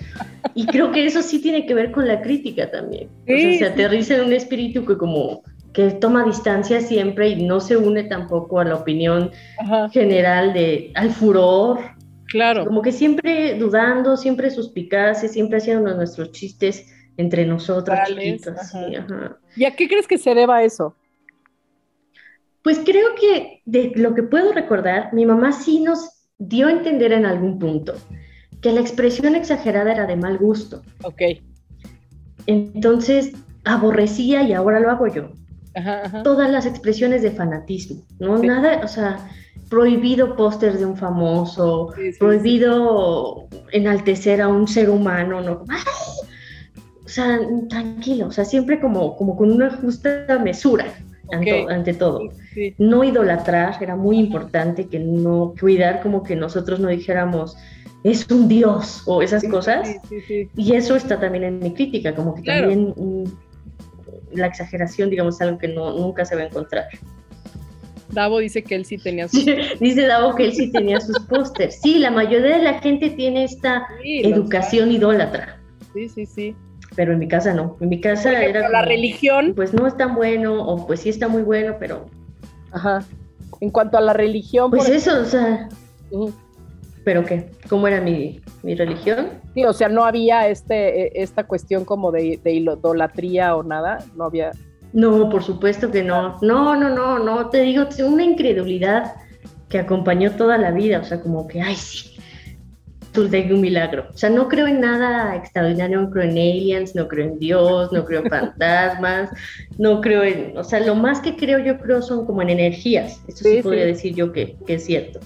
Y 0.54 0.66
creo 0.66 0.90
que 0.90 1.06
eso 1.06 1.22
sí 1.22 1.40
tiene 1.40 1.66
que 1.66 1.74
ver 1.74 1.92
con 1.92 2.08
la 2.08 2.20
crítica 2.20 2.68
también. 2.68 3.10
o 3.22 3.26
sea, 3.26 3.58
se 3.58 3.66
aterriza 3.66 4.16
en 4.16 4.22
un 4.22 4.32
espíritu 4.32 4.84
que 4.84 4.96
como 4.96 5.44
que 5.72 5.90
toma 5.90 6.24
distancia 6.24 6.80
siempre 6.80 7.28
y 7.28 7.46
no 7.46 7.60
se 7.60 7.76
une 7.76 8.04
tampoco 8.04 8.60
a 8.60 8.64
la 8.64 8.76
opinión 8.76 9.30
general 9.92 10.52
de 10.52 10.92
al 10.94 11.10
furor. 11.10 11.78
Claro. 12.26 12.66
Como 12.66 12.82
que 12.82 12.92
siempre 12.92 13.54
dudando, 13.58 14.16
siempre 14.16 14.50
suspicaces, 14.50 15.32
siempre 15.32 15.58
haciendo 15.58 15.94
nuestros 15.94 16.32
chistes 16.32 16.86
entre 17.16 17.46
nosotros 17.46 17.98
chiquitos. 18.06 18.54
¿Y 19.56 19.64
a 19.64 19.74
qué 19.74 19.88
crees 19.88 20.06
que 20.06 20.18
se 20.18 20.34
deba 20.34 20.62
eso? 20.62 20.94
Pues 22.62 22.80
creo 22.84 23.14
que 23.18 23.62
de 23.64 23.92
lo 23.96 24.14
que 24.14 24.22
puedo 24.22 24.52
recordar, 24.52 25.12
mi 25.14 25.24
mamá 25.24 25.52
sí 25.52 25.80
nos 25.80 26.26
dio 26.38 26.68
a 26.68 26.72
entender 26.72 27.12
en 27.12 27.24
algún 27.24 27.58
punto 27.58 27.94
que 28.60 28.72
la 28.72 28.80
expresión 28.80 29.34
exagerada 29.34 29.92
era 29.92 30.06
de 30.06 30.16
mal 30.16 30.38
gusto. 30.38 30.82
Ok. 31.02 31.22
Entonces 32.46 33.32
aborrecía 33.64 34.42
y 34.42 34.52
ahora 34.52 34.80
lo 34.80 34.90
hago 34.90 35.06
yo 35.06 35.30
todas 36.24 36.50
las 36.50 36.66
expresiones 36.66 37.22
de 37.22 37.30
fanatismo, 37.30 38.02
¿no? 38.18 38.38
Nada, 38.38 38.80
o 38.84 38.88
sea, 38.88 39.18
prohibido 39.68 40.36
póster 40.36 40.78
de 40.78 40.86
un 40.86 40.96
famoso, 40.96 41.92
prohibido 42.18 43.48
enaltecer 43.72 44.40
a 44.40 44.48
un 44.48 44.66
ser 44.66 44.90
humano, 44.90 45.40
¿no? 45.40 45.64
O 47.04 47.08
sea, 47.08 47.40
tranquilo, 47.68 48.26
o 48.26 48.30
sea, 48.32 48.44
siempre 48.44 48.80
como, 48.80 49.16
como 49.16 49.36
con 49.36 49.50
una 49.50 49.70
justa 49.70 50.26
mesura 50.42 50.86
ante, 51.32 51.94
todo. 51.94 52.20
No 52.78 53.04
idolatrar, 53.04 53.82
era 53.82 53.96
muy 53.96 54.18
importante 54.18 54.88
que 54.88 54.98
no 54.98 55.54
cuidar 55.58 56.02
como 56.02 56.22
que 56.22 56.36
nosotros 56.36 56.80
no 56.80 56.88
dijéramos 56.88 57.56
es 58.04 58.30
un 58.30 58.48
dios 58.48 59.02
o 59.06 59.22
esas 59.22 59.44
cosas. 59.44 59.96
Y 60.56 60.74
eso 60.74 60.96
está 60.96 61.18
también 61.18 61.44
en 61.44 61.58
mi 61.60 61.72
crítica, 61.72 62.14
como 62.14 62.34
que 62.34 62.42
también 62.42 62.94
la 64.32 64.46
exageración, 64.46 65.10
digamos, 65.10 65.40
algo 65.40 65.58
que 65.58 65.68
no, 65.68 65.92
nunca 65.92 66.24
se 66.24 66.36
va 66.36 66.42
a 66.42 66.46
encontrar. 66.46 66.86
Davo 68.10 68.38
dice 68.38 68.62
que 68.62 68.74
él 68.74 68.84
sí 68.84 68.98
tenía 68.98 69.28
sus... 69.28 69.44
dice 69.80 70.06
Davo 70.06 70.34
que 70.34 70.46
él 70.46 70.52
sí 70.52 70.70
tenía 70.72 71.00
sus 71.00 71.18
pósters. 71.20 71.80
Sí, 71.80 71.98
la 71.98 72.10
mayoría 72.10 72.56
de 72.56 72.62
la 72.62 72.80
gente 72.80 73.10
tiene 73.10 73.44
esta 73.44 73.86
educación 74.02 74.90
idólatra. 74.90 75.60
Sí, 75.94 76.08
sí, 76.08 76.26
sí. 76.26 76.56
Pero 76.96 77.12
en 77.12 77.18
mi 77.18 77.28
casa 77.28 77.52
no. 77.52 77.76
En 77.80 77.90
mi 77.90 78.00
casa 78.00 78.42
era... 78.42 78.68
la 78.68 78.82
religión. 78.82 79.52
Pues 79.54 79.74
no 79.74 79.86
es 79.86 79.96
tan 79.96 80.14
bueno, 80.14 80.64
o 80.64 80.86
pues 80.86 81.00
sí 81.00 81.10
está 81.10 81.28
muy 81.28 81.42
bueno, 81.42 81.76
pero... 81.78 82.06
Ajá. 82.72 83.04
En 83.60 83.70
cuanto 83.70 83.98
a 83.98 84.00
la 84.00 84.12
religión... 84.12 84.70
Pues 84.70 84.88
eso, 84.88 85.20
o 85.20 85.24
sea... 85.24 85.68
¿Pero 87.08 87.24
qué? 87.24 87.46
¿Cómo 87.70 87.88
era 87.88 88.02
mi, 88.02 88.38
religión? 88.62 89.28
Sí, 89.54 89.64
o 89.64 89.72
sea, 89.72 89.88
no 89.88 90.04
había 90.04 90.46
este, 90.48 91.04
e, 91.04 91.22
esta 91.22 91.44
cuestión 91.44 91.86
como 91.86 92.12
de, 92.12 92.38
de 92.44 92.52
idolatría 92.52 93.56
o 93.56 93.62
nada, 93.62 94.04
no 94.14 94.24
había... 94.24 94.50
No, 94.92 95.30
por 95.30 95.42
supuesto 95.42 95.90
que 95.90 96.02
no. 96.02 96.36
No, 96.42 96.76
no, 96.76 96.90
no, 96.90 97.18
no, 97.18 97.48
te 97.48 97.62
digo, 97.62 97.84
una 98.06 98.24
incredulidad 98.24 99.14
que 99.70 99.78
acompañó 99.78 100.32
toda 100.32 100.58
la 100.58 100.70
vida, 100.70 100.98
o 100.98 101.04
sea, 101.04 101.22
como 101.22 101.48
que, 101.48 101.62
ay, 101.62 101.76
sí, 101.76 102.18
que 103.26 103.54
un 103.54 103.60
milagro. 103.60 104.06
O 104.12 104.16
sea, 104.16 104.30
no 104.30 104.48
creo 104.48 104.66
en 104.66 104.80
nada 104.80 105.34
extraordinario, 105.34 106.00
no 106.02 106.10
creo 106.10 106.24
en 106.24 106.30
aliens, 106.32 106.94
no 106.94 107.08
creo 107.08 107.26
en 107.26 107.38
Dios, 107.38 107.90
no 107.92 108.04
creo 108.04 108.22
en 108.22 108.30
fantasmas, 108.30 109.30
no 109.78 110.00
creo 110.00 110.22
en, 110.22 110.56
o 110.56 110.64
sea, 110.64 110.80
lo 110.80 110.94
más 110.94 111.20
que 111.20 111.36
creo 111.36 111.58
yo 111.58 111.78
creo 111.78 112.02
son 112.02 112.26
como 112.26 112.42
en 112.42 112.50
energías. 112.50 113.20
Eso 113.26 113.44
sí, 113.44 113.60
podría 113.62 113.86
decir 113.86 114.14
yo 114.14 114.32
que, 114.32 114.56
que, 114.66 114.74
es 114.74 114.84
cierto. 114.84 115.20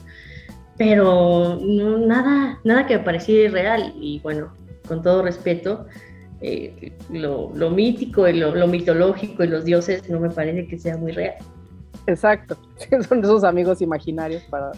Pero 0.77 1.59
no, 1.61 1.99
nada, 1.99 2.59
nada 2.64 2.87
que 2.87 2.99
me 2.99 3.05
pareciera 3.05 3.49
irreal. 3.49 3.93
Y 4.01 4.20
bueno, 4.20 4.53
con 4.89 5.03
todo 5.03 5.23
respeto, 5.23 5.87
eh, 6.41 6.93
lo, 7.11 7.53
lo, 7.55 7.70
mítico 7.70 8.27
y 8.27 8.39
lo, 8.39 8.55
lo 8.55 8.66
mitológico 8.66 9.45
y 9.45 9.49
los 9.49 9.64
dioses 9.64 10.09
no 10.09 10.18
me 10.18 10.31
parece 10.31 10.66
que 10.66 10.79
sea 10.79 10.97
muy 10.97 11.12
real. 11.12 11.37
Exacto, 12.07 12.57
son 13.09 13.20
esos 13.20 13.45
amigos 13.45 13.81
imaginarios 13.81 14.43
para 14.45 14.73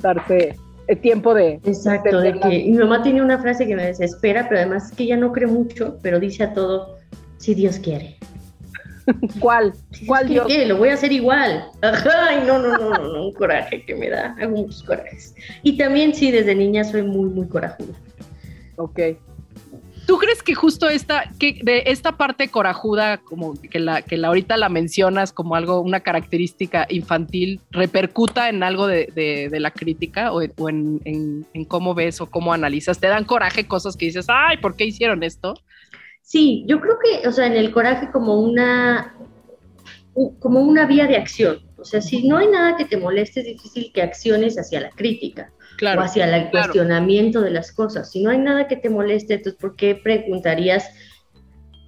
darse 0.00 0.56
el 0.86 0.98
tiempo 0.98 1.34
de... 1.34 1.60
Exacto, 1.64 2.20
de, 2.20 2.32
que 2.40 2.48
mi 2.48 2.78
mamá 2.78 3.02
tiene 3.02 3.22
una 3.22 3.38
frase 3.38 3.66
que 3.66 3.76
me 3.76 3.86
desespera, 3.86 4.48
pero 4.48 4.60
además 4.60 4.90
es 4.90 4.96
que 4.96 5.04
ella 5.04 5.16
no 5.16 5.32
cree 5.32 5.46
mucho, 5.46 5.98
pero 6.02 6.18
dice 6.18 6.44
a 6.44 6.54
todo, 6.54 6.96
si 7.36 7.54
Dios 7.54 7.78
quiere. 7.78 8.16
¿Cuál? 9.40 9.72
¿Cuál 10.06 10.28
Dios? 10.28 10.46
¿Qué? 10.46 10.66
Lo 10.66 10.76
voy 10.76 10.90
a 10.90 10.94
hacer 10.94 11.12
igual. 11.12 11.66
Ay, 11.82 12.44
no, 12.46 12.58
no, 12.58 12.76
no, 12.76 12.90
no, 12.90 12.98
no, 12.98 13.26
un 13.26 13.32
coraje 13.32 13.84
que 13.84 13.94
me 13.94 14.08
da, 14.08 14.36
hago 14.40 14.56
muchos 14.56 14.82
corajes. 14.82 15.34
Y 15.62 15.76
también 15.76 16.14
sí, 16.14 16.30
desde 16.30 16.54
niña 16.54 16.84
soy 16.84 17.02
muy, 17.02 17.28
muy 17.30 17.46
corajuda. 17.48 17.94
Ok. 18.76 19.00
¿Tú 20.06 20.18
crees 20.18 20.42
que 20.42 20.54
justo 20.54 20.88
esta, 20.88 21.30
que 21.38 21.60
de 21.62 21.84
esta 21.86 22.16
parte 22.16 22.48
corajuda, 22.48 23.18
como 23.18 23.54
que 23.54 23.78
la, 23.78 24.02
que 24.02 24.16
la 24.16 24.28
ahorita 24.28 24.56
la 24.56 24.68
mencionas 24.68 25.32
como 25.32 25.54
algo, 25.54 25.80
una 25.80 26.00
característica 26.00 26.86
infantil, 26.90 27.60
repercuta 27.70 28.48
en 28.48 28.64
algo 28.64 28.88
de, 28.88 29.48
la 29.52 29.70
crítica 29.70 30.32
o, 30.32 30.42
en, 30.42 31.00
en, 31.04 31.64
cómo 31.66 31.94
ves 31.94 32.20
o 32.20 32.26
cómo 32.26 32.52
analizas? 32.52 32.98
¿Te 32.98 33.06
dan 33.06 33.24
coraje 33.24 33.68
cosas 33.68 33.96
que 33.96 34.06
dices, 34.06 34.26
ay, 34.28 34.56
¿por 34.56 34.74
qué 34.74 34.86
hicieron 34.86 35.22
esto? 35.22 35.54
Sí, 36.22 36.64
yo 36.66 36.80
creo 36.80 36.98
que, 36.98 37.28
o 37.28 37.32
sea, 37.32 37.46
en 37.46 37.54
el 37.54 37.72
coraje 37.72 38.10
como 38.10 38.40
una, 38.40 39.14
como 40.38 40.60
una 40.60 40.86
vía 40.86 41.06
de 41.06 41.16
acción. 41.16 41.58
O 41.76 41.84
sea, 41.84 42.00
si 42.00 42.26
no 42.26 42.36
hay 42.36 42.46
nada 42.46 42.76
que 42.76 42.84
te 42.84 42.96
moleste, 42.96 43.40
es 43.40 43.46
difícil 43.46 43.90
que 43.92 44.02
acciones 44.02 44.56
hacia 44.56 44.80
la 44.80 44.90
crítica 44.90 45.52
o 45.82 46.00
hacia 46.00 46.36
el 46.36 46.50
cuestionamiento 46.50 47.40
de 47.40 47.50
las 47.50 47.72
cosas. 47.72 48.10
Si 48.10 48.22
no 48.22 48.30
hay 48.30 48.38
nada 48.38 48.68
que 48.68 48.76
te 48.76 48.88
moleste, 48.88 49.34
entonces 49.34 49.60
¿por 49.60 49.74
qué 49.74 49.96
preguntarías 49.96 50.88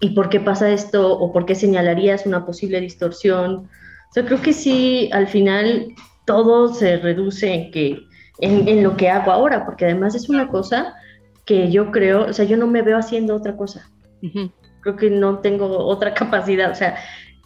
y 0.01 0.11
por 0.11 0.29
qué 0.29 0.41
pasa 0.41 0.71
esto 0.71 1.17
o 1.17 1.33
por 1.33 1.47
qué 1.47 1.55
señalarías 1.55 2.27
una 2.27 2.45
posible 2.45 2.81
distorsión? 2.81 3.55
O 3.55 4.13
sea, 4.13 4.25
creo 4.25 4.43
que 4.43 4.53
sí, 4.53 5.09
al 5.13 5.29
final 5.29 5.87
todo 6.27 6.75
se 6.75 6.97
reduce 6.97 7.53
en, 7.53 7.71
que, 7.71 8.03
en, 8.41 8.83
lo 8.83 8.97
que 8.97 9.11
hago 9.11 9.31
ahora, 9.31 9.65
porque 9.65 9.85
además 9.85 10.15
es 10.15 10.29
una 10.29 10.49
cosa 10.49 10.95
que 11.45 11.71
yo 11.71 11.93
creo, 11.93 12.27
o 12.27 12.33
sea, 12.33 12.45
yo 12.45 12.57
no 12.57 12.67
me 12.67 12.83
veo 12.83 12.99
haciendo 12.99 13.37
otra 13.37 13.57
cosa. 13.57 13.91
Creo 14.81 14.97
que 14.97 15.11
no 15.11 15.39
tengo 15.39 15.79
otra 15.79 16.15
capacidad, 16.15 16.71
o 16.71 16.75
sea, 16.75 16.97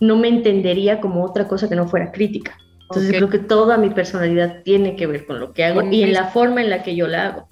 no 0.01 0.16
me 0.16 0.29
entendería 0.29 1.01
como 1.01 1.24
otra 1.24 1.49
cosa 1.49 1.68
que 1.68 1.76
no 1.76 1.89
fuera 1.89 2.12
crítica. 2.12 2.57
Entonces 2.83 3.11
creo 3.16 3.29
que 3.29 3.39
toda 3.39 3.76
mi 3.76 3.91
personalidad 3.91 4.62
tiene 4.62 4.97
que 4.97 5.07
ver 5.07 5.26
con 5.26 5.41
lo 5.41 5.53
que 5.53 5.64
hago 5.64 5.83
y 5.91 6.03
en 6.03 6.14
la 6.14 6.29
forma 6.29 6.62
en 6.62 6.70
la 6.70 6.83
que 6.83 6.97
yo 6.97 7.07
la 7.07 7.26
hago. 7.26 7.49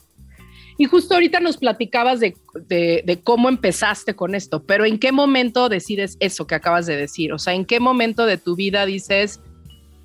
Y 0.78 0.84
justo 0.86 1.14
ahorita 1.14 1.40
nos 1.40 1.56
platicabas 1.56 2.20
de, 2.20 2.34
de, 2.68 3.20
cómo 3.22 3.48
empezaste 3.48 4.14
con 4.14 4.34
esto, 4.34 4.64
pero 4.64 4.84
¿en 4.84 4.98
qué 4.98 5.10
momento 5.10 5.68
decides 5.68 6.16
eso 6.20 6.46
que 6.46 6.54
acabas 6.54 6.86
de 6.86 6.96
decir? 6.96 7.32
O 7.32 7.38
sea, 7.38 7.54
¿en 7.54 7.64
qué 7.64 7.80
momento 7.80 8.26
de 8.26 8.36
tu 8.36 8.56
vida 8.56 8.84
dices, 8.84 9.40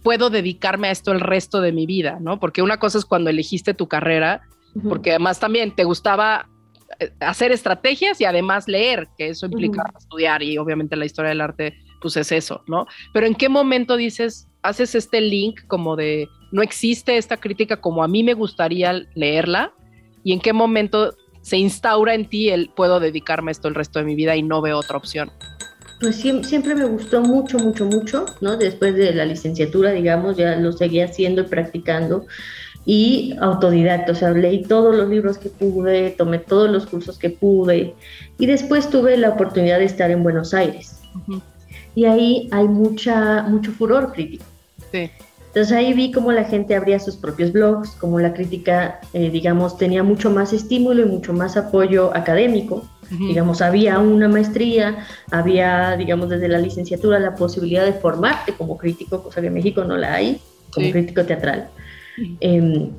puedo 0.01 0.29
dedicarme 0.29 0.87
a 0.87 0.91
esto 0.91 1.11
el 1.11 1.19
resto 1.19 1.59
de 1.59 1.73
mi 1.73 1.85
vida? 1.85 2.19
¿no? 2.21 2.39
Porque 2.39 2.61
una 2.61 2.77
cosa 2.77 2.97
es 2.97 3.05
cuando 3.05 3.29
elegiste 3.29 3.73
tu 3.73 3.87
carrera, 3.87 4.41
porque 4.87 5.11
además 5.11 5.39
también 5.39 5.75
te 5.75 5.83
gustaba 5.83 6.47
hacer 7.19 7.51
estrategias 7.51 8.19
y 8.21 8.25
además 8.25 8.67
leer, 8.67 9.07
que 9.17 9.29
eso 9.29 9.45
implica 9.45 9.83
estudiar 9.97 10.43
y 10.43 10.57
obviamente 10.57 10.95
la 10.95 11.05
historia 11.05 11.29
del 11.29 11.41
arte, 11.41 11.77
pues 12.01 12.17
es 12.17 12.31
eso, 12.31 12.63
¿no? 12.67 12.87
Pero 13.13 13.27
¿en 13.27 13.35
qué 13.35 13.49
momento 13.49 13.97
dices, 13.97 14.47
haces 14.61 14.95
este 14.95 15.21
link 15.21 15.61
como 15.67 15.95
de 15.95 16.27
no 16.51 16.61
existe 16.61 17.17
esta 17.17 17.37
crítica 17.37 17.77
como 17.77 18.03
a 18.03 18.07
mí 18.07 18.23
me 18.23 18.33
gustaría 18.33 18.93
leerla 19.15 19.73
y 20.23 20.33
en 20.33 20.39
qué 20.39 20.53
momento 20.53 21.15
se 21.41 21.57
instaura 21.57 22.13
en 22.13 22.27
ti 22.27 22.49
el 22.49 22.69
puedo 22.69 22.99
dedicarme 22.99 23.51
a 23.51 23.53
esto 23.53 23.67
el 23.67 23.75
resto 23.75 23.99
de 23.99 24.05
mi 24.05 24.15
vida 24.15 24.35
y 24.35 24.43
no 24.43 24.61
veo 24.61 24.77
otra 24.77 24.97
opción. 24.97 25.31
Pues 25.99 26.15
siempre 26.15 26.73
me 26.73 26.85
gustó 26.85 27.21
mucho, 27.21 27.59
mucho, 27.59 27.85
mucho, 27.85 28.25
¿no? 28.41 28.57
Después 28.57 28.95
de 28.95 29.13
la 29.13 29.23
licenciatura, 29.23 29.91
digamos, 29.91 30.35
ya 30.35 30.55
lo 30.55 30.71
seguía 30.71 31.05
haciendo 31.05 31.41
y 31.41 31.45
practicando 31.45 32.25
y 32.85 33.35
autodidacta, 33.39 34.13
o 34.13 34.15
sea, 34.15 34.31
leí 34.31 34.63
todos 34.63 34.95
los 34.95 35.07
libros 35.07 35.37
que 35.37 35.49
pude, 35.49 36.11
tomé 36.11 36.39
todos 36.39 36.69
los 36.69 36.87
cursos 36.87 37.17
que 37.17 37.29
pude 37.29 37.93
y 38.39 38.45
después 38.45 38.89
tuve 38.89 39.17
la 39.17 39.29
oportunidad 39.29 39.79
de 39.79 39.85
estar 39.85 40.09
en 40.09 40.23
Buenos 40.23 40.53
Aires. 40.53 40.99
Y 41.93 42.05
ahí 42.05 42.49
hay 42.51 42.67
mucha, 42.67 43.43
mucho 43.43 43.71
furor 43.71 44.11
crítico. 44.13 44.45
Entonces 45.47 45.73
ahí 45.73 45.93
vi 45.93 46.11
cómo 46.11 46.31
la 46.31 46.45
gente 46.45 46.75
abría 46.75 46.97
sus 46.97 47.17
propios 47.17 47.51
blogs, 47.51 47.91
cómo 47.91 48.19
la 48.19 48.33
crítica, 48.33 49.01
eh, 49.13 49.29
digamos, 49.29 49.77
tenía 49.77 50.01
mucho 50.01 50.31
más 50.31 50.53
estímulo 50.53 51.01
y 51.01 51.05
mucho 51.05 51.33
más 51.33 51.57
apoyo 51.57 52.15
académico. 52.15 52.87
Digamos, 53.09 53.61
había 53.61 53.99
una 53.99 54.29
maestría, 54.29 55.05
había, 55.31 55.97
digamos, 55.97 56.29
desde 56.29 56.47
la 56.47 56.59
licenciatura 56.59 57.19
la 57.19 57.35
posibilidad 57.35 57.83
de 57.83 57.91
formarte 57.91 58.53
como 58.53 58.77
crítico, 58.77 59.21
cosa 59.21 59.41
que 59.41 59.47
en 59.47 59.53
México 59.53 59.83
no 59.83 59.97
la 59.97 60.13
hay, 60.13 60.39
como 60.73 60.89
crítico 60.91 61.25
teatral. 61.25 61.67
Em, 62.39 62.91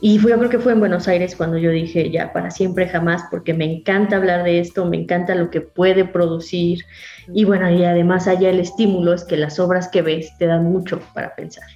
y 0.00 0.18
fue, 0.18 0.32
yo 0.32 0.38
creo 0.38 0.50
que 0.50 0.58
fue 0.58 0.72
en 0.72 0.80
Buenos 0.80 1.06
Aires 1.06 1.36
cuando 1.36 1.58
yo 1.58 1.70
dije, 1.70 2.10
ya, 2.10 2.32
para 2.32 2.50
siempre 2.50 2.88
jamás, 2.88 3.22
porque 3.30 3.54
me 3.54 3.64
encanta 3.64 4.16
hablar 4.16 4.42
de 4.42 4.58
esto, 4.58 4.84
me 4.84 4.96
encanta 4.96 5.36
lo 5.36 5.48
que 5.50 5.60
puede 5.60 6.04
producir. 6.04 6.84
Y 7.32 7.44
bueno, 7.44 7.70
y 7.70 7.84
además 7.84 8.26
allá 8.26 8.50
el 8.50 8.58
estímulo 8.58 9.12
es 9.12 9.22
que 9.22 9.36
las 9.36 9.60
obras 9.60 9.88
que 9.88 10.02
ves 10.02 10.36
te 10.38 10.46
dan 10.46 10.64
mucho 10.64 11.00
para 11.14 11.36
pensar. 11.36 11.68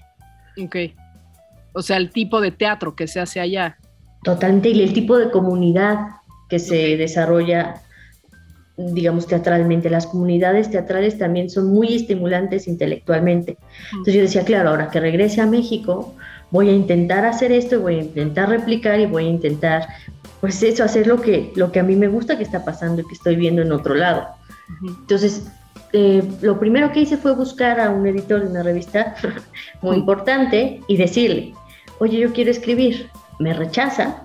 Ok. 0.61 0.76
O 1.72 1.82
sea, 1.82 1.99
el 1.99 2.11
tipo 2.11 2.40
de 2.40 2.51
teatro 2.51 2.97
que 2.97 3.07
se 3.07 3.20
hace 3.20 3.38
allá. 3.38 3.78
Totalmente, 4.24 4.70
y 4.70 4.82
el 4.82 4.92
tipo 4.92 5.16
de 5.18 5.30
comunidad 5.30 5.99
que 6.49 6.59
se 6.59 6.97
desarrolla, 6.97 7.82
digamos, 8.76 9.26
teatralmente. 9.26 9.88
Las 9.88 10.07
comunidades 10.07 10.70
teatrales 10.70 11.16
también 11.16 11.49
son 11.49 11.68
muy 11.68 11.94
estimulantes 11.94 12.66
intelectualmente. 12.66 13.57
Entonces 13.92 14.14
yo 14.14 14.22
decía, 14.22 14.44
claro, 14.44 14.70
ahora 14.70 14.90
que 14.90 14.99
regrese 14.99 15.40
a 15.40 15.47
México, 15.47 16.16
voy 16.51 16.68
a 16.68 16.72
intentar 16.72 17.24
hacer 17.24 17.53
esto, 17.53 17.80
voy 17.80 17.97
a 17.97 18.03
intentar 18.03 18.49
replicar 18.49 19.01
y 19.01 19.07
voy 19.07 19.26
a 19.26 19.30
intentar, 19.30 19.86
pues 20.40 20.62
eso, 20.62 20.84
hacer 20.84 21.07
lo 21.07 21.20
que, 21.20 21.53
lo 21.57 21.72
que 21.72 21.80
a 21.80 21.82
mí 21.82 21.97
me 21.97 22.09
gusta 22.09 22.36
que 22.36 22.44
está 22.44 22.64
pasando 22.64 23.03
y 23.03 23.07
que 23.07 23.14
estoy 23.14 23.36
viendo 23.36 23.62
en 23.62 23.72
otro 23.72 23.94
lado. 23.94 24.26
Entonces, 24.82 25.49
eh, 25.92 26.22
lo 26.40 26.59
primero 26.59 26.92
que 26.92 27.01
hice 27.01 27.16
fue 27.16 27.34
buscar 27.34 27.80
a 27.80 27.90
un 27.90 28.07
editor 28.07 28.40
de 28.40 28.49
una 28.49 28.62
revista 28.62 29.14
muy 29.82 29.97
importante 29.97 30.80
y 30.88 30.97
decirle, 30.97 31.55
oye, 31.99 32.18
yo 32.18 32.32
quiero 32.32 32.51
escribir, 32.51 33.09
me 33.38 33.53
rechaza, 33.55 34.22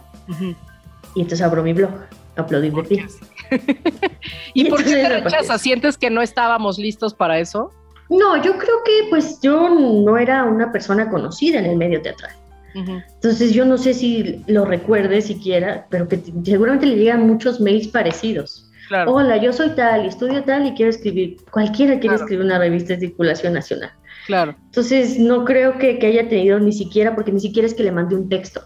y 1.15 1.21
entonces 1.21 1.41
abro 1.41 1.63
mi 1.63 1.73
blog, 1.73 1.91
aplaudir 2.35 2.73
de 2.73 2.83
pie. 2.83 3.07
¿Y, 4.53 4.65
por 4.69 4.83
qué 4.83 4.91
te 4.91 5.09
rechaza? 5.09 5.57
¿Sientes 5.57 5.97
que 5.97 6.09
no 6.09 6.21
estábamos 6.21 6.77
listos 6.77 7.13
para 7.13 7.39
eso? 7.39 7.71
No, 8.11 8.35
yo 8.43 8.57
creo 8.57 8.83
que 8.83 9.07
pues 9.09 9.39
yo 9.41 9.69
no 9.69 10.17
era 10.17 10.43
una 10.43 10.71
persona 10.71 11.09
conocida 11.09 11.59
en 11.59 11.65
el 11.65 11.77
medio 11.77 12.01
teatral. 12.01 12.31
Entonces 12.73 13.53
yo 13.53 13.65
no 13.65 13.77
sé 13.77 13.93
si 13.93 14.43
lo 14.47 14.65
recuerde 14.65 15.21
siquiera, 15.21 15.87
pero 15.89 16.07
que 16.07 16.21
seguramente 16.43 16.85
le 16.85 16.97
llegan 16.97 17.27
muchos 17.27 17.59
mails 17.59 17.87
parecidos. 17.87 18.69
Hola, 19.07 19.37
yo 19.37 19.53
soy 19.53 19.69
tal 19.75 20.05
estudio 20.05 20.43
tal 20.43 20.67
y 20.67 20.73
quiero 20.73 20.89
escribir. 20.89 21.37
Cualquiera 21.51 21.99
quiere 21.99 22.17
escribir 22.17 22.45
una 22.45 22.59
revista 22.59 22.93
de 22.93 22.99
circulación 22.99 23.53
nacional. 23.53 23.91
Claro. 24.25 24.55
Entonces 24.65 25.17
no 25.17 25.45
creo 25.45 25.77
que, 25.77 25.97
haya 26.05 26.27
tenido 26.27 26.59
ni 26.59 26.73
siquiera, 26.73 27.15
porque 27.15 27.31
ni 27.31 27.39
siquiera 27.39 27.65
es 27.65 27.73
que 27.73 27.83
le 27.83 27.93
mande 27.93 28.15
un 28.15 28.27
texto. 28.27 28.61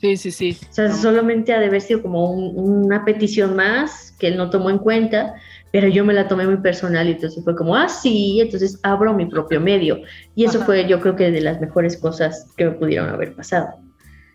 Sí, 0.00 0.16
sí, 0.16 0.32
sí. 0.32 0.58
O 0.68 0.72
sea, 0.72 0.92
solamente 0.92 1.52
ha 1.52 1.60
de 1.60 1.66
haber 1.66 1.80
sido 1.80 2.02
como 2.02 2.32
una 2.32 3.04
petición 3.04 3.54
más 3.54 4.12
que 4.18 4.28
él 4.28 4.36
no 4.36 4.50
tomó 4.50 4.70
en 4.70 4.78
cuenta 4.78 5.34
pero 5.72 5.88
yo 5.88 6.04
me 6.04 6.12
la 6.12 6.28
tomé 6.28 6.46
muy 6.46 6.58
personal 6.58 7.08
y 7.08 7.12
entonces 7.12 7.42
fue 7.44 7.54
como, 7.54 7.76
ah, 7.76 7.88
sí, 7.88 8.40
entonces 8.40 8.78
abro 8.82 9.14
mi 9.14 9.26
propio 9.26 9.60
medio. 9.60 10.00
Y 10.34 10.44
eso 10.44 10.60
fue 10.64 10.86
yo 10.88 11.00
creo 11.00 11.16
que 11.16 11.30
de 11.30 11.40
las 11.40 11.60
mejores 11.60 11.96
cosas 11.96 12.52
que 12.56 12.64
me 12.66 12.70
pudieron 12.72 13.08
haber 13.08 13.34
pasado. 13.34 13.68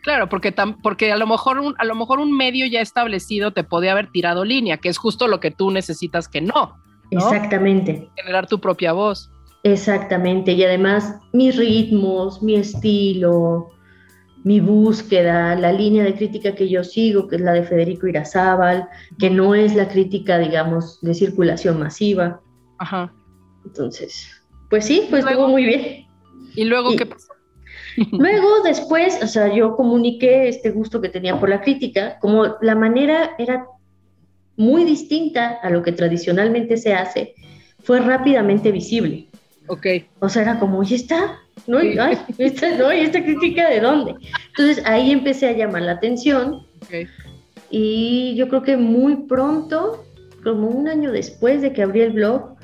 Claro, 0.03 0.29
porque, 0.29 0.53
porque 0.83 1.11
a, 1.11 1.17
lo 1.17 1.25
mejor 1.25 1.59
un, 1.59 1.73
a 1.79 1.85
lo 1.85 1.95
mejor 1.95 2.19
un 2.19 2.31
medio 2.31 2.67
ya 2.67 2.79
establecido 2.79 3.51
te 3.51 3.63
podía 3.63 3.91
haber 3.91 4.11
tirado 4.11 4.45
línea, 4.45 4.77
que 4.77 4.89
es 4.89 4.97
justo 4.97 5.27
lo 5.27 5.39
que 5.39 5.51
tú 5.51 5.71
necesitas 5.71 6.27
que 6.27 6.41
no. 6.41 6.77
Exactamente. 7.11 8.07
Generar 8.15 8.47
tu 8.47 8.59
propia 8.59 8.93
voz. 8.93 9.31
Exactamente, 9.63 10.51
y 10.51 10.63
además 10.63 11.15
mis 11.33 11.57
ritmos, 11.57 12.43
mi 12.43 12.55
estilo, 12.55 13.71
mi 14.45 14.59
búsqueda, 14.59 15.55
la 15.55 15.71
línea 15.71 16.03
de 16.03 16.13
crítica 16.13 16.53
que 16.53 16.69
yo 16.69 16.83
sigo, 16.83 17.27
que 17.27 17.37
es 17.37 17.41
la 17.41 17.53
de 17.53 17.63
Federico 17.63 18.05
Irazábal, 18.05 18.87
que 19.17 19.31
no 19.31 19.55
es 19.55 19.75
la 19.75 19.87
crítica, 19.87 20.37
digamos, 20.37 21.01
de 21.01 21.15
circulación 21.15 21.79
masiva. 21.79 22.39
Ajá. 22.77 23.11
Entonces, 23.65 24.29
pues 24.69 24.85
sí, 24.85 25.07
pues 25.09 25.25
estuvo 25.25 25.47
muy 25.47 25.65
bien. 25.65 26.05
¿Y 26.53 26.65
luego 26.65 26.95
qué 26.95 27.07
pasó? 27.07 27.33
Luego, 28.11 28.61
después, 28.63 29.17
o 29.23 29.27
sea, 29.27 29.51
yo 29.51 29.75
comuniqué 29.75 30.47
este 30.47 30.69
gusto 30.69 31.01
que 31.01 31.09
tenía 31.09 31.39
por 31.39 31.49
la 31.49 31.61
crítica, 31.61 32.19
como 32.19 32.55
la 32.61 32.75
manera 32.75 33.31
era 33.39 33.65
muy 34.57 34.83
distinta 34.83 35.57
a 35.63 35.71
lo 35.71 35.81
que 35.81 35.91
tradicionalmente 35.91 36.77
se 36.77 36.93
hace, 36.93 37.33
fue 37.79 37.99
rápidamente 37.99 38.71
visible. 38.71 39.27
Ok. 39.67 39.87
O 40.19 40.29
sea, 40.29 40.43
era 40.43 40.59
como, 40.59 40.83
¿y 40.83 40.93
está? 40.93 41.39
¿No? 41.67 41.83
¿Y, 41.83 41.97
esta, 42.37 42.75
¿no? 42.77 42.93
¿Y 42.93 42.99
esta 42.99 43.23
crítica 43.23 43.69
de 43.69 43.79
dónde? 43.79 44.15
Entonces 44.49 44.83
ahí 44.85 45.11
empecé 45.11 45.47
a 45.47 45.53
llamar 45.53 45.83
la 45.83 45.93
atención. 45.93 46.65
Y 47.69 48.35
yo 48.35 48.47
creo 48.47 48.61
que 48.61 48.77
muy 48.77 49.27
pronto, 49.27 50.05
como 50.43 50.67
un 50.67 50.87
año 50.87 51.11
después 51.11 51.61
de 51.61 51.73
que 51.73 51.81
abrí 51.81 52.01
el 52.01 52.13
blog, 52.13 52.55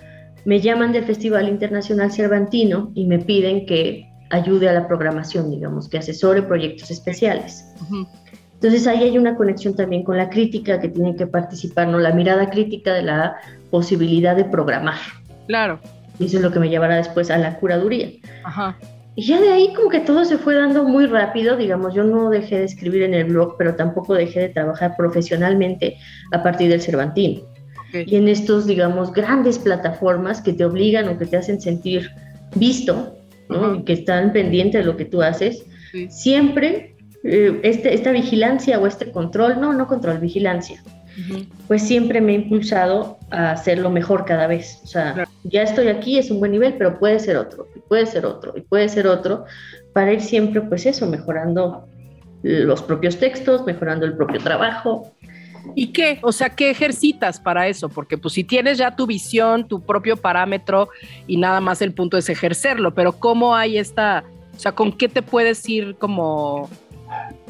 me 0.46 0.60
llaman 0.60 0.92
del 0.92 1.04
Festival 1.06 1.48
Internacional 1.50 2.12
Cervantino 2.12 2.92
y 2.96 3.06
me 3.06 3.20
piden 3.20 3.66
que 3.66 4.08
ayude 4.30 4.70
a 4.70 4.74
la 4.74 4.88
programación, 4.88 5.52
digamos, 5.52 5.90
que 5.90 5.98
asesore 5.98 6.42
proyectos 6.42 6.90
especiales. 6.90 7.66
Entonces 8.54 8.88
ahí 8.88 9.04
hay 9.04 9.18
una 9.18 9.36
conexión 9.36 9.76
también 9.76 10.04
con 10.04 10.18
la 10.18 10.30
crítica 10.30 10.80
que 10.80 10.88
tiene 10.88 11.16
que 11.16 11.28
participar, 11.28 11.88
¿no? 11.88 12.00
La 12.00 12.14
mirada 12.14 12.50
crítica 12.50 12.94
de 12.94 13.04
la 13.04 13.36
posibilidad 13.70 14.36
de 14.36 14.46
programar. 14.46 15.00
Claro. 15.48 15.80
Y 16.20 16.26
eso 16.26 16.38
es 16.38 16.44
lo 16.44 16.52
que 16.52 16.60
me 16.60 16.70
llevará 16.70 16.98
después 16.98 17.32
a 17.32 17.38
la 17.38 17.58
curaduría. 17.58 18.10
Ajá. 18.44 18.78
Y 19.16 19.24
ya 19.24 19.42
de 19.42 19.50
ahí 19.50 19.74
como 19.74 19.90
que 19.90 20.00
todo 20.00 20.24
se 20.24 20.38
fue 20.38 20.56
dando 20.56 20.86
muy 20.86 21.06
rápido, 21.06 21.58
digamos, 21.58 21.94
yo 21.94 22.04
no 22.04 22.30
dejé 22.30 22.60
de 22.60 22.66
escribir 22.66 23.04
en 23.04 23.14
el 23.14 23.26
blog, 23.26 23.56
pero 23.58 23.76
tampoco 23.76 24.14
dejé 24.14 24.40
de 24.40 24.50
trabajar 24.50 24.96
profesionalmente 24.98 25.98
a 26.32 26.42
partir 26.42 26.70
del 26.70 26.82
Cervantino. 26.82 27.42
Y 27.94 28.16
en 28.16 28.30
estos, 28.30 28.66
digamos, 28.68 29.12
grandes 29.12 29.60
plataformas 29.60 30.42
que 30.42 30.54
te 30.54 30.64
obligan 30.64 31.10
o 31.10 31.18
que 31.18 31.26
te 31.26 31.36
hacen 31.36 31.60
sentir 31.60 32.10
visto, 32.56 33.18
¿no? 33.50 33.84
que 33.84 33.94
están 33.94 34.32
pendientes 34.32 34.86
de 34.86 34.90
lo 34.90 34.96
que 34.96 35.04
tú 35.04 35.22
haces, 35.22 35.66
siempre 36.10 36.96
eh, 37.24 37.60
este, 37.64 37.94
esta 37.94 38.12
vigilancia 38.12 38.80
o 38.80 38.88
este 38.88 39.12
control, 39.12 39.60
no, 39.60 39.74
no 39.74 39.88
control, 39.88 40.20
vigilancia, 40.20 40.82
pues 41.68 41.82
siempre 41.82 42.22
me 42.22 42.32
ha 42.32 42.36
impulsado 42.36 43.18
a 43.30 43.52
hacerlo 43.52 43.90
mejor 43.90 44.26
cada 44.26 44.48
vez. 44.48 44.80
O 44.84 44.88
sea, 44.88 45.28
ya 45.44 45.64
estoy 45.64 45.88
aquí, 45.88 46.18
es 46.18 46.32
un 46.32 46.40
buen 46.40 46.52
nivel, 46.52 46.76
pero 46.78 47.00
puede 47.00 47.20
ser 47.20 47.38
otro, 47.38 47.68
y 47.76 47.80
puede 47.80 48.06
ser 48.06 48.26
otro, 48.26 48.54
y 48.56 48.62
puede 48.62 48.90
ser 48.90 49.08
otro, 49.08 49.46
para 49.94 50.14
ir 50.14 50.22
siempre, 50.22 50.62
pues 50.62 50.86
eso, 50.86 51.08
mejorando 51.08 51.88
los 52.44 52.82
propios 52.82 53.18
textos, 53.18 53.66
mejorando 53.66 54.06
el 54.06 54.16
propio 54.16 54.40
trabajo. 54.40 55.12
¿Y 55.76 55.88
qué? 55.88 56.20
O 56.24 56.32
sea, 56.32 56.50
¿qué 56.50 56.72
ejercitas 56.72 57.40
para 57.40 57.68
eso? 57.68 57.88
Porque 57.88 58.18
pues 58.18 58.34
si 58.34 58.44
tienes 58.44 58.80
ya 58.80 58.96
tu 58.96 59.06
visión, 59.06 59.68
tu 59.68 59.82
propio 59.82 60.18
parámetro 60.18 60.90
y 61.28 61.38
nada 61.38 61.60
más 61.62 61.82
el 61.84 61.94
punto 61.94 62.18
es 62.18 62.30
ejercerlo, 62.30 62.96
pero 62.96 63.14
¿cómo 63.14 63.56
hay 63.56 63.78
esta, 63.78 64.24
o 64.56 64.60
sea, 64.60 64.72
con 64.72 64.92
qué 64.92 65.08
te 65.08 65.22
puedes 65.22 65.68
ir 65.70 65.96
como, 65.98 66.68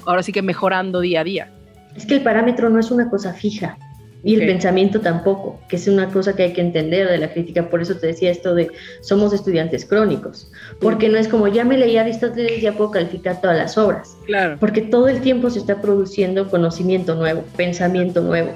ahora 0.06 0.24
sí 0.24 0.34
que 0.34 0.42
mejorando 0.42 1.00
día 1.00 1.22
a 1.22 1.24
día? 1.24 1.54
Es 1.96 2.06
que 2.06 2.16
el 2.16 2.22
parámetro 2.22 2.70
no 2.70 2.80
es 2.80 2.92
una 2.92 3.10
cosa 3.10 3.34
fija 3.34 3.78
y 4.24 4.36
el 4.36 4.46
pensamiento 4.46 5.02
tampoco, 5.02 5.60
que 5.68 5.78
es 5.78 5.88
una 5.88 6.08
cosa 6.10 6.36
que 6.36 6.44
hay 6.44 6.54
que 6.54 6.62
entender 6.62 7.10
de 7.10 7.18
la 7.18 7.34
crítica. 7.34 7.70
Por 7.70 7.82
eso 7.82 7.96
te 7.96 8.08
decía 8.08 8.30
esto 8.30 8.54
de 8.54 8.70
somos 9.02 9.34
estudiantes 9.34 9.86
crónicos, 9.86 10.52
porque 10.80 11.10
no 11.10 11.18
es 11.18 11.28
como 11.28 11.48
ya 11.48 11.64
me 11.64 11.78
leí 11.78 11.98
Aristóteles, 11.98 12.62
ya 12.62 12.74
puedo 12.74 12.92
calificar 12.92 13.42
todas 13.42 13.58
las 13.58 13.78
obras. 13.78 14.16
Claro. 14.26 14.58
Porque 14.60 14.82
todo 14.82 15.08
el 15.08 15.22
tiempo 15.22 15.50
se 15.50 15.60
está 15.60 15.82
produciendo 15.82 16.50
conocimiento 16.50 17.16
nuevo, 17.16 17.44
pensamiento 17.58 18.22
nuevo. 18.22 18.52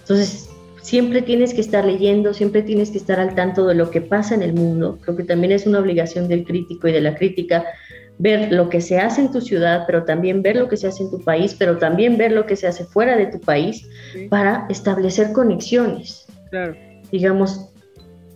Entonces, 0.00 0.50
siempre 0.82 1.22
tienes 1.22 1.54
que 1.54 1.60
estar 1.60 1.84
leyendo, 1.84 2.34
siempre 2.34 2.62
tienes 2.62 2.90
que 2.90 2.98
estar 2.98 3.18
al 3.18 3.34
tanto 3.34 3.66
de 3.66 3.74
lo 3.74 3.90
que 3.90 4.00
pasa 4.00 4.34
en 4.34 4.42
el 4.42 4.52
mundo. 4.52 4.98
Creo 5.02 5.16
que 5.16 5.24
también 5.24 5.52
es 5.52 5.66
una 5.66 5.80
obligación 5.80 6.28
del 6.28 6.44
crítico 6.44 6.88
y 6.88 6.92
de 6.92 7.00
la 7.00 7.14
crítica 7.14 7.64
ver 8.18 8.52
lo 8.52 8.68
que 8.68 8.80
se 8.80 8.98
hace 8.98 9.20
en 9.20 9.30
tu 9.30 9.40
ciudad, 9.40 9.84
pero 9.86 10.04
también 10.04 10.42
ver 10.42 10.56
lo 10.56 10.68
que 10.68 10.76
se 10.76 10.88
hace 10.88 11.04
en 11.04 11.10
tu 11.10 11.20
país, 11.20 11.54
pero 11.58 11.78
también 11.78 12.18
ver 12.18 12.32
lo 12.32 12.46
que 12.46 12.56
se 12.56 12.66
hace 12.66 12.84
fuera 12.84 13.16
de 13.16 13.26
tu 13.26 13.40
país 13.40 13.88
para 14.28 14.66
establecer 14.68 15.32
conexiones. 15.32 16.26
Claro. 16.50 16.74
Digamos, 17.12 17.70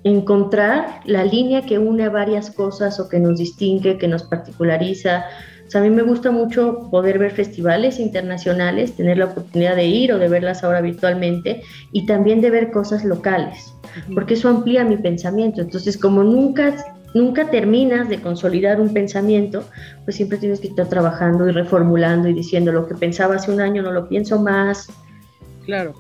encontrar 0.05 1.01
la 1.05 1.25
línea 1.25 1.63
que 1.63 1.79
une 1.79 2.05
a 2.05 2.11
varias 2.11 2.51
cosas 2.51 2.99
o 3.01 3.09
que 3.09 3.19
nos 3.19 3.39
distingue, 3.39 3.99
que 3.99 4.09
nos 4.09 4.25
particulariza. 4.25 5.25
O 5.67 5.71
sea, 5.71 5.81
a 5.81 5.85
mí 5.85 5.91
me 5.91 6.03
gusta 6.03 6.31
mucho 6.31 6.89
poder 6.91 7.19
ver 7.19 7.33
festivales 7.33 7.99
internacionales, 7.99 8.95
tener 8.97 9.19
la 9.19 9.27
oportunidad 9.27 9.77
de 9.77 9.87
ir 9.87 10.13
o 10.13 10.19
de 10.19 10.29
verlas 10.29 10.65
ahora 10.65 10.81
virtualmente 10.81 11.63
y 11.93 12.07
también 12.07 12.41
de 12.41 12.51
ver 12.51 12.71
cosas 12.71 13.05
locales, 13.05 13.73
porque 14.15 14.35
eso 14.35 14.49
amplía 14.49 14.85
mi 14.85 14.97
pensamiento. 14.97 15.61
Entonces, 15.61 15.97
como 15.97 16.23
nunca 16.25 16.77
nunca 17.15 17.51
terminas 17.51 18.09
de 18.09 18.21
consolidar 18.21 18.81
un 18.81 18.93
pensamiento, 18.93 19.65
pues 20.05 20.17
siempre 20.17 20.39
tienes 20.39 20.61
que 20.61 20.69
estar 20.69 20.89
trabajando 20.89 21.49
y 21.49 21.53
reformulando 21.53 22.29
y 22.29 22.35
diciendo 22.35 22.73
lo 22.73 22.87
que 22.87 22.95
pensaba 22.95 23.37
hace 23.37 23.51
un 23.51 23.61
año 23.61 23.83
no 23.83 23.93
lo 23.93 24.09
pienso 24.09 24.41
más. 24.41 24.89
Claro. 25.65 25.95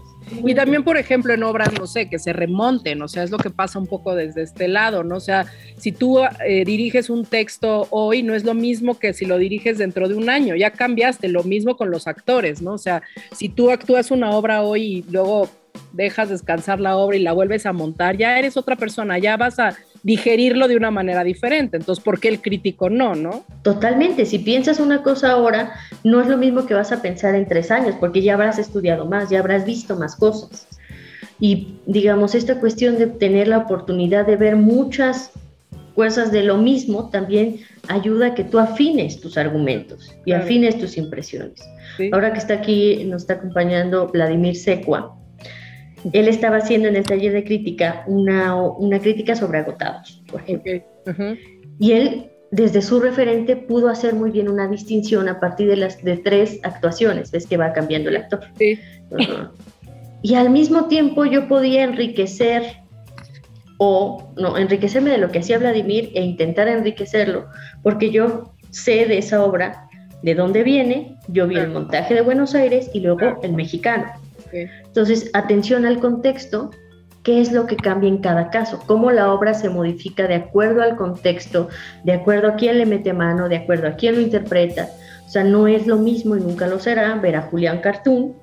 Y 0.44 0.54
también, 0.54 0.84
por 0.84 0.96
ejemplo, 0.96 1.34
en 1.34 1.42
obras, 1.42 1.70
no 1.78 1.86
sé, 1.86 2.08
que 2.08 2.18
se 2.18 2.32
remonten, 2.32 3.02
o 3.02 3.08
sea, 3.08 3.22
es 3.22 3.30
lo 3.30 3.38
que 3.38 3.50
pasa 3.50 3.78
un 3.78 3.86
poco 3.86 4.14
desde 4.14 4.42
este 4.42 4.68
lado, 4.68 5.04
¿no? 5.04 5.16
O 5.16 5.20
sea, 5.20 5.46
si 5.76 5.92
tú 5.92 6.20
eh, 6.46 6.64
diriges 6.64 7.10
un 7.10 7.24
texto 7.24 7.86
hoy, 7.90 8.22
no 8.22 8.34
es 8.34 8.44
lo 8.44 8.54
mismo 8.54 8.98
que 8.98 9.12
si 9.12 9.26
lo 9.26 9.36
diriges 9.36 9.78
dentro 9.78 10.08
de 10.08 10.14
un 10.14 10.30
año, 10.30 10.54
ya 10.54 10.70
cambiaste, 10.70 11.28
lo 11.28 11.44
mismo 11.44 11.76
con 11.76 11.90
los 11.90 12.06
actores, 12.06 12.62
¿no? 12.62 12.74
O 12.74 12.78
sea, 12.78 13.02
si 13.32 13.48
tú 13.48 13.70
actúas 13.70 14.10
una 14.10 14.30
obra 14.30 14.62
hoy 14.62 14.82
y 14.82 15.04
luego 15.10 15.48
dejas 15.92 16.30
descansar 16.30 16.80
la 16.80 16.96
obra 16.96 17.16
y 17.16 17.22
la 17.22 17.32
vuelves 17.32 17.66
a 17.66 17.72
montar, 17.72 18.16
ya 18.16 18.38
eres 18.38 18.56
otra 18.56 18.76
persona, 18.76 19.18
ya 19.18 19.36
vas 19.36 19.58
a 19.58 19.76
digerirlo 20.03 20.68
de 20.68 20.76
una 20.76 20.90
manera 20.90 21.24
diferente. 21.24 21.76
Entonces, 21.76 22.03
¿por 22.03 22.18
qué 22.18 22.28
el 22.28 22.40
crítico 22.40 22.90
no, 22.90 23.14
no? 23.14 23.44
Totalmente. 23.62 24.26
Si 24.26 24.38
piensas 24.38 24.80
una 24.80 25.03
cosa 25.03 25.32
ahora, 25.32 25.74
no 26.05 26.20
es 26.20 26.28
lo 26.28 26.36
mismo 26.36 26.66
que 26.66 26.74
vas 26.74 26.92
a 26.92 27.03
pensar 27.03 27.34
en 27.34 27.46
tres 27.46 27.70
años, 27.70 27.94
porque 28.00 28.22
ya 28.22 28.34
habrás 28.34 28.59
estudiado 28.59 29.07
más, 29.07 29.30
ya 29.30 29.38
habrás 29.38 29.64
visto 29.64 29.96
más 29.96 30.16
cosas. 30.16 30.66
Y 31.38 31.78
digamos, 31.86 32.34
esta 32.34 32.61
cuestión 32.61 32.98
de 32.98 33.07
tener 33.07 33.48
la 33.48 33.59
oportunidad 33.59 34.26
de 34.26 34.36
ver 34.36 34.57
muchas 34.57 35.32
cosas 35.94 36.32
de 36.32 36.42
lo 36.42 36.57
mismo 36.57 37.11
también 37.11 37.61
ayuda 37.88 38.28
a 38.28 38.34
que 38.34 38.44
tú 38.44 38.59
afines 38.59 39.20
tus 39.20 39.36
argumentos 39.36 40.14
y 40.24 40.32
afines 40.32 40.78
tus 40.78 40.96
impresiones. 40.96 41.61
Ahora 42.12 42.32
que 42.32 42.38
está 42.38 42.55
aquí, 42.55 43.05
nos 43.05 43.22
está 43.22 43.34
acompañando 43.34 44.09
Vladimir 44.09 44.57
Secua, 44.57 45.16
él 46.12 46.28
estaba 46.28 46.59
haciendo 46.59 46.88
en 46.88 46.96
el 46.96 47.05
taller 47.05 47.32
de 47.32 47.44
crítica 47.44 48.05
una, 48.07 48.57
una 48.57 48.98
crítica 48.98 49.36
sobre 49.36 49.59
agotados, 49.59 50.22
por 50.30 50.40
ejemplo. 50.40 50.72
Y 51.78 51.92
él, 51.92 52.30
desde 52.50 52.82
su 52.82 53.00
referente, 53.00 53.57
pudo 53.57 53.88
hacer 53.88 54.14
muy 54.14 54.30
bien 54.30 54.48
una 54.48 54.68
distinción 54.68 55.28
a 55.28 55.40
partir 55.40 55.68
de 55.68 55.76
las 55.76 56.03
de 56.03 56.16
tres 56.16 56.61
actuaciones, 56.62 57.30
ves 57.30 57.46
que 57.46 57.57
va 57.57 57.72
cambiando 57.72 58.11
el 58.11 58.16
actor. 58.16 58.40
Sí. 58.59 58.78
Y 60.22 60.34
al 60.34 60.50
mismo 60.50 60.86
tiempo 60.86 61.24
yo 61.24 61.48
podía 61.48 61.82
enriquecer 61.82 62.62
o 63.78 64.32
no, 64.36 64.57
enriquecerme 64.57 65.11
de 65.11 65.18
lo 65.18 65.30
que 65.30 65.40
hacía 65.40 65.59
Vladimir 65.59 66.11
e 66.14 66.22
intentar 66.22 66.68
enriquecerlo, 66.68 67.46
porque 67.82 68.11
yo 68.11 68.55
sé 68.70 69.07
de 69.07 69.18
esa 69.18 69.44
obra 69.44 69.88
de 70.22 70.36
dónde 70.36 70.62
viene, 70.62 71.16
yo 71.26 71.48
vi 71.48 71.57
el 71.57 71.68
montaje 71.68 72.14
de 72.14 72.20
Buenos 72.20 72.55
Aires 72.55 72.90
y 72.94 73.00
luego 73.00 73.40
el 73.42 73.55
mexicano. 73.55 74.05
Entonces, 74.53 75.30
atención 75.32 75.86
al 75.86 76.00
contexto, 76.00 76.70
qué 77.22 77.40
es 77.40 77.53
lo 77.53 77.66
que 77.66 77.76
cambia 77.76 78.09
en 78.09 78.18
cada 78.18 78.50
caso, 78.50 78.82
cómo 78.86 79.11
la 79.11 79.32
obra 79.32 79.55
se 79.55 79.68
modifica 79.68 80.26
de 80.26 80.34
acuerdo 80.34 80.82
al 80.82 80.96
contexto, 80.96 81.68
de 82.05 82.12
acuerdo 82.12 82.48
a 82.48 82.57
quién 82.57 82.78
le 82.78 82.86
mete 82.86 83.12
mano, 83.12 83.48
de 83.48 83.57
acuerdo 83.57 83.88
a 83.88 83.96
quién 83.96 84.16
lo 84.16 84.20
interpreta. 84.20 84.88
O 85.26 85.28
sea, 85.28 85.44
no 85.44 85.66
es 85.66 85.86
lo 85.86 85.96
mismo 85.96 86.36
y 86.36 86.40
nunca 86.40 86.66
lo 86.66 86.78
será 86.78 87.14
ver 87.14 87.36
a 87.36 87.42
Julián 87.42 87.80
Cartoon 87.80 88.34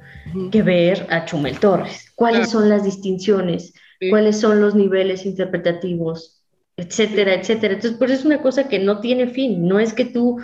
que 0.52 0.62
ver 0.62 1.08
a 1.10 1.26
Chumel 1.26 1.60
Torres. 1.60 2.12
¿Cuáles 2.16 2.50
son 2.50 2.70
las 2.70 2.84
distinciones? 2.84 3.74
¿Cuáles 4.10 4.40
son 4.40 4.62
los 4.62 4.76
niveles 4.76 5.26
interpretativos? 5.26 6.44
Etcétera, 6.78 7.34
etcétera. 7.34 7.74
Entonces, 7.74 7.98
pues 7.98 8.12
es 8.12 8.26
una 8.26 8.42
cosa 8.42 8.68
que 8.68 8.80
no 8.80 9.02
tiene 9.02 9.28
fin. 9.28 9.68
No 9.68 9.80
es 9.80 9.94
que 9.94 10.06
tú 10.06 10.40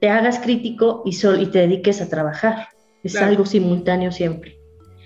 te 0.00 0.08
hagas 0.08 0.38
crítico 0.38 1.02
y, 1.04 1.10
y 1.10 1.46
te 1.46 1.58
dediques 1.60 2.00
a 2.00 2.08
trabajar. 2.08 2.68
Es 3.04 3.16
algo 3.16 3.46
simultáneo 3.46 4.10
siempre. 4.10 4.58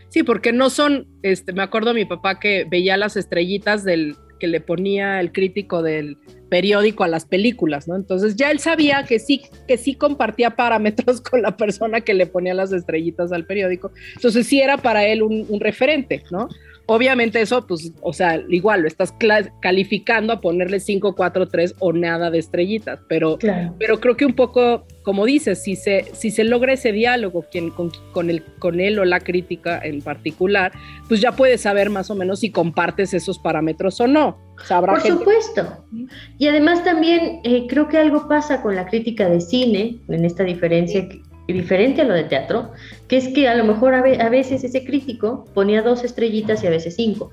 Sí, 0.09 0.23
porque 0.23 0.53
no 0.53 0.71
son, 0.71 1.07
este, 1.23 1.53
me 1.53 1.63
acuerdo 1.63 1.93
mi 1.93 2.07
papá 2.07 2.41
que 2.41 2.65
veía 2.65 2.97
las 2.97 3.17
estrellitas 3.17 3.85
del 3.85 4.17
que 4.39 4.47
le 4.47 4.61
ponía 4.61 5.21
el 5.21 5.33
crítico 5.33 5.83
del 5.83 6.17
periódico 6.49 7.05
a 7.05 7.09
las 7.09 7.27
películas, 7.27 7.89
¿no? 7.89 7.97
Entonces 7.97 8.37
ya 8.37 8.51
él 8.51 8.59
sabía 8.59 9.05
que 9.05 9.19
sí, 9.19 9.43
que 9.67 9.77
sí 9.77 9.95
compartía 9.95 10.57
parámetros 10.57 11.21
con 11.31 11.43
la 11.43 11.57
persona 11.57 12.01
que 12.01 12.15
le 12.15 12.27
ponía 12.27 12.55
las 12.55 12.73
estrellitas 12.73 13.33
al 13.33 13.45
periódico. 13.45 13.93
Entonces 14.15 14.47
sí 14.47 14.61
era 14.61 14.79
para 14.79 15.05
él 15.05 15.23
un, 15.23 15.61
referente, 15.61 16.23
¿no? 16.31 16.49
Obviamente 16.91 17.43
eso, 17.43 17.67
pues, 17.67 17.93
o 18.01 18.15
sea, 18.15 18.43
igual 18.49 18.81
lo 18.81 18.89
estás 18.89 19.15
calificando 19.61 20.33
a 20.33 20.41
ponerle 20.41 20.81
5, 20.81 21.15
4, 21.15 21.47
3 21.47 21.75
o 21.81 21.93
nada 21.93 22.31
de 22.31 22.39
estrellitas, 22.39 23.01
pero, 23.09 23.39
pero 23.79 24.01
creo 24.01 24.17
que 24.17 24.25
un 24.25 24.33
poco, 24.33 24.87
como 25.03 25.27
dices, 25.27 25.63
si 25.63 25.77
se, 25.77 26.07
si 26.15 26.31
se 26.31 26.45
logra 26.45 26.73
ese 26.73 26.93
diálogo 26.93 27.45
quien, 27.53 27.71
con, 27.71 27.93
con, 28.13 28.31
el, 28.31 28.43
con 28.59 28.81
él 28.81 28.99
o 28.99 29.05
la 29.05 29.21
crítica 29.21 29.79
en 29.85 30.01
particular, 30.01 30.73
pues 31.09 31.21
ya 31.21 31.33
puedes 31.33 31.61
saber 31.61 31.91
más 31.91 32.11
o 32.11 32.15
menos 32.15 32.41
si 32.41 32.51
compartes 32.51 33.13
esos 33.13 33.39
parámetros 33.39 34.01
o 34.01 34.07
no. 34.07 34.39
Por 34.67 35.01
supuesto. 35.03 35.85
Y 36.39 36.49
además 36.49 36.83
también 36.85 37.41
eh, 37.45 37.67
creo 37.69 37.89
que 37.89 37.99
algo 37.99 38.29
pasa 38.29 38.63
con 38.63 38.75
la 38.75 38.87
crítica 38.87 39.29
de 39.29 39.43
cine, 39.43 39.99
en 40.09 40.25
esta 40.25 40.43
diferencia 40.43 41.07
diferente 41.53 42.03
a 42.03 42.05
lo 42.05 42.15
de 42.15 42.25
teatro, 42.25 42.73
que 43.09 43.17
es 43.17 43.29
que 43.29 43.49
a 43.49 43.55
lo 43.55 43.65
mejor 43.65 43.95
a, 43.95 44.29
veces 44.29 44.65
ese 44.65 44.85
crítico 44.85 45.47
ponía 45.55 45.83
dos 45.83 46.05
estrellitas 46.05 46.63
y 46.63 46.67
a 46.67 46.71
veces 46.71 46.95
cinco. 46.97 47.31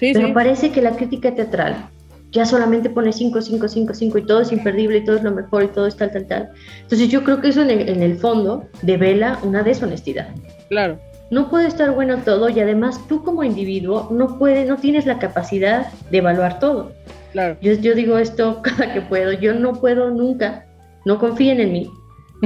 Pero 0.00 0.32
parece 0.32 0.70
que 0.70 0.80
la 0.80 0.92
crítica 0.92 1.34
teatral 1.34 1.88
ya 2.30 2.44
solamente 2.44 2.90
pone 2.90 3.12
cinco, 3.12 3.40
cinco, 3.40 3.68
cinco, 3.68 3.94
cinco 3.94 4.18
y 4.18 4.26
todo 4.26 4.42
es 4.42 4.52
imperdible 4.52 4.98
y 4.98 5.04
todo 5.04 5.16
es 5.16 5.22
lo 5.22 5.32
mejor 5.32 5.64
y 5.64 5.68
todo 5.68 5.86
es 5.86 5.96
tal, 5.96 6.12
tal, 6.12 6.26
tal. 6.26 6.50
Entonces 6.82 7.08
yo 7.08 7.24
creo 7.24 7.40
que 7.40 7.48
eso 7.48 7.62
en 7.62 7.70
el, 7.70 7.88
en 7.88 8.02
el 8.02 8.16
fondo 8.18 8.68
devela 8.82 9.38
una 9.42 9.62
deshonestidad. 9.62 10.28
Claro. 10.68 10.98
No 11.30 11.50
puede 11.50 11.66
estar 11.66 11.90
bueno 11.90 12.18
todo 12.18 12.48
y 12.48 12.60
además 12.60 13.06
tú 13.08 13.22
como 13.22 13.44
individuo 13.44 14.08
no 14.10 14.38
puedes, 14.38 14.68
no 14.68 14.76
tienes 14.76 15.06
la 15.06 15.18
capacidad 15.18 15.92
de 16.10 16.18
evaluar 16.18 16.58
todo. 16.58 16.92
Claro. 17.32 17.56
Yo, 17.60 17.74
yo 17.74 17.94
digo 17.94 18.18
esto 18.18 18.60
cada 18.62 18.92
que 18.92 19.00
puedo, 19.00 19.32
yo 19.32 19.54
no 19.54 19.74
puedo 19.74 20.10
nunca, 20.10 20.66
no 21.04 21.18
confíen 21.18 21.60
en 21.60 21.72
mí, 21.72 21.90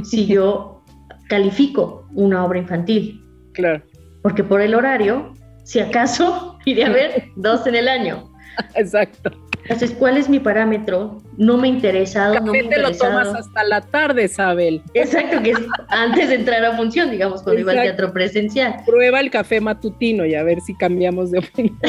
si 0.03 0.26
yo 0.26 0.82
califico 1.28 2.07
una 2.14 2.45
obra 2.45 2.59
infantil. 2.59 3.22
Claro. 3.55 3.82
Porque 4.22 4.45
por 4.45 4.61
el 4.61 4.74
horario, 4.74 5.34
si 5.64 5.80
acaso, 5.80 6.59
iré 6.64 6.84
a 6.84 6.90
ver 6.90 7.24
dos 7.36 7.66
en 7.66 7.74
el 7.74 7.88
año. 7.88 8.30
Exacto. 8.74 9.30
Entonces, 9.62 9.93
¿cuál 9.93 10.16
es 10.16 10.28
mi 10.28 10.40
parámetro? 10.40 11.22
No 11.36 11.57
me 11.57 11.68
interesado, 11.68 12.34
no 12.40 12.53
me 12.53 12.64
te 12.64 12.78
lo 12.80 12.90
tomas 12.97 13.28
hasta 13.28 13.62
la 13.62 13.80
tarde, 13.80 14.26
Sabel. 14.26 14.82
Exacto, 14.93 15.40
que 15.40 15.53
es 15.53 15.59
antes 15.88 16.30
de 16.30 16.34
entrar 16.34 16.64
a 16.64 16.76
función, 16.76 17.11
digamos, 17.11 17.43
cuando 17.43 17.61
iba 17.61 17.72
al 17.72 17.82
teatro 17.82 18.12
presencial. 18.12 18.76
Prueba 18.84 19.20
el 19.20 19.30
café 19.30 19.61
matutino 19.61 20.26
y 20.26 20.34
a 20.34 20.43
ver 20.43 20.61
si 20.61 20.74
cambiamos 20.74 21.30
de 21.30 21.38
opinión. 21.38 21.78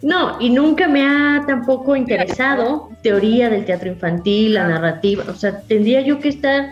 No, 0.00 0.40
y 0.40 0.50
nunca 0.50 0.86
me 0.86 1.02
ha 1.02 1.44
tampoco 1.44 1.96
interesado 1.96 2.88
teoría 3.02 3.50
del 3.50 3.64
teatro 3.64 3.88
infantil, 3.88 4.54
la 4.54 4.68
narrativa. 4.68 5.24
O 5.28 5.34
sea, 5.34 5.60
tendría 5.62 6.00
yo 6.02 6.20
que 6.20 6.28
estar 6.28 6.68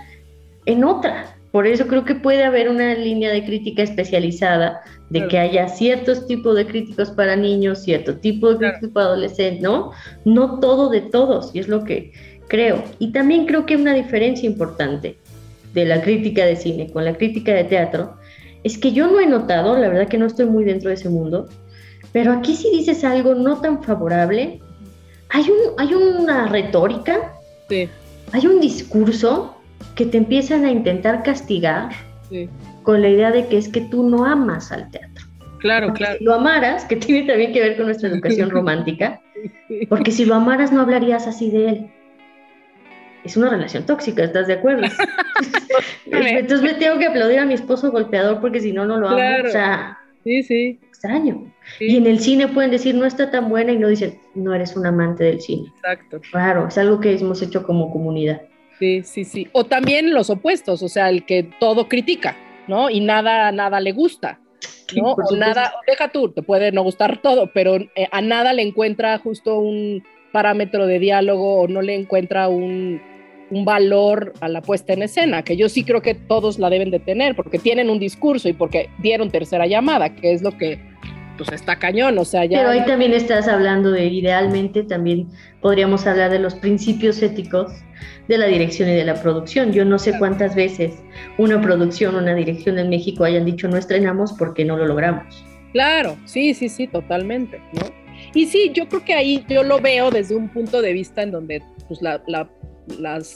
en 0.66 0.84
otra. 0.84 1.36
Por 1.52 1.66
eso 1.66 1.86
creo 1.86 2.04
que 2.04 2.14
puede 2.14 2.44
haber 2.44 2.68
una 2.68 2.94
línea 2.94 3.30
de 3.32 3.44
crítica 3.44 3.82
especializada, 3.82 4.82
de 5.08 5.26
que 5.28 5.38
haya 5.38 5.68
ciertos 5.68 6.26
tipos 6.26 6.54
de 6.54 6.66
críticos 6.66 7.10
para 7.10 7.34
niños, 7.34 7.82
cierto 7.82 8.16
tipo 8.16 8.52
de 8.52 8.58
críticos 8.58 8.90
para 8.90 9.06
adolescentes, 9.06 9.62
¿no? 9.62 9.92
No 10.24 10.60
todo 10.60 10.90
de 10.90 11.00
todos, 11.00 11.52
y 11.54 11.60
es 11.60 11.68
lo 11.68 11.84
que 11.84 12.12
creo. 12.48 12.84
Y 12.98 13.12
también 13.12 13.46
creo 13.46 13.64
que 13.64 13.74
hay 13.74 13.80
una 13.80 13.94
diferencia 13.94 14.46
importante 14.46 15.16
de 15.72 15.84
la 15.86 16.02
crítica 16.02 16.44
de 16.44 16.56
cine 16.56 16.90
con 16.90 17.04
la 17.04 17.14
crítica 17.16 17.54
de 17.54 17.64
teatro, 17.64 18.16
es 18.64 18.78
que 18.78 18.92
yo 18.92 19.06
no 19.06 19.20
he 19.20 19.26
notado, 19.26 19.78
la 19.78 19.88
verdad 19.88 20.08
que 20.08 20.18
no 20.18 20.26
estoy 20.26 20.46
muy 20.46 20.64
dentro 20.64 20.88
de 20.88 20.96
ese 20.96 21.08
mundo, 21.08 21.48
pero 22.12 22.32
aquí 22.32 22.54
si 22.54 22.70
dices 22.70 23.04
algo 23.04 23.34
no 23.34 23.60
tan 23.60 23.82
favorable, 23.82 24.60
hay, 25.28 25.44
un, 25.44 25.78
hay 25.78 25.94
una 25.94 26.48
retórica, 26.48 27.32
hay 28.32 28.46
un 28.46 28.60
discurso 28.60 29.55
que 29.96 30.06
te 30.06 30.18
empiezan 30.18 30.64
a 30.64 30.70
intentar 30.70 31.22
castigar 31.22 31.90
con 32.82 33.02
la 33.02 33.08
idea 33.08 33.32
de 33.32 33.46
que 33.46 33.56
es 33.56 33.68
que 33.68 33.80
tú 33.80 34.08
no 34.08 34.24
amas 34.24 34.70
al 34.70 34.90
teatro. 34.90 35.26
Claro, 35.58 35.92
claro. 35.94 36.18
Si 36.18 36.24
lo 36.24 36.34
amaras, 36.34 36.84
que 36.84 36.96
tiene 36.96 37.26
también 37.26 37.52
que 37.52 37.60
ver 37.60 37.76
con 37.76 37.86
nuestra 37.86 38.08
educación 38.08 38.50
romántica, 38.50 39.20
porque 39.88 40.12
si 40.12 40.24
lo 40.24 40.34
amaras 40.34 40.70
no 40.70 40.82
hablarías 40.82 41.26
así 41.26 41.50
de 41.50 41.68
él. 41.68 41.90
Es 43.24 43.36
una 43.36 43.48
relación 43.48 43.84
tóxica, 43.86 44.22
¿estás 44.22 44.46
de 44.46 44.52
acuerdo? 44.54 44.86
Entonces 46.06 46.62
me 46.62 46.74
tengo 46.74 46.98
que 46.98 47.06
aplaudir 47.06 47.38
a 47.38 47.46
mi 47.46 47.54
esposo 47.54 47.90
golpeador 47.90 48.40
porque 48.40 48.60
si 48.60 48.72
no, 48.72 48.86
no 48.86 48.98
lo 48.98 49.08
amo. 49.08 49.18
O 49.44 49.48
sea, 49.48 49.98
sí, 50.22 50.42
sí. 50.42 50.78
extraño. 50.88 51.50
Y 51.80 51.96
en 51.96 52.06
el 52.06 52.20
cine 52.20 52.48
pueden 52.48 52.70
decir, 52.70 52.94
no 52.94 53.06
está 53.06 53.30
tan 53.30 53.48
buena 53.48 53.72
y 53.72 53.78
no 53.78 53.88
dicen, 53.88 54.18
no 54.34 54.54
eres 54.54 54.76
un 54.76 54.86
amante 54.86 55.24
del 55.24 55.40
cine. 55.40 55.72
Exacto. 55.76 56.20
Claro, 56.30 56.68
es 56.68 56.78
algo 56.78 57.00
que 57.00 57.16
hemos 57.16 57.42
hecho 57.42 57.64
como 57.64 57.90
comunidad. 57.90 58.42
Sí, 58.78 59.02
sí, 59.02 59.24
sí. 59.24 59.48
O 59.52 59.64
también 59.64 60.12
los 60.12 60.30
opuestos, 60.30 60.82
o 60.82 60.88
sea, 60.88 61.08
el 61.08 61.24
que 61.24 61.48
todo 61.60 61.88
critica, 61.88 62.36
¿no? 62.68 62.90
Y 62.90 63.00
nada, 63.00 63.52
nada 63.52 63.80
le 63.80 63.92
gusta. 63.92 64.40
¿no? 64.94 65.12
o 65.12 65.36
nada, 65.36 65.74
deja 65.86 66.08
tú, 66.08 66.30
te 66.30 66.42
puede 66.42 66.70
no 66.70 66.82
gustar 66.82 67.20
todo, 67.20 67.50
pero 67.52 67.76
eh, 67.76 68.08
a 68.10 68.20
nada 68.20 68.52
le 68.52 68.62
encuentra 68.62 69.18
justo 69.18 69.58
un 69.58 70.04
parámetro 70.32 70.86
de 70.86 70.98
diálogo 70.98 71.60
o 71.60 71.68
no 71.68 71.82
le 71.82 71.94
encuentra 71.94 72.48
un, 72.48 73.00
un, 73.50 73.64
valor 73.64 74.32
a 74.40 74.48
la 74.48 74.62
puesta 74.62 74.92
en 74.92 75.02
escena, 75.02 75.42
que 75.42 75.56
yo 75.56 75.68
sí 75.68 75.82
creo 75.82 76.02
que 76.02 76.14
todos 76.14 76.58
la 76.58 76.70
deben 76.70 76.90
de 76.90 77.00
tener, 77.00 77.34
porque 77.34 77.58
tienen 77.58 77.90
un 77.90 77.98
discurso 77.98 78.48
y 78.48 78.52
porque 78.52 78.88
dieron 78.98 79.30
tercera 79.30 79.66
llamada, 79.66 80.14
que 80.14 80.32
es 80.32 80.42
lo 80.42 80.56
que 80.56 80.78
pues 81.36 81.52
está 81.52 81.76
cañón, 81.76 82.18
o 82.18 82.24
sea, 82.24 82.44
ya... 82.44 82.58
Pero 82.58 82.70
ahí 82.70 82.84
también 82.84 83.12
estás 83.12 83.48
hablando 83.48 83.90
de, 83.90 84.06
idealmente, 84.06 84.82
también 84.82 85.28
podríamos 85.60 86.06
hablar 86.06 86.30
de 86.30 86.38
los 86.38 86.54
principios 86.54 87.22
éticos 87.22 87.72
de 88.28 88.38
la 88.38 88.46
dirección 88.46 88.88
y 88.88 88.94
de 88.94 89.04
la 89.04 89.14
producción. 89.14 89.72
Yo 89.72 89.84
no 89.84 89.98
sé 89.98 90.18
cuántas 90.18 90.54
veces 90.54 91.02
una 91.38 91.60
producción, 91.60 92.16
una 92.16 92.34
dirección 92.34 92.78
en 92.78 92.88
México 92.88 93.24
hayan 93.24 93.44
dicho 93.44 93.68
no 93.68 93.76
estrenamos 93.76 94.32
porque 94.32 94.64
no 94.64 94.76
lo 94.76 94.86
logramos. 94.86 95.44
Claro, 95.72 96.16
sí, 96.24 96.54
sí, 96.54 96.68
sí, 96.68 96.86
totalmente, 96.86 97.60
¿no? 97.72 97.82
Y 98.34 98.46
sí, 98.46 98.70
yo 98.74 98.88
creo 98.88 99.04
que 99.04 99.14
ahí 99.14 99.44
yo 99.48 99.62
lo 99.62 99.78
veo 99.78 100.10
desde 100.10 100.34
un 100.34 100.48
punto 100.48 100.80
de 100.80 100.92
vista 100.92 101.22
en 101.22 101.30
donde 101.30 101.62
pues 101.86 102.00
la, 102.02 102.22
la, 102.26 102.48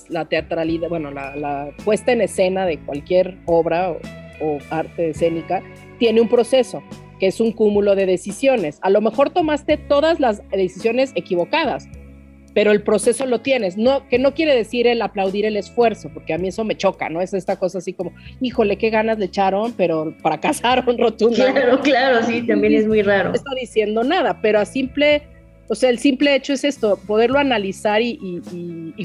la 0.08 0.24
teatralidad, 0.24 0.88
bueno, 0.88 1.10
la, 1.10 1.70
puesta 1.84 2.12
en 2.12 2.22
escena 2.22 2.66
de 2.66 2.78
cualquier 2.78 3.38
obra 3.46 3.90
o 4.40 4.58
arte 4.70 5.10
escénica 5.10 5.62
tiene 5.98 6.20
un 6.20 6.28
proceso 6.28 6.82
que 7.20 7.28
es 7.28 7.38
un 7.38 7.52
cúmulo 7.52 7.94
de 7.94 8.06
decisiones. 8.06 8.78
A 8.82 8.90
lo 8.90 9.00
mejor 9.00 9.30
tomaste 9.30 9.76
todas 9.76 10.18
las 10.18 10.42
decisiones 10.50 11.12
equivocadas, 11.14 11.86
pero 12.54 12.72
el 12.72 12.82
proceso 12.82 13.26
lo 13.26 13.42
tienes, 13.42 13.76
no, 13.76 14.08
que 14.08 14.18
no 14.18 14.34
quiere 14.34 14.56
decir 14.56 14.86
el 14.86 15.02
aplaudir 15.02 15.44
el 15.44 15.56
esfuerzo, 15.56 16.10
porque 16.12 16.32
a 16.32 16.38
mí 16.38 16.48
eso 16.48 16.64
me 16.64 16.76
choca, 16.76 17.08
¿no? 17.08 17.20
Es 17.20 17.32
esta 17.32 17.56
cosa 17.56 17.78
así 17.78 17.92
como, 17.92 18.12
híjole, 18.40 18.76
qué 18.76 18.90
ganas 18.90 19.18
le 19.18 19.26
echaron, 19.26 19.72
pero 19.74 20.16
fracasaron 20.20 20.98
rotundamente. 20.98 21.60
Claro, 21.60 21.80
claro, 21.80 22.22
sí, 22.24 22.44
también 22.46 22.74
es 22.74 22.86
muy 22.88 23.02
raro. 23.02 23.28
No 23.28 23.34
está 23.36 23.54
diciendo 23.54 24.02
nada, 24.02 24.40
pero 24.40 24.58
a 24.58 24.64
simple, 24.64 25.22
o 25.68 25.74
sea, 25.74 25.90
el 25.90 25.98
simple 25.98 26.34
hecho 26.34 26.54
es 26.54 26.64
esto, 26.64 26.98
poderlo 27.06 27.38
analizar 27.38 28.00
y, 28.02 28.16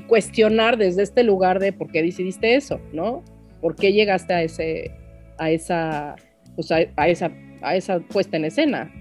cuestionar 0.08 0.78
desde 0.78 1.04
este 1.04 1.24
lugar 1.24 1.60
de 1.60 1.74
por 1.74 1.92
qué 1.92 2.02
decidiste 2.02 2.56
eso, 2.56 2.80
¿no? 2.94 3.24
¿Por 3.62 3.76
qué 3.76 3.92
llegaste 3.92 4.34
a 4.34 4.44
ese, 4.44 4.92
a 5.38 5.52
esa, 5.52 6.16
pues 6.56 6.72
a 6.72 7.08
esa 7.08 7.32
a 7.66 7.76
esa 7.76 8.00
puesta 8.00 8.38
en 8.38 8.46
escena. 8.46 8.92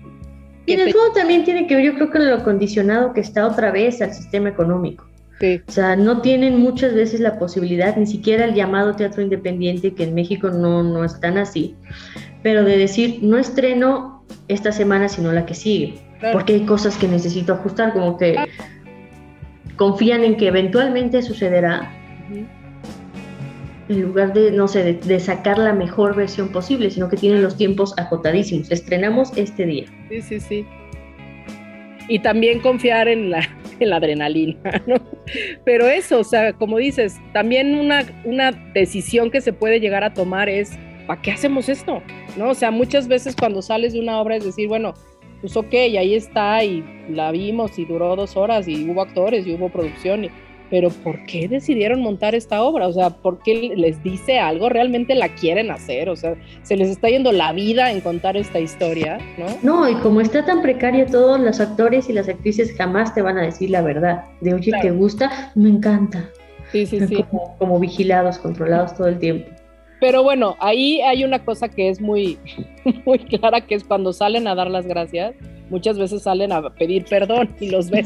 Y 0.66 0.72
en 0.72 0.80
el 0.80 0.92
fondo 0.92 1.12
también 1.12 1.44
tiene 1.44 1.66
que 1.66 1.76
ver, 1.76 1.84
yo 1.84 1.94
creo 1.94 2.10
que 2.10 2.18
lo 2.18 2.42
condicionado 2.42 3.12
que 3.12 3.20
está 3.20 3.46
otra 3.46 3.70
vez 3.70 4.00
al 4.00 4.14
sistema 4.14 4.48
económico. 4.48 5.06
O 5.68 5.72
sea, 5.72 5.94
no 5.94 6.22
tienen 6.22 6.58
muchas 6.58 6.94
veces 6.94 7.20
la 7.20 7.38
posibilidad, 7.38 7.96
ni 7.96 8.06
siquiera 8.06 8.46
el 8.46 8.54
llamado 8.54 8.94
teatro 8.94 9.20
independiente, 9.20 9.92
que 9.92 10.04
en 10.04 10.14
México 10.14 10.48
no, 10.48 10.82
no 10.82 11.04
es 11.04 11.20
tan 11.20 11.36
así, 11.36 11.74
pero 12.42 12.64
de 12.64 12.78
decir, 12.78 13.18
no 13.20 13.36
estreno 13.36 14.24
esta 14.48 14.72
semana, 14.72 15.08
sino 15.08 15.32
la 15.32 15.44
que 15.44 15.54
sigue, 15.54 15.94
porque 16.32 16.54
hay 16.54 16.64
cosas 16.64 16.96
que 16.96 17.08
necesito 17.08 17.52
ajustar, 17.52 17.92
como 17.92 18.16
que 18.16 18.36
confían 19.76 20.24
en 20.24 20.36
que 20.36 20.48
eventualmente 20.48 21.20
sucederá, 21.20 21.92
en 23.88 24.02
lugar 24.02 24.32
de, 24.32 24.50
no 24.50 24.68
sé, 24.68 24.94
de, 24.94 25.20
sacar 25.20 25.58
la 25.58 25.72
mejor 25.72 26.16
versión 26.16 26.48
posible, 26.48 26.90
sino 26.90 27.08
que 27.08 27.16
tienen 27.16 27.42
los 27.42 27.56
tiempos 27.56 27.94
acotadísimos. 27.98 28.70
Estrenamos 28.70 29.36
este 29.36 29.66
día. 29.66 29.86
Sí, 30.08 30.22
sí, 30.22 30.40
sí. 30.40 30.66
Y 32.08 32.18
también 32.18 32.60
confiar 32.60 33.08
en 33.08 33.30
la, 33.30 33.48
en 33.80 33.90
la 33.90 33.96
adrenalina, 33.96 34.58
¿no? 34.86 34.96
Pero 35.64 35.86
eso, 35.86 36.20
o 36.20 36.24
sea, 36.24 36.52
como 36.52 36.78
dices, 36.78 37.20
también 37.32 37.74
una, 37.74 38.04
una 38.24 38.52
decisión 38.72 39.30
que 39.30 39.40
se 39.40 39.52
puede 39.52 39.80
llegar 39.80 40.04
a 40.04 40.14
tomar 40.14 40.48
es, 40.48 40.72
¿para 41.06 41.20
qué 41.20 41.32
hacemos 41.32 41.68
esto? 41.68 42.02
¿No? 42.36 42.50
O 42.50 42.54
sea, 42.54 42.70
muchas 42.70 43.08
veces 43.08 43.36
cuando 43.36 43.62
sales 43.62 43.92
de 43.92 44.00
una 44.00 44.20
obra 44.20 44.36
es 44.36 44.44
decir, 44.44 44.68
bueno, 44.68 44.94
pues 45.40 45.56
ok, 45.58 45.74
ahí 45.74 46.14
está 46.14 46.64
y 46.64 46.82
la 47.10 47.30
vimos 47.30 47.78
y 47.78 47.84
duró 47.84 48.16
dos 48.16 48.34
horas 48.34 48.66
y 48.66 48.88
hubo 48.88 49.02
actores 49.02 49.46
y 49.46 49.52
hubo 49.52 49.68
producción 49.68 50.24
y 50.24 50.30
pero 50.74 50.90
¿por 50.90 51.24
qué 51.24 51.46
decidieron 51.46 52.02
montar 52.02 52.34
esta 52.34 52.60
obra? 52.64 52.88
O 52.88 52.92
sea, 52.92 53.10
¿por 53.10 53.38
qué 53.44 53.74
les 53.76 54.02
dice 54.02 54.40
algo? 54.40 54.68
¿Realmente 54.68 55.14
la 55.14 55.28
quieren 55.28 55.70
hacer? 55.70 56.08
O 56.08 56.16
sea, 56.16 56.34
se 56.64 56.76
les 56.76 56.88
está 56.88 57.08
yendo 57.08 57.30
la 57.30 57.52
vida 57.52 57.92
en 57.92 58.00
contar 58.00 58.36
esta 58.36 58.58
historia, 58.58 59.20
¿no? 59.38 59.46
No, 59.62 59.88
y 59.88 59.94
como 60.00 60.20
está 60.20 60.44
tan 60.44 60.62
precario 60.62 61.06
todos 61.06 61.38
los 61.38 61.60
actores 61.60 62.10
y 62.10 62.12
las 62.12 62.28
actrices 62.28 62.74
jamás 62.76 63.14
te 63.14 63.22
van 63.22 63.38
a 63.38 63.42
decir 63.42 63.70
la 63.70 63.82
verdad. 63.82 64.24
De, 64.40 64.52
oye, 64.52 64.72
¿te 64.82 64.90
gusta? 64.90 65.52
Me 65.54 65.68
encanta. 65.68 66.28
Sí, 66.72 66.86
sí, 66.86 67.06
sí. 67.06 67.22
Como, 67.30 67.56
como, 67.56 67.78
vigilados, 67.78 68.38
controlados 68.38 68.96
todo 68.96 69.06
el 69.06 69.20
tiempo. 69.20 69.48
Pero 70.00 70.24
bueno, 70.24 70.56
ahí 70.58 71.00
hay 71.02 71.22
una 71.22 71.44
cosa 71.44 71.68
que 71.68 71.88
es 71.88 72.00
muy, 72.00 72.36
muy 73.06 73.20
clara, 73.20 73.60
que 73.60 73.76
es 73.76 73.84
cuando 73.84 74.12
salen 74.12 74.48
a 74.48 74.56
dar 74.56 74.68
las 74.72 74.88
gracias, 74.88 75.36
muchas 75.70 76.00
veces 76.00 76.22
salen 76.22 76.50
a 76.50 76.68
pedir 76.70 77.04
perdón 77.04 77.54
y 77.60 77.70
los 77.70 77.90
de, 77.90 78.04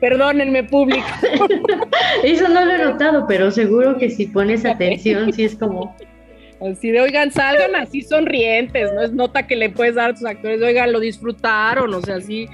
perdónenme 0.00 0.64
público. 0.64 1.06
Eso 2.24 2.48
no 2.48 2.64
lo 2.64 2.72
he 2.72 2.78
notado, 2.78 3.26
pero 3.26 3.50
seguro 3.50 3.98
que 3.98 4.10
si 4.10 4.26
pones 4.26 4.64
atención, 4.64 5.32
sí 5.32 5.44
es 5.44 5.56
como... 5.56 5.96
Así 6.60 6.90
de, 6.90 7.00
oigan, 7.00 7.30
salgan 7.30 7.76
así 7.76 8.02
sonrientes, 8.02 8.92
no 8.92 9.02
es 9.02 9.12
nota 9.12 9.46
que 9.46 9.54
le 9.54 9.70
puedes 9.70 9.94
dar 9.94 10.10
a 10.10 10.14
tus 10.14 10.24
actores, 10.24 10.60
oigan, 10.60 10.92
lo 10.92 10.98
disfrutaron, 10.98 11.94
o 11.94 12.00
sea, 12.02 12.16
así 12.16 12.48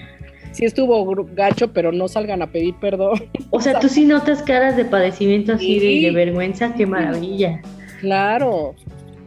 sí 0.54 0.64
estuvo 0.64 1.24
gacho, 1.34 1.72
pero 1.72 1.90
no 1.90 2.06
salgan 2.06 2.40
a 2.42 2.46
pedir 2.46 2.74
perdón. 2.76 3.24
O 3.50 3.60
sea, 3.60 3.78
tú 3.80 3.88
sí 3.88 4.04
notas 4.04 4.42
caras 4.42 4.76
de 4.76 4.84
padecimiento 4.84 5.54
así 5.54 6.02
de, 6.02 6.10
vergüenza, 6.12 6.74
qué 6.74 6.86
maravilla. 6.86 7.60
Claro, 8.00 8.74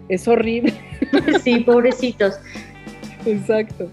es 0.09 0.27
horrible. 0.27 0.73
sí, 1.43 1.59
pobrecitos. 1.59 2.39
Exacto. 3.25 3.89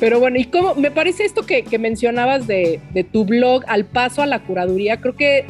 Pero 0.00 0.18
bueno, 0.18 0.38
y 0.38 0.44
cómo 0.44 0.74
me 0.74 0.90
parece 0.90 1.24
esto 1.24 1.46
que, 1.46 1.64
mencionabas 1.78 2.46
de, 2.46 2.80
de, 2.92 3.04
tu 3.04 3.24
blog, 3.24 3.62
al 3.68 3.84
paso 3.84 4.22
a 4.22 4.26
la 4.26 4.40
curaduría, 4.40 5.00
creo 5.00 5.14
que 5.14 5.46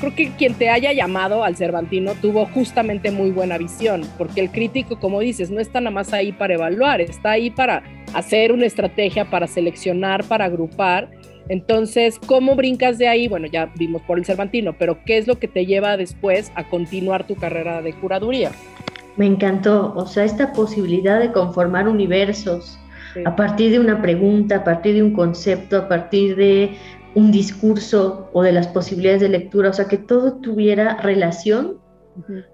creo 0.00 0.14
que 0.14 0.30
quien 0.30 0.54
te 0.54 0.70
haya 0.70 0.92
llamado 0.92 1.44
al 1.44 1.56
Cervantino 1.56 2.14
tuvo 2.14 2.46
justamente 2.46 3.10
muy 3.10 3.30
buena 3.30 3.58
visión, 3.58 4.02
porque 4.16 4.40
el 4.40 4.50
crítico, 4.50 4.98
como 4.98 5.20
dices, 5.20 5.50
no 5.50 5.60
está 5.60 5.80
nada 5.80 5.94
más 5.94 6.12
ahí 6.12 6.32
para 6.32 6.54
evaluar, 6.54 7.00
está 7.00 7.32
ahí 7.32 7.50
para 7.50 7.82
hacer 8.14 8.50
una 8.52 8.66
estrategia, 8.66 9.26
para 9.26 9.46
seleccionar, 9.46 10.24
para 10.24 10.46
agrupar. 10.46 11.10
Entonces, 11.48 12.18
¿cómo 12.26 12.56
brincas 12.56 12.96
de 12.98 13.08
ahí? 13.08 13.28
Bueno, 13.28 13.46
ya 13.46 13.70
vimos 13.76 14.02
por 14.02 14.18
el 14.18 14.24
Cervantino, 14.24 14.74
pero 14.78 14.98
¿qué 15.04 15.18
es 15.18 15.26
lo 15.26 15.38
que 15.38 15.48
te 15.48 15.66
lleva 15.66 15.96
después 15.96 16.50
a 16.54 16.68
continuar 16.68 17.26
tu 17.26 17.34
carrera 17.34 17.82
de 17.82 17.92
curaduría? 17.92 18.52
Me 19.16 19.26
encantó, 19.26 19.92
o 19.96 20.06
sea, 20.06 20.24
esta 20.24 20.52
posibilidad 20.52 21.20
de 21.20 21.32
conformar 21.32 21.88
universos 21.88 22.78
a 23.24 23.36
partir 23.36 23.72
de 23.72 23.80
una 23.80 24.00
pregunta, 24.00 24.56
a 24.56 24.64
partir 24.64 24.94
de 24.94 25.02
un 25.02 25.12
concepto, 25.12 25.76
a 25.76 25.88
partir 25.88 26.36
de 26.36 26.76
un 27.14 27.32
discurso 27.32 28.30
o 28.32 28.42
de 28.42 28.52
las 28.52 28.68
posibilidades 28.68 29.20
de 29.20 29.28
lectura, 29.28 29.70
o 29.70 29.72
sea, 29.72 29.88
que 29.88 29.98
todo 29.98 30.34
tuviera 30.34 30.96
relación, 30.98 31.78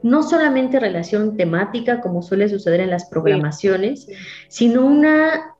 no 0.02 0.22
solamente 0.22 0.80
relación 0.80 1.36
temática, 1.36 2.00
como 2.00 2.22
suele 2.22 2.48
suceder 2.48 2.80
en 2.80 2.90
las 2.90 3.06
programaciones, 3.06 4.06
sino 4.48 4.86
una 4.86 5.56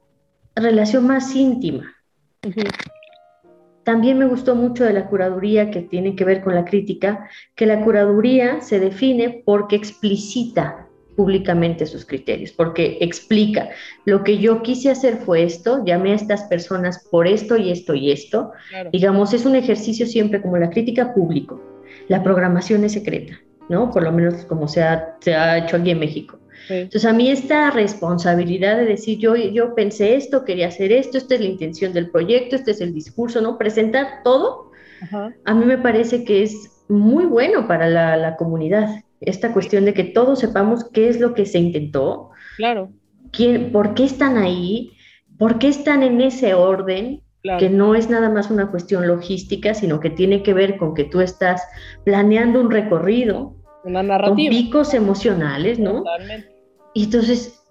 relación 0.55 1.07
más 1.07 1.35
íntima. 1.35 1.93
También 3.83 4.19
me 4.19 4.27
gustó 4.27 4.55
mucho 4.57 4.85
de 4.85 4.93
la 4.93 5.07
curaduría 5.07 5.71
que 5.71 5.83
tiene 5.83 6.17
que 6.17 6.25
ver 6.25 6.43
con 6.43 6.55
la 6.55 6.65
crítica, 6.65 7.29
que 7.55 7.67
la 7.67 7.83
curaduría 7.83 8.61
se 8.61 8.81
define 8.81 9.43
porque 9.45 9.77
explicita 9.77 10.86
públicamente 11.17 11.87
sus 11.87 12.05
criterios, 12.05 12.53
porque 12.53 12.99
explica, 13.01 13.71
lo 14.05 14.23
que 14.23 14.39
yo 14.39 14.63
quise 14.63 14.91
hacer 14.91 15.17
fue 15.17 15.43
esto, 15.43 15.83
llamé 15.85 16.13
a 16.13 16.17
estas 16.17 16.45
personas 16.45 17.07
por 17.11 17.27
esto 17.27 17.57
y 17.57 17.71
esto 17.71 17.95
y 17.95 18.13
esto. 18.13 18.53
Digamos, 18.93 19.33
es 19.33 19.47
un 19.47 19.57
ejercicio 19.57 20.07
siempre 20.07 20.43
como 20.43 20.59
la 20.59 20.71
crítica 20.71 21.15
público. 21.15 21.61
La 22.09 22.23
programación 22.23 22.85
es 22.85 22.93
secreta, 22.93 23.41
¿no? 23.69 23.91
Por 23.91 24.03
lo 24.03 24.13
menos 24.13 24.45
como 24.45 24.69
se 24.69 24.83
ha, 24.83 25.17
se 25.21 25.35
ha 25.35 25.59
hecho 25.59 25.77
aquí 25.77 25.91
en 25.91 25.99
México. 26.01 26.39
Entonces, 26.69 27.05
a 27.05 27.13
mí 27.13 27.31
esta 27.31 27.71
responsabilidad 27.71 28.77
de 28.77 28.87
decir, 28.87 29.19
yo, 29.19 29.37
yo 29.37 29.75
pensé 29.75 30.17
esto, 30.17 30.45
quería 30.45 30.69
hacer 30.69 30.91
esto, 30.91 31.17
esta 31.17 31.37
es 31.37 31.41
la 31.41 31.47
intención 31.47 31.93
del 31.93 32.11
proyecto, 32.11 32.57
este 32.57 32.73
es 32.73 32.81
el 32.81 32.93
discurso, 32.93 33.41
¿no? 33.41 33.57
Presentar 33.57 34.23
todo, 34.25 34.73
a 35.45 35.55
mí 35.55 35.65
me 35.65 35.79
parece 35.79 36.25
que 36.25 36.43
es 36.43 36.83
muy 36.89 37.25
bueno 37.25 37.69
para 37.69 37.89
la, 37.89 38.17
la 38.17 38.37
comunidad 38.37 39.03
esta 39.21 39.53
cuestión 39.53 39.85
de 39.85 39.95
que 39.95 40.05
todos 40.05 40.41
sepamos 40.41 40.85
qué 40.93 41.09
es 41.09 41.21
lo 41.21 41.35
que 41.35 41.47
se 41.47 41.59
intentó, 41.59 42.31
claro. 42.57 42.91
Quién, 43.33 43.73
por 43.73 43.95
qué 43.95 44.05
están 44.05 44.37
ahí, 44.37 44.93
por 45.39 45.59
qué 45.59 45.69
están 45.69 46.03
en 46.03 46.21
ese 46.21 46.55
orden, 46.55 47.23
que 47.59 47.71
no 47.71 47.95
es 47.95 48.11
nada 48.11 48.29
más 48.29 48.51
una 48.51 48.71
cuestión 48.71 49.07
logística, 49.07 49.75
sino 49.75 50.01
que 50.01 50.11
tiene 50.11 50.43
que 50.43 50.53
ver 50.53 50.77
con 50.79 50.95
que 50.95 51.05
tú 51.05 51.21
estás 51.21 51.63
planeando 52.05 52.61
un 52.61 52.71
recorrido, 52.71 53.55
una 53.85 54.03
narrativa. 54.03 54.29
con 54.29 54.37
picos 54.37 54.95
emocionales, 54.95 55.79
¿no? 55.79 55.99
Totalmente. 55.99 56.49
Y 56.93 57.05
entonces 57.05 57.63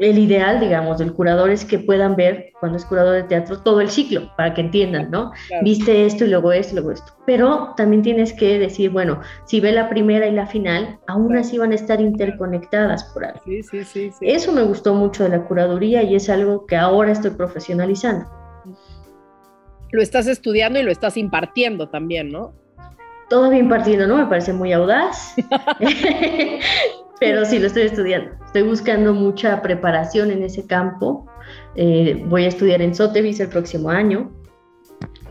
el 0.00 0.18
ideal, 0.18 0.60
digamos, 0.60 0.96
del 0.96 1.12
curador 1.12 1.50
es 1.50 1.62
que 1.62 1.78
puedan 1.78 2.16
ver, 2.16 2.54
cuando 2.58 2.78
es 2.78 2.86
curador 2.86 3.16
de 3.16 3.22
teatro, 3.24 3.60
todo 3.60 3.82
el 3.82 3.90
ciclo, 3.90 4.34
para 4.34 4.54
que 4.54 4.62
entiendan, 4.62 5.10
¿no? 5.10 5.30
Viste 5.62 6.06
esto 6.06 6.24
y 6.24 6.28
luego 6.28 6.52
esto 6.52 6.72
y 6.72 6.76
luego 6.76 6.92
esto. 6.92 7.12
Pero 7.26 7.74
también 7.76 8.00
tienes 8.00 8.32
que 8.32 8.58
decir, 8.58 8.90
bueno, 8.90 9.20
si 9.44 9.60
ve 9.60 9.72
la 9.72 9.90
primera 9.90 10.26
y 10.26 10.32
la 10.32 10.46
final, 10.46 10.98
aún 11.06 11.36
así 11.36 11.58
van 11.58 11.72
a 11.72 11.74
estar 11.74 12.00
interconectadas 12.00 13.04
por 13.12 13.26
algo. 13.26 13.40
Sí, 13.44 13.62
sí, 13.62 13.84
sí, 13.84 14.10
Eso 14.22 14.52
me 14.52 14.62
gustó 14.62 14.94
mucho 14.94 15.24
de 15.24 15.28
la 15.28 15.44
curaduría 15.44 16.02
y 16.02 16.14
es 16.14 16.30
algo 16.30 16.64
que 16.64 16.76
ahora 16.76 17.12
estoy 17.12 17.32
profesionalizando. 17.32 18.26
Lo 19.92 20.00
estás 20.00 20.26
estudiando 20.28 20.80
y 20.80 20.82
lo 20.82 20.92
estás 20.92 21.18
impartiendo 21.18 21.90
también, 21.90 22.32
¿no? 22.32 22.54
Todavía 23.28 23.58
impartiendo, 23.58 24.06
¿no? 24.06 24.16
Me 24.16 24.26
parece 24.26 24.54
muy 24.54 24.72
audaz. 24.72 25.34
pero 27.20 27.44
sí 27.44 27.58
lo 27.58 27.66
estoy 27.66 27.82
estudiando. 27.82 28.30
Estoy 28.46 28.62
buscando 28.62 29.12
mucha 29.12 29.60
preparación 29.62 30.30
en 30.30 30.42
ese 30.42 30.66
campo. 30.66 31.26
Eh, 31.76 32.20
voy 32.26 32.44
a 32.44 32.48
estudiar 32.48 32.80
en 32.82 32.94
Sotheby's 32.94 33.38
el 33.40 33.48
próximo 33.48 33.90
año, 33.90 34.32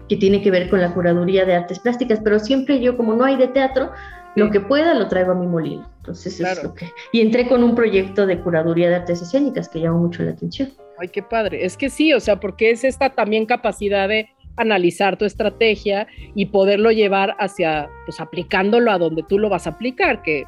que 0.08 0.16
tiene 0.16 0.42
que 0.42 0.52
ver 0.52 0.70
con 0.70 0.80
la 0.80 0.94
curaduría 0.94 1.46
de 1.46 1.56
artes 1.56 1.80
plásticas, 1.80 2.20
pero 2.24 2.40
siempre 2.40 2.80
yo, 2.80 2.96
como 2.96 3.16
no 3.16 3.26
hay 3.26 3.36
de 3.36 3.48
teatro, 3.48 3.92
lo 4.36 4.52
que 4.52 4.60
pueda 4.60 4.94
lo 4.94 5.08
traigo 5.08 5.32
a 5.32 5.36
mi 5.36 5.48
molino. 5.48 5.92
Entonces, 5.98 6.40
es 6.40 6.64
lo 6.64 6.74
que... 6.74 6.88
Y 7.12 7.22
entré 7.22 7.48
con 7.48 7.64
un 7.64 7.76
proyecto 7.76 8.26
de 8.26 8.40
curaduría 8.40 8.90
de 8.90 8.96
artes 8.96 9.22
escénicas 9.22 9.68
que 9.68 9.82
llama 9.82 9.98
mucho 9.98 10.24
la 10.24 10.32
atención. 10.32 10.70
Ay, 11.00 11.08
qué 11.10 11.24
padre. 11.24 11.66
Es 11.66 11.76
que 11.76 11.90
sí, 11.90 12.14
o 12.14 12.20
sea, 12.20 12.40
porque 12.40 12.72
es 12.72 12.84
esta 12.84 13.10
también 13.10 13.46
capacidad 13.46 14.08
de 14.08 14.30
analizar 14.58 15.18
tu 15.18 15.26
estrategia 15.26 16.08
y 16.36 16.48
poderlo 16.48 16.92
llevar 16.92 17.36
hacia, 17.40 17.90
pues 18.06 18.20
aplicándolo 18.20 18.92
a 18.92 18.98
donde 18.98 19.24
tú 19.24 19.40
lo 19.40 19.50
vas 19.50 19.66
a 19.68 19.72
aplicar, 19.72 20.22
que 20.22 20.44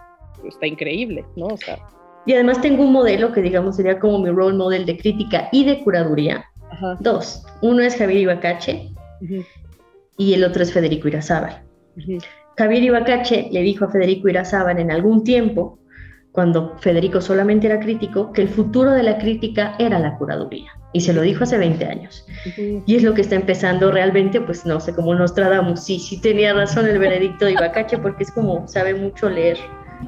está 0.48 0.68
increíble, 0.68 1.26
¿no? 1.36 1.48
O 1.48 1.58
sea, 1.58 1.80
y 2.26 2.34
además 2.34 2.62
tengo 2.62 2.84
un 2.84 2.92
modelo 2.92 3.32
que 3.32 3.42
digamos 3.42 3.76
sería 3.76 4.00
como 4.00 4.20
mi 4.20 4.30
role 4.30 4.58
model 4.58 4.86
de 4.86 4.98
crítica 4.98 5.50
y 5.52 5.66
de 5.66 5.84
curaduría. 5.84 6.46
Dos. 7.00 7.44
Uno 7.62 7.82
es 7.82 7.96
Javier 7.96 8.22
Ibacache 8.22 8.92
y 10.18 10.34
el 10.34 10.44
otro 10.44 10.64
es 10.64 10.72
Federico 10.72 11.08
Irazábal. 11.08 11.64
Javier 12.58 12.84
Ibacache 12.84 13.50
le 13.52 13.62
dijo 13.62 13.86
a 13.86 13.90
Federico 13.90 14.30
Irazábal 14.30 14.80
en 14.80 14.92
algún 14.92 15.24
tiempo, 15.24 15.80
cuando 16.32 16.78
Federico 16.80 17.20
solamente 17.20 17.68
era 17.68 17.80
crítico, 17.80 18.32
que 18.32 18.42
el 18.42 18.50
futuro 18.50 18.92
de 18.92 19.04
la 19.04 19.18
crítica 19.18 19.76
era 19.80 20.00
la 20.00 20.18
curaduría. 20.18 20.72
Y 20.94 21.02
se 21.02 21.14
lo 21.14 21.22
dijo 21.22 21.44
hace 21.44 21.58
20 21.58 21.86
años. 21.86 22.26
Y 22.86 22.96
es 22.96 23.04
lo 23.04 23.14
que 23.14 23.22
está 23.22 23.36
empezando 23.36 23.92
realmente, 23.92 24.40
pues 24.42 24.66
no 24.66 24.80
sé, 24.80 24.94
como 24.94 25.16
Nostradamus. 25.16 25.82
Sí, 25.82 26.00
sí 26.00 26.20
tenía 26.22 26.54
razón 26.54 26.88
el 26.88 27.00
veredicto 27.00 27.46
de 27.46 27.54
Ibacache 27.54 27.98
porque 27.98 28.24
es 28.24 28.32
como 28.32 28.68
sabe 28.68 28.94
mucho 28.94 29.30
leer 29.30 29.58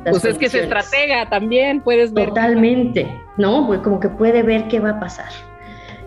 pues 0.03 0.25
es 0.25 0.37
que 0.37 0.45
es 0.45 0.53
estratega 0.53 1.29
también, 1.29 1.81
puedes 1.81 2.13
ver. 2.13 2.29
Totalmente, 2.29 3.07
¿no? 3.37 3.67
Pues 3.67 3.79
como 3.81 3.99
que 3.99 4.09
puede 4.09 4.43
ver 4.43 4.67
qué 4.67 4.79
va 4.79 4.91
a 4.91 4.99
pasar. 4.99 5.29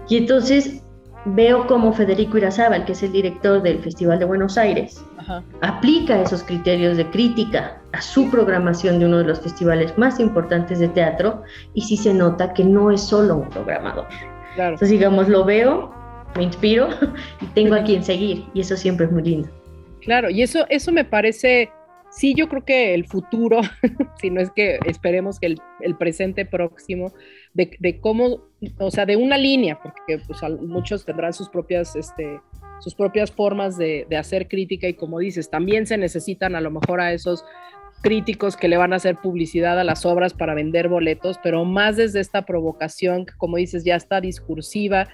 Y 0.09 0.19
entonces 0.19 0.83
veo 1.27 1.67
como 1.67 1.93
Federico 1.93 2.39
Irazábal, 2.39 2.85
que 2.85 2.93
es 2.93 3.03
el 3.03 3.13
director 3.13 3.63
del 3.63 3.81
Festival 3.81 4.19
de 4.19 4.25
Buenos 4.25 4.57
Aires, 4.57 5.05
aplica 5.61 6.23
esos 6.23 6.45
criterios 6.45 6.97
de 6.97 7.07
crítica 7.11 7.81
a 7.93 8.01
su 8.01 8.31
programación 8.31 9.01
de 9.01 9.07
uno 9.07 9.19
de 9.19 9.25
los 9.25 9.41
festivales 9.41 9.97
más 9.99 10.21
importantes 10.21 10.79
de 10.79 10.89
teatro 10.89 11.43
y 11.75 11.83
sí 11.83 11.97
se 11.97 12.15
nota 12.15 12.53
que 12.53 12.65
no 12.65 12.93
es 12.93 13.01
solo 13.01 13.37
un 13.37 13.49
programador. 13.49 14.07
Entonces, 14.57 14.91
digamos, 14.91 15.29
lo 15.29 15.45
veo, 15.45 15.93
me 16.37 16.45
inspiro 16.45 16.89
y 17.41 17.47
tengo 17.47 17.75
a 17.75 17.83
quien 17.83 18.05
seguir 18.05 18.45
y 18.55 18.61
eso 18.61 18.77
siempre 18.77 19.07
es 19.07 19.13
muy 19.13 19.23
lindo. 19.23 19.49
Claro, 20.03 20.31
y 20.31 20.43
eso, 20.43 20.65
eso 20.69 20.93
me 20.93 21.05
parece 21.05 21.71
sí 22.17 22.35
yo 22.35 22.49
creo 22.49 22.65
que 22.65 22.95
el 22.95 23.07
futuro, 23.07 23.61
si 24.21 24.31
no 24.31 24.41
es 24.41 24.51
que 24.51 24.79
esperemos 24.87 25.39
que 25.39 25.55
el, 25.81 25.97
presente 25.97 26.47
próximo, 26.47 27.13
de, 27.53 28.01
cómo, 28.01 28.45
o 28.79 28.91
sea, 28.91 29.07
de 29.07 29.17
una 29.17 29.37
línea, 29.37 29.79
porque 29.81 30.19
pues, 30.27 30.41
muchos 30.63 31.05
tendrán 31.05 31.33
sus 31.33 31.49
propias, 31.49 31.95
este, 31.95 32.41
sus 32.81 32.95
propias 32.95 33.31
formas 33.31 33.77
de, 33.77 34.07
hacer 34.19 34.49
crítica 34.49 34.89
y 34.89 34.95
como 34.95 35.19
dices, 35.19 35.51
también 35.51 35.87
se 35.87 35.99
necesitan 35.99 36.57
a 36.57 36.61
lo 36.61 36.71
mejor 36.71 37.01
a 37.01 37.13
esos 37.13 37.45
críticos 38.03 38.57
que 38.57 38.69
le 38.69 38.77
van 38.77 38.93
a 38.93 38.97
hacer 38.97 39.17
publicidad 39.17 39.79
a 39.79 39.85
las 39.85 40.07
obras 40.07 40.33
para 40.33 40.55
vender 40.55 40.89
boletos, 40.89 41.39
pero 41.43 41.65
más 41.65 41.97
desde 41.97 42.21
esta 42.21 42.47
provocación 42.47 43.27
que 43.27 43.35
como 43.37 43.57
dices 43.57 43.85
ya 43.85 43.97
está 43.97 44.21
discursiva, 44.21 45.09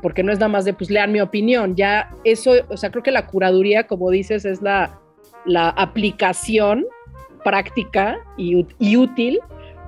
porque 0.00 0.22
no 0.22 0.32
es 0.32 0.38
nada 0.38 0.48
más 0.48 0.64
de 0.64 0.72
pues 0.72 0.90
lean 0.90 1.12
mi 1.12 1.20
opinión, 1.20 1.76
ya 1.76 2.10
eso, 2.24 2.52
o 2.68 2.76
sea, 2.76 2.90
creo 2.90 3.02
que 3.02 3.10
la 3.10 3.26
curaduría, 3.26 3.86
como 3.86 4.10
dices, 4.10 4.46
es 4.46 4.62
la 4.62 4.98
la 5.44 5.68
aplicación 5.70 6.86
práctica 7.44 8.18
y, 8.36 8.56
útil 8.96 9.38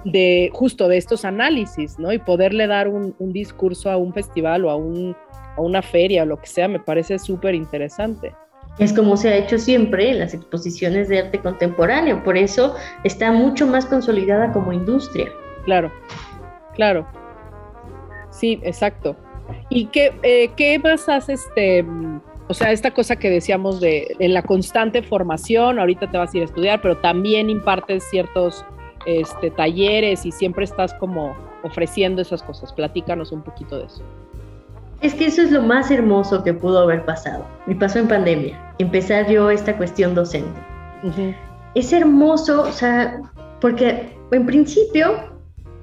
de 0.05 0.51
justo 0.53 0.89
de 0.89 0.99
estos 0.99 1.25
análisis, 1.25 1.99
¿no? 1.99 2.13
Y 2.13 2.19
poderle 2.19 2.67
dar 2.67 2.89
un, 2.89 3.15
discurso 3.33 3.91
a 3.91 3.97
un 3.97 4.13
festival 4.13 4.65
o 4.65 4.71
a, 4.71 4.77
un, 4.77 5.17
a 5.57 5.61
una 5.61 5.83
feria 5.83 6.23
o 6.23 6.27
lo 6.27 6.37
que 6.37 6.47
sea, 6.47 6.69
me 6.69 6.79
parece 6.79 7.19
súper 7.19 7.55
interesante. 7.55 8.33
Es 8.79 8.93
como 8.93 9.17
se 9.17 9.31
ha 9.31 9.37
hecho 9.37 9.59
siempre 9.59 10.11
en 10.11 10.19
las 10.19 10.35
exposiciones 10.35 11.09
de 11.09 11.21
arte 11.21 11.41
contemporáneo, 11.41 12.23
por 12.23 12.37
eso 12.37 12.75
está 13.05 13.33
mucho 13.33 13.67
más 13.67 13.87
consolidada 13.87 14.53
como 14.53 14.73
industria. 14.73 15.33
Claro, 15.65 15.91
claro. 16.75 17.07
Sí, 18.31 18.61
exacto. 18.63 19.17
¿Y 19.71 19.87
qué, 19.87 20.13
eh, 20.23 20.51
qué 20.57 20.79
más 20.79 21.09
haces, 21.09 21.47
este, 21.47 21.85
o 22.49 22.55
sea, 22.55 22.71
esta 22.71 22.93
cosa 22.93 23.17
que 23.17 23.29
decíamos 23.29 23.81
de, 23.81 24.15
la 24.21 24.43
constante 24.43 25.03
formación, 25.03 25.79
ahorita 25.79 26.11
te 26.11 26.19
vas 26.19 26.33
a 26.33 26.37
ir 26.37 26.43
a 26.43 26.47
estudiar, 26.47 26.81
pero 26.81 26.97
también 26.99 27.51
impartes 27.51 28.05
ciertos 28.09 28.65
este, 29.05 29.51
talleres 29.51 30.25
y 30.25 30.33
siempre 30.33 30.65
estás 30.65 30.95
como 30.95 31.37
ofreciendo 31.65 32.23
esas 32.23 32.43
cosas. 32.43 32.73
Platícanos 32.73 33.33
un 33.33 33.43
poquito 33.43 33.79
de 33.79 33.87
eso. 33.87 34.03
Es 35.01 35.15
que 35.15 35.27
eso 35.27 35.43
es 35.43 35.51
lo 35.51 35.63
más 35.63 35.91
hermoso 35.91 36.43
que 36.43 36.55
pudo 36.55 36.81
haber 36.81 37.05
pasado. 37.05 37.45
Y 37.67 37.75
pasó 37.75 37.99
en 37.99 38.09
pandemia. 38.09 38.75
Empezar 38.79 39.29
yo 39.29 39.51
esta 39.51 39.77
cuestión 39.77 40.15
docente. 40.15 40.59
Es 41.75 41.93
hermoso, 41.93 42.63
o 42.63 42.73
sea, 42.73 43.21
porque 43.61 44.17
en 44.31 44.47
principio 44.47 45.37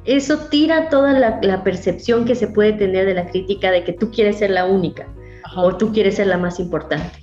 eso 0.05 0.37
tira 0.49 0.89
toda 0.89 1.13
la, 1.13 1.63
percepción 1.63 2.25
que 2.25 2.35
se 2.35 2.47
puede 2.47 2.73
tener 2.73 3.05
de 3.05 3.13
la 3.13 3.27
crítica 3.27 3.69
de 3.71 3.83
que 3.83 3.93
tú 3.93 4.11
quieres 4.11 4.37
ser 4.37 4.49
la 4.49 4.65
única 4.65 5.07
o 5.55 5.75
tú 5.77 5.91
quieres 5.91 6.15
ser 6.15 6.27
la 6.27 6.37
más 6.37 6.59
importante. 6.59 7.19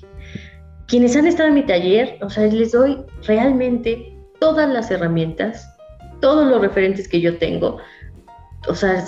Quienes 0.87 1.17
han 1.17 1.27
estado 1.27 1.49
en 1.49 1.55
mi 1.55 1.63
taller, 1.63 2.19
o 2.21 2.31
sea, 2.31 2.47
les 2.47 2.73
doy 2.73 2.99
realmente 3.27 4.17
todas 4.41 4.69
las 4.69 4.91
herramientas, 4.91 5.69
todos 6.21 6.47
los 6.49 6.61
referentes 6.61 7.09
que 7.09 7.21
yo 7.21 7.39
tengo, 7.39 7.79
o 8.69 8.75
sea, 8.75 9.05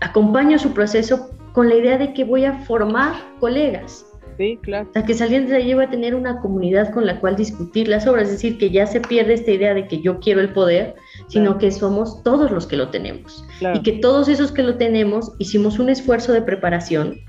acompaño 0.00 0.58
su 0.58 0.72
proceso 0.72 1.30
con 1.52 1.68
la 1.68 1.76
idea 1.76 1.98
de 1.98 2.12
que 2.12 2.24
voy 2.24 2.44
a 2.44 2.58
formar 2.64 3.14
colegas. 3.38 4.04
Sí, 4.36 4.58
claro. 4.62 4.88
O 4.90 4.92
sea, 4.92 5.04
que 5.04 5.14
saliendo 5.14 5.52
de 5.52 5.58
allí 5.58 5.74
voy 5.74 5.84
a 5.84 5.90
tener 5.90 6.14
una 6.16 6.40
comunidad 6.40 6.92
con 6.92 7.06
la 7.06 7.20
cual 7.20 7.36
discutir 7.36 7.86
las 7.86 8.06
obras, 8.08 8.24
es 8.24 8.32
decir, 8.32 8.58
que 8.58 8.70
ya 8.70 8.84
se 8.84 9.00
pierde 9.00 9.34
esta 9.34 9.52
idea 9.52 9.74
de 9.74 9.86
que 9.86 10.02
yo 10.02 10.18
quiero 10.18 10.40
el 10.40 10.52
poder, 10.52 10.96
sino 11.28 11.58
que 11.58 11.70
somos 11.70 12.24
todos 12.24 12.50
los 12.50 12.66
que 12.66 12.76
lo 12.76 12.88
tenemos. 12.88 13.44
Y 13.74 13.82
que 13.82 13.92
todos 13.92 14.28
esos 14.28 14.50
que 14.50 14.64
lo 14.64 14.74
tenemos 14.76 15.32
hicimos 15.38 15.78
un 15.78 15.88
esfuerzo 15.88 16.32
de 16.32 16.42
preparación 16.42 17.20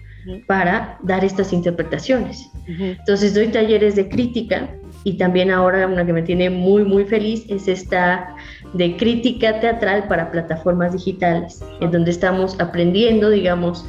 para 0.48 0.98
dar 1.04 1.24
estas 1.24 1.54
interpretaciones. 1.54 2.50
Entonces 2.68 3.34
doy 3.34 3.48
talleres 3.48 3.96
de 3.96 4.10
crítica 4.10 4.70
y 5.04 5.18
también 5.18 5.52
ahora 5.52 5.88
una 5.88 6.06
que 6.06 6.14
me 6.14 6.24
tiene 6.24 6.50
muy, 6.50 6.84
muy 6.84 7.06
feliz 7.06 7.46
es 7.48 7.68
esta 7.68 8.36
de 8.74 8.98
crítica 8.98 9.60
teatral 9.60 10.08
para 10.08 10.32
plataformas 10.32 10.94
digitales, 10.94 11.64
en 11.80 11.92
donde 11.92 12.12
estamos 12.12 12.60
aprendiendo, 12.60 13.30
digamos, 13.30 13.86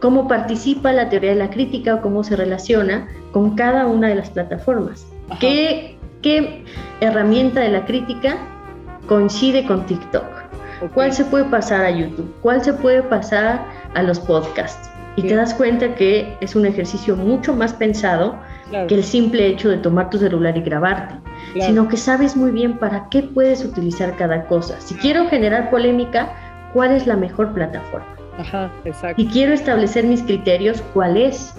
cómo 0.00 0.26
participa 0.26 0.92
la 0.92 1.08
teoría 1.08 1.30
de 1.30 1.36
la 1.36 1.50
crítica 1.50 1.94
o 1.94 2.00
cómo 2.00 2.24
se 2.24 2.34
relaciona 2.34 3.06
con 3.32 3.54
cada 3.54 3.86
una 3.86 4.08
de 4.08 4.16
las 4.16 4.30
plataformas. 4.30 5.06
¿Qué, 5.38 5.96
¿Qué, 6.22 6.64
herramienta 7.00 7.60
de 7.60 7.68
la 7.68 7.84
crítica 7.84 8.36
coincide 9.06 9.64
con 9.66 9.86
TikTok? 9.86 10.24
¿Cuál 10.94 11.12
se 11.12 11.24
puede 11.26 11.44
pasar 11.44 11.84
a 11.84 11.90
YouTube? 11.90 12.34
¿Cuál 12.40 12.64
se 12.64 12.72
puede 12.72 13.02
pasar 13.02 13.64
a 13.94 14.02
los 14.02 14.18
podcasts? 14.18 14.89
Y 15.16 15.22
te 15.22 15.34
das 15.34 15.54
cuenta 15.54 15.94
que 15.94 16.36
es 16.40 16.54
un 16.54 16.66
ejercicio 16.66 17.16
mucho 17.16 17.54
más 17.54 17.72
pensado 17.72 18.38
que 18.70 18.94
el 18.94 19.02
simple 19.04 19.46
hecho 19.46 19.68
de 19.68 19.78
tomar 19.78 20.10
tu 20.10 20.18
celular 20.18 20.56
y 20.56 20.62
grabarte, 20.62 21.14
sino 21.60 21.88
que 21.88 21.96
sabes 21.96 22.36
muy 22.36 22.52
bien 22.52 22.78
para 22.78 23.08
qué 23.10 23.22
puedes 23.22 23.64
utilizar 23.64 24.16
cada 24.16 24.46
cosa. 24.46 24.80
Si 24.80 24.94
quiero 24.94 25.28
generar 25.28 25.70
polémica, 25.70 26.32
¿cuál 26.72 26.92
es 26.92 27.06
la 27.06 27.16
mejor 27.16 27.52
plataforma? 27.52 28.06
Ajá, 28.38 28.70
exacto. 28.84 29.22
Quiero 29.32 29.52
establecer 29.52 30.04
mis 30.04 30.22
criterios, 30.22 30.82
¿cuál 30.94 31.16
es? 31.16 31.54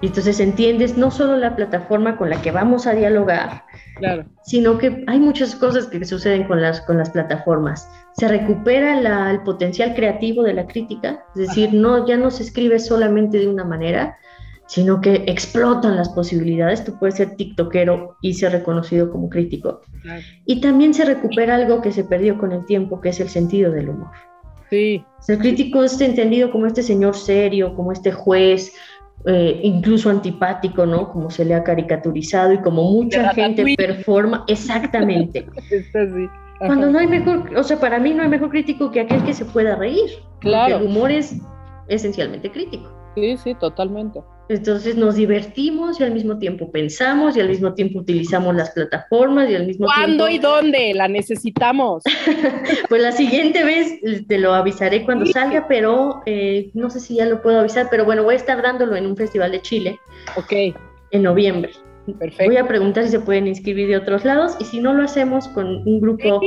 Y 0.00 0.06
entonces 0.06 0.40
entiendes 0.40 0.96
no 0.96 1.10
solo 1.10 1.36
la 1.36 1.54
plataforma 1.54 2.16
con 2.16 2.30
la 2.30 2.40
que 2.40 2.50
vamos 2.50 2.86
a 2.86 2.94
dialogar, 2.94 3.64
claro. 3.96 4.24
sino 4.44 4.78
que 4.78 5.04
hay 5.06 5.18
muchas 5.20 5.54
cosas 5.54 5.86
que 5.86 6.04
suceden 6.04 6.44
con 6.44 6.60
las, 6.60 6.80
con 6.82 6.98
las 6.98 7.10
plataformas. 7.10 7.88
Se 8.12 8.28
recupera 8.28 9.30
el 9.30 9.42
potencial 9.42 9.94
creativo 9.94 10.42
de 10.42 10.54
la 10.54 10.66
crítica, 10.66 11.24
es 11.34 11.48
decir, 11.48 11.72
no, 11.72 12.06
ya 12.06 12.16
no 12.16 12.30
se 12.30 12.42
escribe 12.42 12.78
solamente 12.78 13.38
de 13.38 13.48
una 13.48 13.64
manera, 13.64 14.16
sino 14.70 15.00
que 15.00 15.24
explotan 15.26 15.96
las 15.96 16.08
posibilidades. 16.10 16.84
Tú 16.84 16.96
puedes 16.98 17.16
ser 17.16 17.34
tiktokero 17.34 18.16
y 18.20 18.34
ser 18.34 18.52
reconocido 18.52 19.10
como 19.10 19.28
crítico. 19.28 19.80
Y 20.46 20.60
también 20.60 20.94
se 20.94 21.04
recupera 21.04 21.56
algo 21.56 21.82
que 21.82 21.90
se 21.90 22.04
perdió 22.04 22.38
con 22.38 22.52
el 22.52 22.64
tiempo, 22.66 23.00
que 23.00 23.08
es 23.08 23.18
el 23.18 23.28
sentido 23.28 23.72
del 23.72 23.88
humor. 23.88 24.12
Sí. 24.70 25.04
El 25.26 25.38
crítico 25.38 25.82
es 25.82 26.00
entendido 26.00 26.52
como 26.52 26.66
este 26.66 26.84
señor 26.84 27.16
serio, 27.16 27.74
como 27.74 27.90
este 27.90 28.12
juez, 28.12 28.72
eh, 29.26 29.60
incluso 29.62 30.08
antipático, 30.08 30.86
¿no? 30.86 31.10
Como 31.10 31.30
se 31.30 31.44
le 31.44 31.54
ha 31.54 31.62
caricaturizado 31.62 32.52
y 32.52 32.58
como 32.58 32.84
mucha 32.84 33.34
gente 33.34 33.74
performa. 33.76 34.44
Exactamente. 34.48 35.46
Cuando 36.58 36.90
no 36.90 36.98
hay 36.98 37.06
mejor, 37.06 37.50
o 37.56 37.62
sea, 37.62 37.80
para 37.80 37.98
mí 37.98 38.12
no 38.12 38.22
hay 38.22 38.28
mejor 38.28 38.50
crítico 38.50 38.90
que 38.90 39.00
aquel 39.00 39.24
que 39.24 39.32
se 39.32 39.46
pueda 39.46 39.76
reír. 39.76 40.10
Claro. 40.40 40.76
el 40.76 40.84
humor 40.84 41.10
es 41.10 41.36
esencialmente 41.88 42.50
crítico. 42.50 42.99
Sí, 43.14 43.36
sí, 43.36 43.54
totalmente. 43.54 44.20
Entonces 44.50 44.96
nos 44.96 45.14
divertimos 45.14 46.00
y 46.00 46.02
al 46.02 46.10
mismo 46.10 46.38
tiempo 46.38 46.72
pensamos 46.72 47.36
y 47.36 47.40
al 47.40 47.48
mismo 47.48 47.72
tiempo 47.74 48.00
utilizamos 48.00 48.52
las 48.56 48.70
plataformas 48.70 49.48
y 49.48 49.54
al 49.54 49.64
mismo 49.64 49.86
¿Cuándo 49.86 50.28
y 50.28 50.38
dónde 50.38 50.92
la 50.92 51.06
necesitamos? 51.06 52.02
pues 52.88 53.00
la 53.00 53.12
siguiente 53.12 53.62
vez 53.62 54.00
te 54.26 54.38
lo 54.38 54.52
avisaré 54.52 55.04
cuando 55.04 55.24
salga, 55.26 55.68
pero 55.68 56.22
eh, 56.26 56.70
no 56.74 56.90
sé 56.90 56.98
si 56.98 57.14
ya 57.14 57.26
lo 57.26 57.42
puedo 57.42 57.60
avisar, 57.60 57.86
pero 57.92 58.04
bueno, 58.04 58.24
voy 58.24 58.34
a 58.34 58.38
estar 58.38 58.60
dándolo 58.60 58.96
en 58.96 59.06
un 59.06 59.16
festival 59.16 59.52
de 59.52 59.62
Chile. 59.62 60.00
Ok. 60.36 60.74
En 61.12 61.22
noviembre. 61.22 61.70
Perfecto. 62.18 62.46
Voy 62.46 62.56
a 62.56 62.66
preguntar 62.66 63.04
si 63.04 63.10
se 63.10 63.20
pueden 63.20 63.46
inscribir 63.46 63.86
de 63.86 63.98
otros 63.98 64.24
lados 64.24 64.56
y 64.58 64.64
si 64.64 64.80
no 64.80 64.94
lo 64.94 65.04
hacemos 65.04 65.46
con 65.46 65.86
un 65.86 66.00
grupo 66.00 66.40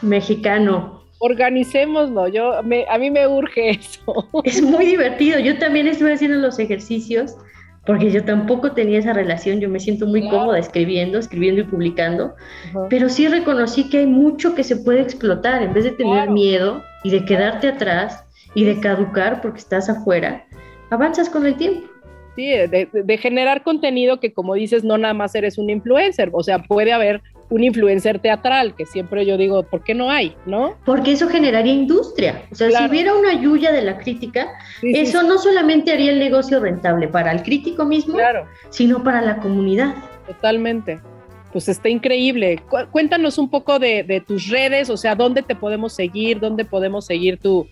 mexicano 0.00 1.03
organicémoslo. 1.24 2.28
Yo, 2.28 2.62
me, 2.62 2.84
a 2.88 2.98
mí 2.98 3.10
me 3.10 3.26
urge 3.26 3.70
eso. 3.80 4.28
Es 4.44 4.60
muy 4.62 4.84
divertido. 4.84 5.38
Yo 5.40 5.58
también 5.58 5.86
estuve 5.86 6.12
haciendo 6.12 6.38
los 6.38 6.58
ejercicios 6.58 7.34
porque 7.86 8.10
yo 8.10 8.24
tampoco 8.24 8.72
tenía 8.72 8.98
esa 8.98 9.14
relación. 9.14 9.60
Yo 9.60 9.68
me 9.68 9.80
siento 9.80 10.06
muy 10.06 10.28
cómoda 10.28 10.58
escribiendo, 10.58 11.18
escribiendo 11.18 11.62
y 11.62 11.64
publicando, 11.64 12.34
pero 12.90 13.08
sí 13.08 13.26
reconocí 13.28 13.88
que 13.88 13.98
hay 13.98 14.06
mucho 14.06 14.54
que 14.54 14.64
se 14.64 14.76
puede 14.76 15.00
explotar 15.00 15.62
en 15.62 15.72
vez 15.72 15.84
de 15.84 15.92
tener 15.92 16.30
miedo 16.30 16.82
y 17.02 17.10
de 17.10 17.24
quedarte 17.24 17.68
atrás 17.68 18.24
y 18.54 18.64
de 18.64 18.80
caducar 18.80 19.40
porque 19.40 19.58
estás 19.58 19.88
afuera. 19.88 20.46
Avanzas 20.90 21.28
con 21.28 21.46
el 21.46 21.56
tiempo. 21.56 21.88
Sí, 22.36 22.48
de, 22.48 22.88
de, 22.92 23.18
generar 23.18 23.62
contenido 23.62 24.18
que 24.18 24.32
como 24.32 24.54
dices, 24.54 24.82
no 24.82 24.98
nada 24.98 25.14
más 25.14 25.36
eres 25.36 25.56
un 25.56 25.70
influencer, 25.70 26.30
o 26.32 26.42
sea, 26.42 26.58
puede 26.58 26.92
haber 26.92 27.22
un 27.54 27.62
influencer 27.62 28.18
teatral, 28.18 28.74
que 28.74 28.84
siempre 28.84 29.24
yo 29.24 29.36
digo, 29.36 29.62
¿por 29.62 29.84
qué 29.84 29.94
no 29.94 30.10
hay? 30.10 30.34
¿No? 30.44 30.76
Porque 30.84 31.12
eso 31.12 31.28
generaría 31.28 31.72
industria. 31.72 32.42
O 32.50 32.54
sea, 32.56 32.68
si 32.68 32.84
hubiera 32.84 33.14
una 33.14 33.40
lluvia 33.40 33.70
de 33.70 33.82
la 33.82 33.96
crítica, 33.96 34.48
eso 34.82 35.22
no 35.22 35.38
solamente 35.38 35.92
haría 35.92 36.10
el 36.10 36.18
negocio 36.18 36.58
rentable 36.58 37.06
para 37.06 37.30
el 37.30 37.44
crítico 37.44 37.84
mismo, 37.84 38.18
sino 38.70 39.04
para 39.04 39.20
la 39.20 39.36
comunidad. 39.36 39.94
Totalmente. 40.26 40.98
Pues 41.52 41.68
está 41.68 41.88
increíble. 41.88 42.60
Cuéntanos 42.90 43.38
un 43.38 43.48
poco 43.48 43.78
de, 43.78 44.24
tus 44.26 44.48
redes, 44.48 44.90
o 44.90 44.96
sea, 44.96 45.14
dónde 45.14 45.42
te 45.42 45.54
podemos 45.54 45.92
seguir, 45.92 46.40
dónde 46.40 46.64
podemos 46.64 47.06
seguir 47.06 47.38
tu, 47.38 47.68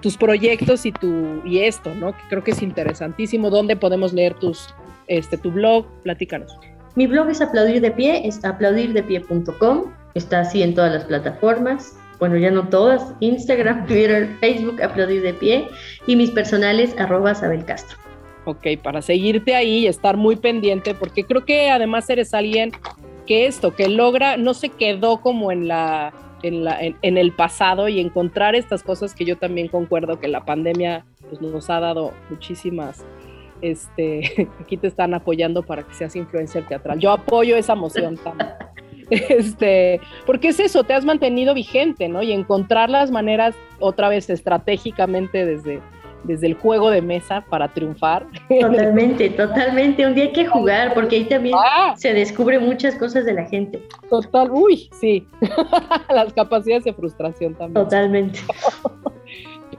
tus 0.00 0.16
proyectos 0.16 0.86
y, 0.86 0.92
tu, 0.92 1.42
y 1.44 1.58
esto, 1.58 1.92
¿no? 1.96 2.12
Que 2.12 2.22
creo 2.28 2.44
que 2.44 2.52
es 2.52 2.62
interesantísimo. 2.62 3.50
¿Dónde 3.50 3.74
podemos 3.74 4.12
leer 4.12 4.34
tus, 4.34 4.72
este, 5.08 5.36
tu 5.38 5.50
blog? 5.50 5.86
Platícanos. 6.04 6.56
Mi 6.94 7.06
blog 7.06 7.30
es 7.30 7.40
aplaudir 7.40 7.80
de 7.80 7.90
pie, 7.90 8.26
es 8.26 8.44
aplaudirdepie.com, 8.44 9.84
está 10.14 10.40
así 10.40 10.62
en 10.62 10.74
todas 10.74 10.92
las 10.92 11.04
plataformas, 11.04 11.96
bueno, 12.18 12.36
ya 12.36 12.50
no 12.50 12.68
todas, 12.68 13.14
Instagram, 13.20 13.86
Twitter, 13.88 14.28
Facebook, 14.40 14.82
aplaudir 14.82 15.22
de 15.22 15.32
pie, 15.34 15.68
y 16.06 16.16
mis 16.16 16.30
personales, 16.30 16.94
arroba 16.98 17.34
Sabel 17.34 17.64
Castro. 17.64 17.96
Ok, 18.44 18.66
para 18.82 19.00
seguirte 19.00 19.54
ahí 19.54 19.80
y 19.80 19.86
estar 19.86 20.16
muy 20.16 20.36
pendiente, 20.36 20.94
porque 20.94 21.24
creo 21.24 21.44
que 21.44 21.70
además 21.70 22.10
eres 22.10 22.34
alguien 22.34 22.72
que 23.26 23.46
esto, 23.46 23.74
que 23.74 23.88
logra, 23.88 24.36
no 24.36 24.52
se 24.52 24.68
quedó 24.68 25.20
como 25.20 25.50
en 25.50 25.68
la, 25.68 26.12
en, 26.42 26.64
la, 26.64 26.78
en, 26.80 27.18
el 27.18 27.32
pasado 27.32 27.88
y 27.88 28.00
encontrar 28.00 28.54
estas 28.54 28.82
cosas 28.82 29.14
que 29.14 29.24
yo 29.24 29.38
también 29.38 29.68
concuerdo 29.68 30.20
que 30.20 30.28
la 30.28 30.44
pandemia 30.44 31.06
pues, 31.28 31.40
nos 31.40 31.70
ha 31.70 31.80
dado 31.80 32.12
muchísimas 32.30 33.04
este, 33.62 34.48
aquí 34.60 34.76
te 34.76 34.88
están 34.88 35.14
apoyando 35.14 35.62
para 35.62 35.84
que 35.84 35.94
seas 35.94 36.14
influencer 36.16 36.66
teatral. 36.66 36.98
Yo 36.98 37.12
apoyo 37.12 37.56
esa 37.56 37.74
moción 37.74 38.18
también. 38.18 38.50
Este, 39.10 40.00
porque 40.24 40.48
es 40.48 40.60
eso, 40.60 40.84
te 40.84 40.94
has 40.94 41.04
mantenido 41.04 41.52
vigente, 41.52 42.08
¿no? 42.08 42.22
Y 42.22 42.32
encontrar 42.32 42.88
las 42.88 43.10
maneras 43.10 43.54
otra 43.78 44.08
vez 44.08 44.30
estratégicamente 44.30 45.44
desde, 45.44 45.82
desde 46.24 46.46
el 46.46 46.54
juego 46.54 46.88
de 46.88 47.02
mesa 47.02 47.44
para 47.50 47.68
triunfar. 47.68 48.26
Totalmente, 48.48 49.28
totalmente. 49.28 50.06
Un 50.06 50.14
día 50.14 50.24
hay 50.24 50.32
que 50.32 50.46
jugar 50.46 50.94
porque 50.94 51.16
ahí 51.16 51.24
también 51.24 51.54
ah. 51.58 51.92
se 51.98 52.14
descubre 52.14 52.58
muchas 52.58 52.94
cosas 52.94 53.26
de 53.26 53.34
la 53.34 53.44
gente. 53.44 53.82
Total, 54.08 54.50
uy, 54.50 54.88
sí. 54.98 55.26
Las 56.08 56.32
capacidades 56.32 56.84
de 56.84 56.94
frustración 56.94 57.54
también. 57.54 57.84
Totalmente. 57.84 58.40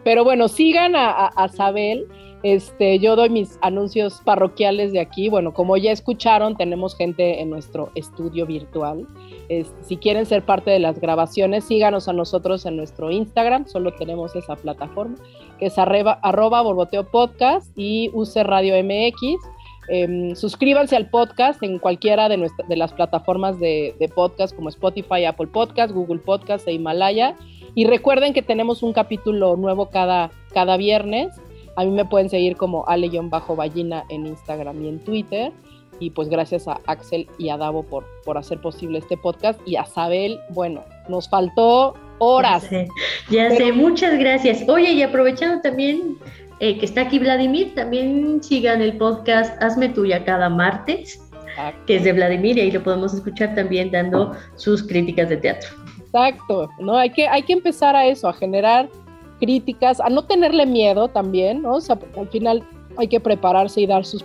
Pero 0.03 0.23
bueno, 0.23 0.47
sigan 0.47 0.95
a, 0.95 1.09
a, 1.09 1.27
a 1.27 1.47
Sabel 1.47 2.07
Este, 2.43 2.99
yo 2.99 3.15
doy 3.15 3.29
mis 3.29 3.57
anuncios 3.61 4.21
parroquiales 4.25 4.91
de 4.91 4.99
aquí. 4.99 5.29
Bueno, 5.29 5.53
como 5.53 5.77
ya 5.77 5.93
escucharon, 5.93 6.57
tenemos 6.57 6.95
gente 6.95 7.41
en 7.41 7.49
nuestro 7.49 7.89
estudio 7.95 8.45
virtual. 8.45 9.07
si 9.81 9.97
quieren 9.97 10.25
ser 10.25 10.43
parte 10.43 10.69
de 10.69 10.79
las 10.79 10.99
grabaciones, 10.99 11.63
síganos 11.63 12.09
a 12.09 12.13
nosotros 12.13 12.65
en 12.65 12.75
nuestro 12.75 13.11
Instagram. 13.11 13.65
Solo 13.67 13.93
tenemos 13.93 14.35
esa 14.35 14.57
plataforma, 14.57 15.15
que 15.57 15.67
es 15.67 15.77
arroba, 15.77 16.19
arroba 16.21 16.61
borboteo 16.61 17.05
podcast 17.09 17.71
y 17.77 18.09
use 18.13 18.43
radio 18.43 18.75
MX. 18.83 19.39
Em, 19.87 20.35
suscríbanse 20.35 20.95
al 20.95 21.09
podcast 21.09 21.61
en 21.63 21.79
cualquiera 21.79 22.29
de, 22.29 22.49
de 22.67 22.75
las 22.75 22.93
plataformas 22.93 23.59
de, 23.59 23.95
de, 23.99 24.07
podcast 24.07 24.55
como 24.55 24.69
Spotify, 24.69 25.25
Apple 25.25 25.47
Podcast, 25.47 25.93
Google 25.93 26.19
Podcast 26.19 26.67
e 26.67 26.73
Himalaya. 26.73 27.35
Y 27.75 27.85
recuerden 27.85 28.33
que 28.33 28.41
tenemos 28.41 28.83
un 28.83 28.93
capítulo 28.93 29.55
nuevo 29.55 29.89
cada, 29.89 30.31
cada 30.53 30.77
viernes. 30.77 31.33
A 31.75 31.83
mí 31.83 31.91
me 31.91 32.05
pueden 32.05 32.29
seguir 32.29 32.55
como 32.55 32.85
ale-ballina 32.87 34.03
en 34.09 34.27
Instagram 34.27 34.83
y 34.83 34.89
en 34.89 34.99
Twitter. 35.03 35.51
Y 35.99 36.09
pues 36.09 36.27
gracias 36.27 36.67
a 36.67 36.79
Axel 36.87 37.27
y 37.37 37.49
a 37.49 37.57
Davo 37.57 37.83
por, 37.83 38.05
por 38.25 38.37
hacer 38.37 38.59
posible 38.59 38.99
este 38.99 39.15
podcast. 39.15 39.59
Y 39.65 39.75
a 39.75 39.85
Sabel, 39.85 40.39
bueno, 40.49 40.83
nos 41.07 41.29
faltó 41.29 41.93
horas. 42.19 42.67
Ya 43.29 43.49
sé, 43.51 43.71
muchas 43.71 44.17
gracias. 44.17 44.67
Oye, 44.67 44.91
y 44.91 45.01
aprovechando 45.01 45.61
también 45.61 46.17
eh, 46.59 46.77
que 46.77 46.85
está 46.85 47.01
aquí 47.01 47.19
Vladimir, 47.19 47.73
también 47.75 48.41
sigan 48.41 48.81
el 48.81 48.97
podcast 48.97 49.61
Hazme 49.61 49.89
Tuya 49.89 50.23
cada 50.23 50.49
martes, 50.49 51.21
que 51.87 51.97
es 51.97 52.03
de 52.03 52.13
Vladimir, 52.13 52.57
y 52.57 52.61
ahí 52.61 52.71
lo 52.71 52.83
podemos 52.83 53.13
escuchar 53.13 53.55
también 53.55 53.91
dando 53.91 54.33
sus 54.55 54.83
críticas 54.83 55.29
de 55.29 55.37
teatro. 55.37 55.69
Exacto, 55.99 56.69
¿no? 56.79 56.95
Hay 56.97 57.09
que, 57.09 57.27
hay 57.27 57.43
que 57.43 57.53
empezar 57.53 57.95
a 57.95 58.05
eso, 58.05 58.29
a 58.29 58.33
generar 58.33 58.89
críticas, 59.43 59.99
a 59.99 60.09
no 60.09 60.23
tenerle 60.23 60.65
miedo 60.65 61.09
también, 61.09 61.63
¿no? 61.63 61.75
O 61.75 61.81
sea, 61.81 61.99
al 62.17 62.29
final 62.29 62.63
hay 62.95 63.09
que 63.09 63.19
prepararse 63.19 63.81
y 63.81 63.85
dar 63.85 64.05
sus, 64.05 64.23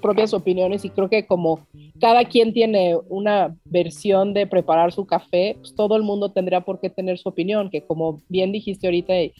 propias 0.00 0.32
opiniones 0.32 0.84
y 0.84 0.90
creo 0.90 1.08
que 1.08 1.26
como 1.26 1.66
cada 2.00 2.24
quien 2.24 2.52
tiene 2.52 2.96
una 3.08 3.56
versión 3.64 4.34
de 4.34 4.46
preparar 4.46 4.92
su 4.92 5.04
café, 5.04 5.56
pues 5.58 5.74
todo 5.74 5.96
el 5.96 6.04
mundo 6.04 6.30
tendría 6.30 6.60
por 6.60 6.78
qué 6.78 6.90
tener 6.90 7.18
su 7.18 7.28
opinión, 7.28 7.70
que 7.70 7.82
como 7.82 8.20
bien 8.28 8.52
dijiste 8.52 8.86
ahorita 8.86 9.14
y, 9.20 9.32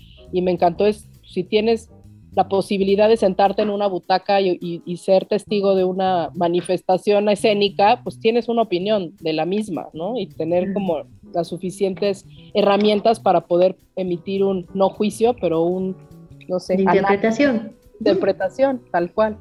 me 0.42 0.50
encantó 0.50 0.86
es 0.86 1.09
si 1.22 1.44
tienes 1.44 1.88
la 2.37 2.49
posibilidad 2.49 3.09
de 3.09 3.16
sentarte 3.16 3.62
en 3.62 3.70
una 3.70 3.87
butaca 3.87 4.43
y, 4.43 4.97
ser 4.99 5.24
testigo 5.24 5.74
de 5.74 5.84
una 5.84 6.30
manifestación 6.34 7.30
escénica, 7.30 8.01
pues 8.05 8.20
tienes 8.20 8.49
una 8.49 8.62
opinión 8.62 9.16
de 9.20 9.32
la 9.32 9.47
misma, 9.47 9.89
¿no? 9.95 10.18
Y 10.18 10.26
tener 10.26 10.74
como 10.74 11.05
las 11.32 11.49
suficientes 11.49 12.26
herramientas 12.53 13.20
para 13.20 13.41
poder 13.41 13.76
emitir 13.97 14.45
un 14.45 14.66
no 14.74 14.91
juicio, 14.91 15.34
pero 15.41 15.62
un, 15.62 15.97
no 16.47 16.61
sé, 16.61 16.74
interpretación. 16.74 17.72
Interpretación, 18.01 18.82
tal 18.93 19.11
cual. 19.12 19.39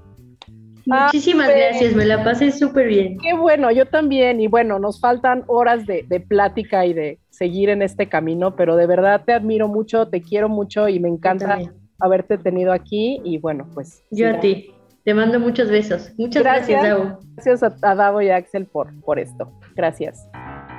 Muchísimas 0.85 1.49
ah, 1.49 1.53
gracias, 1.53 1.95
me 1.95 2.05
la 2.05 2.23
pasé 2.23 2.49
súper 2.51 2.87
bien. 2.87 3.17
Qué 3.17 3.33
bueno, 3.33 3.71
yo 3.71 3.87
también. 3.87 4.39
Y 4.39 4.47
bueno, 4.47 4.79
nos 4.79 5.01
faltan 5.01 5.43
horas 5.47 5.85
de, 5.85 6.05
de, 6.07 6.21
plática 6.21 6.85
y 6.85 6.93
de 6.93 7.19
seguir 7.29 7.69
en 7.69 7.81
este 7.81 8.07
camino, 8.07 8.55
pero 8.55 8.77
de 8.77 8.87
verdad 8.87 9.23
te 9.25 9.33
admiro 9.33 9.67
mucho, 9.67 10.07
te 10.07 10.21
quiero 10.21 10.47
mucho 10.47 10.87
y 10.87 11.01
me 11.01 11.09
encanta 11.09 11.59
haberte 11.99 12.37
tenido 12.37 12.73
aquí. 12.73 13.21
Y 13.23 13.37
bueno, 13.37 13.67
pues. 13.73 14.03
Yo 14.11 14.29
a 14.29 14.39
ti. 14.39 14.71
Te 15.03 15.13
mando 15.13 15.39
muchos 15.39 15.69
besos. 15.69 16.11
Muchas 16.17 16.41
gracias, 16.41 16.81
Davo. 16.81 17.19
Gracias 17.35 17.61
a, 17.83 17.95
Davo 17.95 18.21
y 18.21 18.29
a 18.29 18.37
Axel 18.37 18.65
por, 18.65 18.99
por 19.01 19.19
esto. 19.19 19.51
Gracias. 19.75 20.27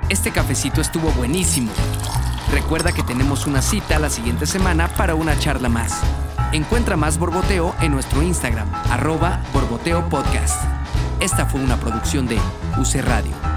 Este 0.09 0.31
cafecito 0.31 0.81
estuvo 0.81 1.09
buenísimo. 1.11 1.71
Recuerda 2.51 2.91
que 2.91 3.03
tenemos 3.03 3.47
una 3.47 3.61
cita 3.61 3.99
la 3.99 4.09
siguiente 4.09 4.45
semana 4.45 4.89
para 4.97 5.15
una 5.15 5.37
charla 5.39 5.69
más. 5.69 6.01
Encuentra 6.53 6.95
más 6.95 7.19
Borboteo 7.19 7.73
en 7.81 7.91
nuestro 7.91 8.21
Instagram, 8.21 8.69
arroba 8.89 9.41
Borboteo 9.53 10.07
Podcast. 10.09 10.63
Esta 11.19 11.45
fue 11.45 11.61
una 11.61 11.77
producción 11.77 12.27
de 12.27 12.37
UC 12.79 13.03
Radio. 13.03 13.56